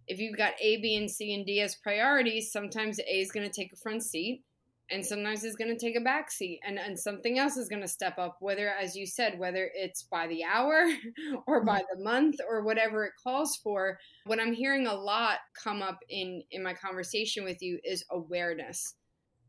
if 0.06 0.18
you've 0.18 0.36
got 0.36 0.54
A, 0.60 0.76
B, 0.78 0.96
and 0.96 1.08
C 1.08 1.32
and 1.34 1.46
D 1.46 1.60
as 1.60 1.76
priorities, 1.76 2.50
sometimes 2.50 2.98
A 2.98 3.20
is 3.20 3.30
going 3.30 3.48
to 3.48 3.52
take 3.52 3.72
a 3.72 3.76
front 3.76 4.02
seat 4.02 4.42
and 4.90 5.04
sometimes 5.04 5.44
it's 5.44 5.56
going 5.56 5.74
to 5.74 5.78
take 5.78 5.96
a 5.96 6.00
back 6.00 6.30
seat 6.30 6.60
and, 6.66 6.78
and 6.78 6.98
something 6.98 7.38
else 7.38 7.56
is 7.56 7.68
going 7.68 7.82
to 7.82 7.88
step 7.88 8.18
up 8.18 8.36
whether 8.40 8.68
as 8.68 8.96
you 8.96 9.06
said 9.06 9.38
whether 9.38 9.70
it's 9.74 10.02
by 10.04 10.26
the 10.26 10.42
hour 10.44 10.88
or 11.46 11.64
by 11.64 11.78
mm-hmm. 11.78 11.98
the 11.98 12.04
month 12.04 12.36
or 12.48 12.64
whatever 12.64 13.04
it 13.04 13.12
calls 13.22 13.56
for 13.56 13.98
what 14.26 14.40
i'm 14.40 14.52
hearing 14.52 14.86
a 14.86 14.94
lot 14.94 15.38
come 15.62 15.82
up 15.82 15.98
in 16.08 16.42
in 16.50 16.62
my 16.62 16.74
conversation 16.74 17.44
with 17.44 17.62
you 17.62 17.78
is 17.84 18.04
awareness. 18.10 18.94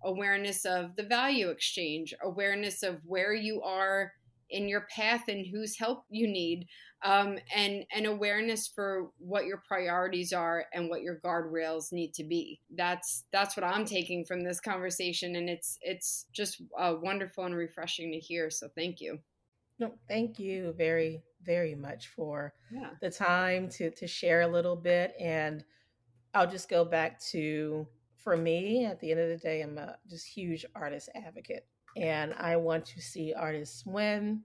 Awareness 0.04 0.66
of 0.66 0.96
the 0.96 1.04
value 1.04 1.50
exchange 1.50 2.14
awareness 2.24 2.82
of 2.82 3.02
where 3.06 3.34
you 3.34 3.62
are 3.62 4.14
in 4.52 4.68
your 4.68 4.88
path 4.96 5.24
and 5.28 5.46
whose 5.48 5.78
help 5.78 6.04
you 6.10 6.28
need 6.28 6.68
um, 7.04 7.38
and 7.56 7.86
and 7.96 8.06
awareness 8.06 8.68
for 8.68 9.10
what 9.18 9.46
your 9.46 9.64
priorities 9.68 10.34
are 10.34 10.66
and 10.74 10.90
what 10.90 11.02
your 11.02 11.20
guardrails 11.20 11.92
need 11.92 12.14
to 12.16 12.24
be. 12.24 12.60
That's 12.76 13.24
that's 13.32 13.58
what 13.58 13.64
i'm 13.64 13.86
taking 13.86 14.26
from 14.26 14.44
this 14.44 14.60
conversation 14.60 15.36
and 15.36 15.50
it's 15.50 15.78
it's 15.82 16.26
just 16.32 16.62
uh, 16.78 16.96
wonderful 17.02 17.46
and 17.46 17.56
refreshing 17.56 18.12
to 18.12 18.20
hear 18.20 18.50
so 18.50 18.68
thank 18.76 19.02
you. 19.02 19.20
No 19.80 19.94
thank 20.08 20.38
you 20.38 20.74
very 20.78 21.24
very 21.44 21.76
much 21.76 22.08
for 22.10 22.54
yeah. 22.72 22.92
the 23.02 23.10
time 23.10 23.70
to 23.70 23.90
to 23.92 24.08
share 24.08 24.42
a 24.42 24.48
little 24.48 24.76
bit 24.76 25.14
and 25.20 25.64
i'll 26.34 26.50
just 26.50 26.70
go 26.70 26.86
back 26.86 27.20
to 27.20 27.88
for 28.16 28.38
me 28.38 28.86
at 28.86 29.00
the 29.00 29.12
end 29.12 29.20
of 29.20 29.30
the 29.30 29.38
day 29.38 29.62
i'm 29.62 29.78
a 29.78 29.98
just 30.10 30.28
huge 30.28 30.66
artist 30.76 31.10
advocate 31.16 31.66
and 31.98 32.34
I 32.34 32.56
want 32.58 32.86
to 32.88 33.02
see 33.02 33.34
artists 33.34 33.86
win. 33.86 34.42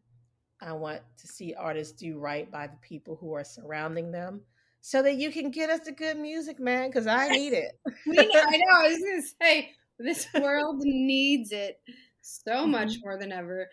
I 0.60 0.72
want 0.72 1.02
to 1.18 1.26
see 1.26 1.54
artists 1.54 1.92
do 1.92 2.18
right 2.18 2.50
by 2.50 2.66
the 2.66 2.76
people 2.80 3.16
who 3.16 3.32
are 3.34 3.44
surrounding 3.44 4.10
them 4.10 4.40
so 4.80 5.02
that 5.02 5.16
you 5.16 5.32
can 5.32 5.50
get 5.50 5.68
us 5.68 5.80
the 5.80 5.92
good 5.92 6.16
music, 6.16 6.60
man, 6.60 6.88
because 6.88 7.06
I 7.06 7.28
need 7.28 7.52
it. 7.52 7.72
we, 8.06 8.18
I 8.18 8.22
know. 8.22 8.84
I 8.84 8.88
was 8.88 8.98
going 8.98 9.22
to 9.22 9.28
say, 9.42 9.70
this 9.98 10.28
world 10.40 10.76
needs 10.78 11.52
it 11.52 11.80
so 12.20 12.66
much 12.66 12.90
mm-hmm. 12.90 13.00
more 13.02 13.18
than 13.18 13.32
ever. 13.32 13.68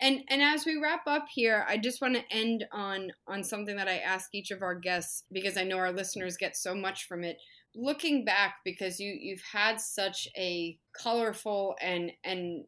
And 0.00 0.22
and 0.28 0.42
as 0.42 0.64
we 0.66 0.80
wrap 0.80 1.06
up 1.06 1.26
here, 1.32 1.64
I 1.68 1.78
just 1.78 2.00
want 2.00 2.14
to 2.14 2.22
end 2.30 2.64
on 2.72 3.12
on 3.26 3.44
something 3.44 3.76
that 3.76 3.88
I 3.88 3.98
ask 3.98 4.30
each 4.32 4.50
of 4.50 4.62
our 4.62 4.74
guests 4.74 5.24
because 5.32 5.56
I 5.56 5.64
know 5.64 5.78
our 5.78 5.92
listeners 5.92 6.36
get 6.36 6.56
so 6.56 6.74
much 6.74 7.06
from 7.06 7.24
it. 7.24 7.38
Looking 7.74 8.24
back, 8.24 8.56
because 8.64 8.98
you 8.98 9.16
you've 9.18 9.42
had 9.52 9.80
such 9.80 10.28
a 10.36 10.78
colorful 10.92 11.76
and 11.80 12.12
and 12.24 12.64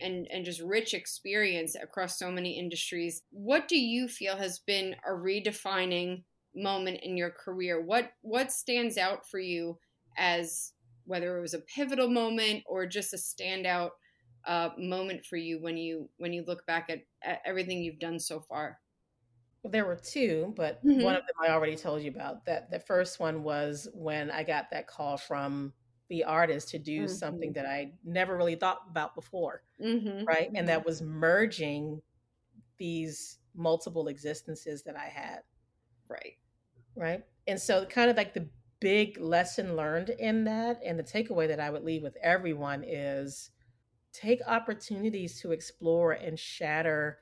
and 0.00 0.26
and 0.30 0.44
just 0.44 0.60
rich 0.60 0.94
experience 0.94 1.76
across 1.80 2.18
so 2.18 2.30
many 2.30 2.58
industries. 2.58 3.22
What 3.30 3.68
do 3.68 3.78
you 3.78 4.08
feel 4.08 4.36
has 4.36 4.58
been 4.58 4.96
a 5.06 5.12
redefining 5.12 6.22
moment 6.54 7.00
in 7.02 7.16
your 7.16 7.30
career? 7.30 7.80
What 7.80 8.12
what 8.22 8.52
stands 8.52 8.98
out 8.98 9.28
for 9.28 9.38
you 9.38 9.78
as 10.16 10.72
whether 11.04 11.36
it 11.36 11.40
was 11.40 11.54
a 11.54 11.60
pivotal 11.60 12.08
moment 12.08 12.62
or 12.66 12.86
just 12.86 13.14
a 13.14 13.16
standout 13.16 13.90
uh, 14.46 14.70
moment 14.78 15.24
for 15.24 15.36
you 15.36 15.60
when 15.60 15.76
you 15.76 16.08
when 16.18 16.32
you 16.32 16.44
look 16.46 16.64
back 16.66 16.88
at, 16.88 17.00
at 17.22 17.42
everything 17.44 17.82
you've 17.82 17.98
done 17.98 18.18
so 18.18 18.40
far? 18.40 18.78
Well, 19.62 19.70
there 19.70 19.84
were 19.84 20.00
two, 20.02 20.54
but 20.56 20.82
mm-hmm. 20.84 21.02
one 21.02 21.16
of 21.16 21.22
them 21.22 21.36
I 21.42 21.52
already 21.52 21.76
told 21.76 22.02
you 22.02 22.10
about. 22.10 22.46
That 22.46 22.70
the 22.70 22.80
first 22.80 23.20
one 23.20 23.42
was 23.42 23.88
when 23.92 24.30
I 24.30 24.42
got 24.42 24.70
that 24.70 24.86
call 24.86 25.18
from 25.18 25.74
the 26.10 26.24
artist 26.24 26.68
to 26.68 26.78
do 26.78 27.04
mm-hmm. 27.04 27.14
something 27.14 27.52
that 27.54 27.64
I 27.64 27.92
never 28.04 28.36
really 28.36 28.56
thought 28.56 28.82
about 28.90 29.14
before. 29.14 29.62
Mm-hmm. 29.82 30.24
Right. 30.24 30.48
And 30.48 30.56
mm-hmm. 30.56 30.66
that 30.66 30.84
was 30.84 31.00
merging 31.00 32.02
these 32.76 33.38
multiple 33.54 34.08
existences 34.08 34.82
that 34.82 34.96
I 34.96 35.06
had. 35.06 35.40
Right. 36.08 36.36
Right. 36.96 37.24
And 37.46 37.58
so, 37.58 37.86
kind 37.86 38.10
of 38.10 38.16
like 38.16 38.34
the 38.34 38.48
big 38.80 39.18
lesson 39.20 39.76
learned 39.76 40.10
in 40.10 40.44
that, 40.44 40.80
and 40.84 40.98
the 40.98 41.04
takeaway 41.04 41.46
that 41.48 41.60
I 41.60 41.70
would 41.70 41.84
leave 41.84 42.02
with 42.02 42.16
everyone 42.22 42.82
is 42.84 43.50
take 44.12 44.40
opportunities 44.46 45.40
to 45.40 45.52
explore 45.52 46.12
and 46.12 46.38
shatter 46.38 47.18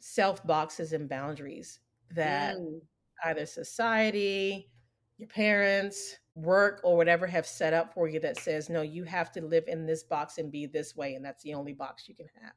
self 0.00 0.46
boxes 0.46 0.92
and 0.92 1.08
boundaries 1.08 1.80
that 2.14 2.56
mm. 2.56 2.80
either 3.24 3.46
society, 3.46 4.70
your 5.18 5.28
parents, 5.28 6.16
work 6.42 6.80
or 6.84 6.96
whatever 6.96 7.26
have 7.26 7.46
set 7.46 7.74
up 7.74 7.92
for 7.92 8.08
you 8.08 8.20
that 8.20 8.38
says 8.38 8.68
no 8.68 8.82
you 8.82 9.02
have 9.02 9.32
to 9.32 9.40
live 9.40 9.64
in 9.66 9.86
this 9.86 10.04
box 10.04 10.38
and 10.38 10.52
be 10.52 10.66
this 10.66 10.96
way 10.96 11.14
and 11.14 11.24
that's 11.24 11.42
the 11.42 11.52
only 11.52 11.72
box 11.72 12.08
you 12.08 12.14
can 12.14 12.26
have 12.40 12.52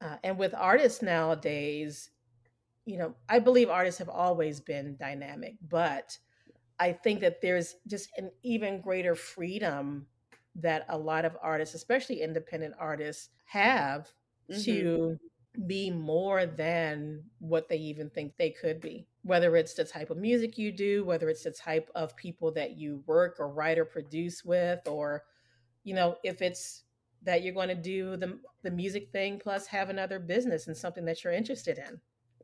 uh, 0.00 0.16
and 0.24 0.38
with 0.38 0.54
artists 0.56 1.02
nowadays 1.02 2.10
you 2.86 2.96
know 2.96 3.14
i 3.28 3.38
believe 3.38 3.68
artists 3.68 3.98
have 3.98 4.08
always 4.08 4.58
been 4.58 4.96
dynamic 4.96 5.54
but 5.68 6.16
i 6.80 6.90
think 6.90 7.20
that 7.20 7.42
there's 7.42 7.74
just 7.86 8.08
an 8.16 8.30
even 8.42 8.80
greater 8.80 9.14
freedom 9.14 10.06
that 10.54 10.86
a 10.88 10.96
lot 10.96 11.26
of 11.26 11.36
artists 11.42 11.74
especially 11.74 12.22
independent 12.22 12.74
artists 12.78 13.28
have 13.44 14.10
mm-hmm. 14.50 14.62
to 14.62 15.18
be 15.66 15.90
more 15.90 16.46
than 16.46 17.22
what 17.38 17.68
they 17.68 17.76
even 17.76 18.08
think 18.08 18.34
they 18.36 18.50
could 18.50 18.80
be 18.80 19.06
whether 19.26 19.56
it's 19.56 19.74
the 19.74 19.84
type 19.84 20.10
of 20.10 20.16
music 20.16 20.56
you 20.56 20.70
do, 20.70 21.04
whether 21.04 21.28
it's 21.28 21.42
the 21.42 21.50
type 21.50 21.90
of 21.96 22.16
people 22.16 22.52
that 22.52 22.76
you 22.76 23.02
work 23.06 23.36
or 23.40 23.48
write 23.48 23.76
or 23.76 23.84
produce 23.84 24.44
with, 24.44 24.86
or, 24.86 25.24
you 25.82 25.94
know, 25.94 26.14
if 26.22 26.40
it's 26.40 26.84
that 27.24 27.42
you're 27.42 27.52
going 27.52 27.68
to 27.68 27.74
do 27.74 28.16
the, 28.16 28.38
the 28.62 28.70
music 28.70 29.10
thing 29.10 29.36
plus 29.36 29.66
have 29.66 29.90
another 29.90 30.20
business 30.20 30.68
and 30.68 30.76
something 30.76 31.04
that 31.04 31.24
you're 31.24 31.32
interested 31.32 31.76
in, 31.76 32.00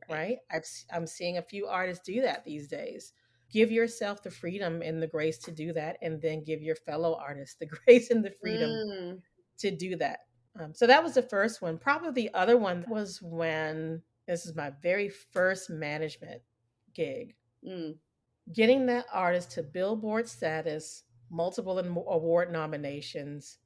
right? 0.09 0.39
I've, 0.51 0.65
I'm 0.93 1.07
seeing 1.07 1.37
a 1.37 1.41
few 1.41 1.67
artists 1.67 2.05
do 2.05 2.21
that 2.21 2.43
these 2.43 2.67
days. 2.67 3.13
Give 3.49 3.71
yourself 3.71 4.21
the 4.21 4.31
freedom 4.31 4.81
and 4.81 5.01
the 5.01 5.07
grace 5.07 5.37
to 5.39 5.51
do 5.51 5.71
that, 5.73 5.97
and 6.01 6.21
then 6.21 6.43
give 6.43 6.61
your 6.61 6.75
fellow 6.75 7.15
artists 7.15 7.55
the 7.55 7.65
grace 7.85 8.09
and 8.09 8.25
the 8.25 8.33
freedom 8.41 8.69
mm. 8.69 9.21
to 9.59 9.71
do 9.71 9.95
that. 9.97 10.19
Um, 10.59 10.73
so 10.73 10.85
that 10.87 11.03
was 11.03 11.13
the 11.13 11.21
first 11.21 11.61
one. 11.61 11.77
Probably 11.77 12.11
the 12.11 12.33
other 12.33 12.57
one 12.57 12.83
was 12.89 13.21
when 13.21 14.01
this 14.27 14.45
is 14.45 14.55
my 14.55 14.71
very 14.81 15.07
first 15.07 15.69
management 15.69 16.41
gig. 16.93 17.35
Mm. 17.67 17.95
Getting 18.53 18.85
that 18.87 19.05
artist 19.11 19.51
to 19.51 19.63
Billboard 19.63 20.27
status, 20.27 21.03
multiple 21.29 21.79
award 21.79 22.51
nominations 22.51 23.57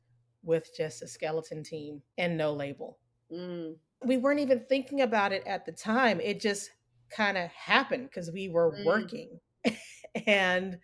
with 0.44 0.70
just 0.76 1.02
a 1.02 1.08
skeleton 1.08 1.64
team 1.64 2.02
and 2.18 2.38
no 2.38 2.54
label. 2.54 3.00
Mm. 3.32 3.76
We 4.06 4.18
weren't 4.18 4.40
even 4.40 4.66
thinking 4.70 5.02
about 5.02 5.32
it 5.32 5.44
at 5.46 5.66
the 5.66 5.72
time. 5.72 6.22
It 6.22 6.40
just 6.40 6.70
kind 7.10 7.38
of 7.38 7.50
happened 7.50 8.10
because 8.10 8.32
we 8.32 8.50
were 8.50 8.72
mm. 8.72 8.86
working. 8.86 9.40
and 10.28 10.78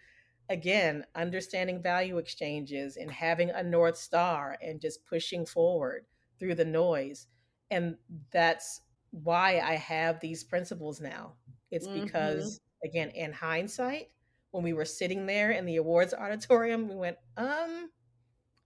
again, 0.50 1.06
understanding 1.16 1.82
value 1.82 2.18
exchanges 2.18 2.98
and 2.98 3.10
having 3.10 3.50
a 3.50 3.64
North 3.64 3.98
Star 3.98 4.58
and 4.62 4.82
just 4.82 5.06
pushing 5.06 5.46
forward 5.46 6.06
through 6.40 6.56
the 6.56 6.66
noise. 6.66 7.28
And 7.72 7.96
that's 8.32 8.82
why 9.12 9.62
I 9.64 9.76
have 9.76 10.20
these 10.20 10.44
principles 10.44 11.00
now. 11.00 11.34
It's 11.74 11.88
mm-hmm. 11.88 12.04
because, 12.04 12.62
again, 12.86 13.10
in 13.10 13.34
hindsight, 13.34 14.10
when 14.52 14.64
we 14.64 14.74
were 14.74 14.86
sitting 14.86 15.26
there 15.26 15.50
in 15.50 15.66
the 15.66 15.78
awards 15.78 16.14
auditorium, 16.18 16.88
we 16.88 16.96
went, 16.96 17.18
um, 17.36 17.90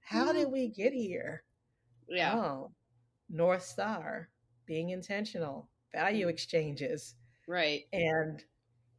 how 0.01 0.25
mm-hmm. 0.25 0.37
did 0.39 0.51
we 0.51 0.67
get 0.67 0.91
here? 0.91 1.43
Yeah. 2.09 2.35
Oh, 2.35 2.71
North 3.29 3.63
Star, 3.63 4.27
being 4.65 4.89
intentional, 4.89 5.69
value 5.93 6.27
mm. 6.27 6.31
exchanges. 6.31 7.15
Right. 7.47 7.83
And 7.93 8.43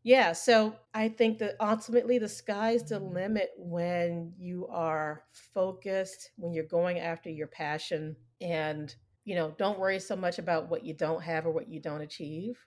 yeah, 0.04 0.32
so 0.32 0.76
I 0.94 1.10
think 1.10 1.38
that 1.40 1.56
ultimately 1.60 2.18
the 2.18 2.30
sky's 2.30 2.84
the 2.84 3.00
limit 3.00 3.50
when 3.58 4.32
you 4.38 4.68
are 4.68 5.24
focused, 5.52 6.30
when 6.36 6.54
you're 6.54 6.64
going 6.64 6.98
after 6.98 7.28
your 7.28 7.48
passion, 7.48 8.16
and 8.40 8.94
you 9.26 9.34
know, 9.34 9.54
don't 9.58 9.78
worry 9.78 10.00
so 10.00 10.16
much 10.16 10.38
about 10.38 10.70
what 10.70 10.82
you 10.82 10.94
don't 10.94 11.22
have 11.22 11.44
or 11.44 11.50
what 11.50 11.68
you 11.68 11.78
don't 11.78 12.00
achieve. 12.00 12.58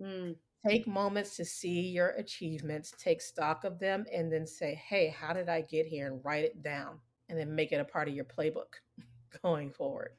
Mm 0.00 0.36
take 0.66 0.86
moments 0.86 1.36
to 1.36 1.44
see 1.44 1.80
your 1.80 2.10
achievements, 2.10 2.94
take 2.98 3.20
stock 3.20 3.64
of 3.64 3.78
them, 3.78 4.04
and 4.12 4.32
then 4.32 4.46
say, 4.46 4.80
hey, 4.88 5.08
how 5.08 5.32
did 5.32 5.48
I 5.48 5.62
get 5.62 5.86
here? 5.86 6.06
And 6.06 6.24
write 6.24 6.44
it 6.44 6.62
down 6.62 6.98
and 7.28 7.38
then 7.38 7.54
make 7.54 7.72
it 7.72 7.80
a 7.80 7.84
part 7.84 8.08
of 8.08 8.14
your 8.14 8.24
playbook 8.24 8.74
going 9.42 9.70
forward. 9.70 10.10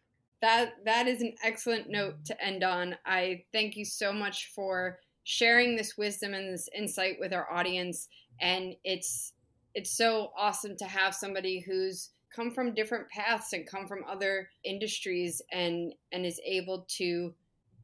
That 0.42 0.74
that 0.86 1.08
is 1.08 1.22
an 1.22 1.34
excellent 1.44 1.90
note 1.90 2.24
to 2.26 2.44
end 2.44 2.64
on. 2.64 2.96
I 3.06 3.44
thank 3.52 3.76
you 3.76 3.86
so 3.86 4.14
much 4.14 4.52
for 4.54 5.00
sharing 5.24 5.76
this 5.76 5.98
wisdom 5.98 6.34
and 6.34 6.54
this 6.54 6.70
insight 6.76 7.18
with 7.20 7.34
our 7.34 7.52
audience. 7.52 8.10
And 8.42 8.76
it's 8.84 9.34
it's 9.74 9.98
so 9.98 10.32
awesome 10.38 10.78
to 10.78 10.86
have 10.86 11.16
somebody 11.16 11.60
who's 11.60 12.12
come 12.34 12.52
from 12.52 12.74
different 12.74 13.10
paths 13.10 13.54
and 13.54 13.66
come 13.66 13.88
from 13.88 14.04
other 14.08 14.50
industries 14.64 15.42
and 15.52 15.94
and 16.12 16.26
is 16.26 16.40
able 16.46 16.86
to 16.90 17.34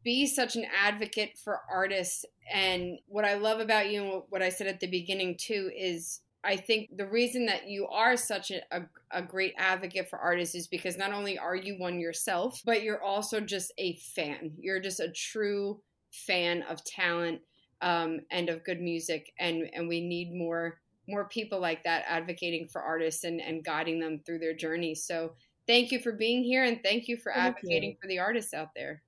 be 0.04 0.26
such 0.26 0.56
an 0.56 0.66
advocate 0.84 1.38
for 1.44 1.62
artists. 1.72 2.26
And 2.52 3.00
what 3.08 3.26
I 3.26 3.36
love 3.36 3.60
about 3.60 3.92
you 3.92 4.04
and 4.04 4.24
what 4.30 4.42
I 4.42 4.50
said 4.50 4.68
at 4.68 4.80
the 4.80 4.88
beginning 4.88 5.38
too 5.38 5.72
is 5.76 6.22
I 6.44 6.56
think 6.56 6.98
the 6.98 7.06
reason 7.06 7.46
that 7.46 7.68
you 7.68 7.88
are 7.88 8.18
such 8.18 8.52
a, 8.52 8.62
a, 8.72 8.82
a, 9.12 9.22
great 9.22 9.54
advocate 9.58 10.10
for 10.10 10.18
artists 10.18 10.56
is 10.56 10.68
because 10.68 10.98
not 10.98 11.14
only 11.14 11.38
are 11.38 11.56
you 11.56 11.76
one 11.78 12.00
yourself, 12.00 12.62
but 12.66 12.82
you're 12.82 13.04
also 13.04 13.40
just 13.40 13.72
a 13.78 13.96
fan. 13.98 14.52
You're 14.60 14.80
just 14.80 15.00
a 15.00 15.12
true 15.12 15.80
fan 16.10 16.64
of 16.64 16.84
talent 16.84 17.42
um, 17.82 18.22
and 18.32 18.50
of 18.50 18.64
good 18.64 18.82
music, 18.82 19.32
and 19.40 19.70
and 19.74 19.88
we 19.88 20.02
need 20.02 20.34
more 20.34 20.80
more 21.08 21.26
people 21.26 21.60
like 21.60 21.84
that 21.84 22.06
advocating 22.08 22.68
for 22.68 22.82
artists 22.82 23.24
and 23.24 23.40
and 23.40 23.64
guiding 23.64 24.00
them 24.00 24.22
through 24.26 24.40
their 24.40 24.56
journey. 24.56 24.96
So 24.96 25.34
thank 25.68 25.92
you 25.92 26.00
for 26.00 26.12
being 26.12 26.44
here, 26.44 26.64
and 26.64 26.82
thank 26.84 27.08
you 27.08 27.18
for 27.18 27.32
thank 27.32 27.58
advocating 27.58 27.92
you. 27.92 27.98
for 28.02 28.08
the 28.08 28.20
artists 28.20 28.54
out 28.56 28.70
there. 28.76 29.04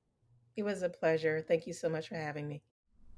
It 0.56 0.64
was 0.64 0.84
a 0.84 0.90
pleasure. 0.90 1.44
Thank 1.46 1.68
you 1.68 1.74
so 1.74 1.90
much 1.90 2.08
for 2.08 2.16
having 2.16 2.48
me. 2.48 2.62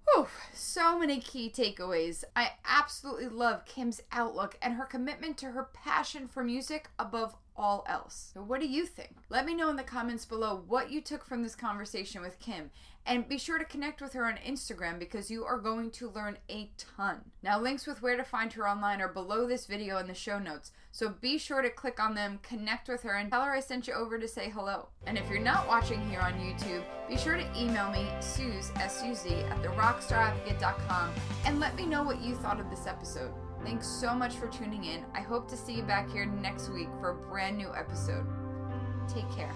Whew, 0.08 0.28
so 0.54 0.98
many 0.98 1.20
key 1.20 1.50
takeaways. 1.50 2.24
I 2.36 2.52
absolutely 2.64 3.28
love 3.28 3.66
Kim's 3.66 4.02
outlook 4.12 4.58
and 4.62 4.76
her 4.76 4.86
commitment 4.86 5.38
to 5.40 5.52
her 5.52 5.70
passion 5.74 6.28
for 6.28 6.44
music 6.44 6.90
above 6.98 7.36
all 7.58 7.86
else. 7.88 8.32
So 8.34 8.42
what 8.42 8.62
do 8.62 8.68
you 8.68 8.86
think? 8.86 9.16
Let 9.30 9.46
me 9.46 9.56
know 9.56 9.70
in 9.70 9.76
the 9.76 9.84
comments 9.84 10.26
below 10.26 10.64
what 10.68 10.92
you 10.92 11.02
took 11.02 11.26
from 11.26 11.44
this 11.44 11.56
conversation 11.56 12.22
with 12.22 12.40
Kim. 12.40 12.72
And 13.08 13.28
be 13.28 13.38
sure 13.38 13.60
to 13.60 13.66
connect 13.66 14.02
with 14.02 14.14
her 14.14 14.26
on 14.26 14.38
Instagram 14.38 14.98
because 14.98 15.30
you 15.30 15.44
are 15.44 15.60
going 15.60 15.92
to 15.92 16.10
learn 16.10 16.40
a 16.50 16.72
ton. 16.78 17.22
Now, 17.44 17.60
links 17.60 17.86
with 17.86 18.02
where 18.02 18.18
to 18.18 18.24
find 18.24 18.52
her 18.54 18.68
online 18.68 19.00
are 19.00 19.14
below 19.14 19.48
this 19.48 19.68
video 19.68 20.00
in 20.00 20.08
the 20.08 20.16
show 20.16 20.40
notes. 20.40 20.72
So 20.92 21.10
be 21.10 21.38
sure 21.38 21.62
to 21.62 21.70
click 21.70 22.00
on 22.00 22.16
them, 22.16 22.40
connect 22.42 22.88
with 22.88 23.04
her, 23.04 23.16
and 23.16 23.30
tell 23.30 23.44
her 23.44 23.54
I 23.54 23.60
sent 23.60 23.88
you 23.88 23.94
over 23.94 24.18
to 24.18 24.28
say 24.28 24.50
hello. 24.50 24.88
And 25.06 25.20
if 25.20 25.30
you're 25.30 25.40
not 25.40 25.68
watching 25.68 26.10
here 26.10 26.22
on 26.22 26.34
YouTube, 26.34 26.84
be 27.08 27.18
sure 27.18 27.36
to 27.36 27.46
email 27.56 27.92
me, 27.92 28.08
Suze, 28.22 28.72
S-U-Z, 28.78 29.30
at 29.30 29.62
therockstaradvocate.com 29.62 31.14
and 31.46 31.60
let 31.60 31.76
me 31.76 31.86
know 31.86 32.02
what 32.02 32.22
you 32.22 32.34
thought 32.36 32.60
of 32.60 32.70
this 32.72 32.88
episode. 32.88 33.32
Thanks 33.64 33.88
so 33.88 34.16
much 34.16 34.36
for 34.36 34.48
tuning 34.48 34.86
in. 34.86 35.04
I 35.14 35.22
hope 35.22 35.48
to 35.50 35.58
see 35.58 35.74
you 35.74 35.84
back 35.84 36.10
here 36.10 36.26
next 36.26 36.70
week 36.70 36.90
for 37.00 37.10
a 37.12 37.16
brand 37.16 37.58
new 37.58 37.72
episode. 37.76 38.26
Take 39.08 39.30
care. 39.36 39.54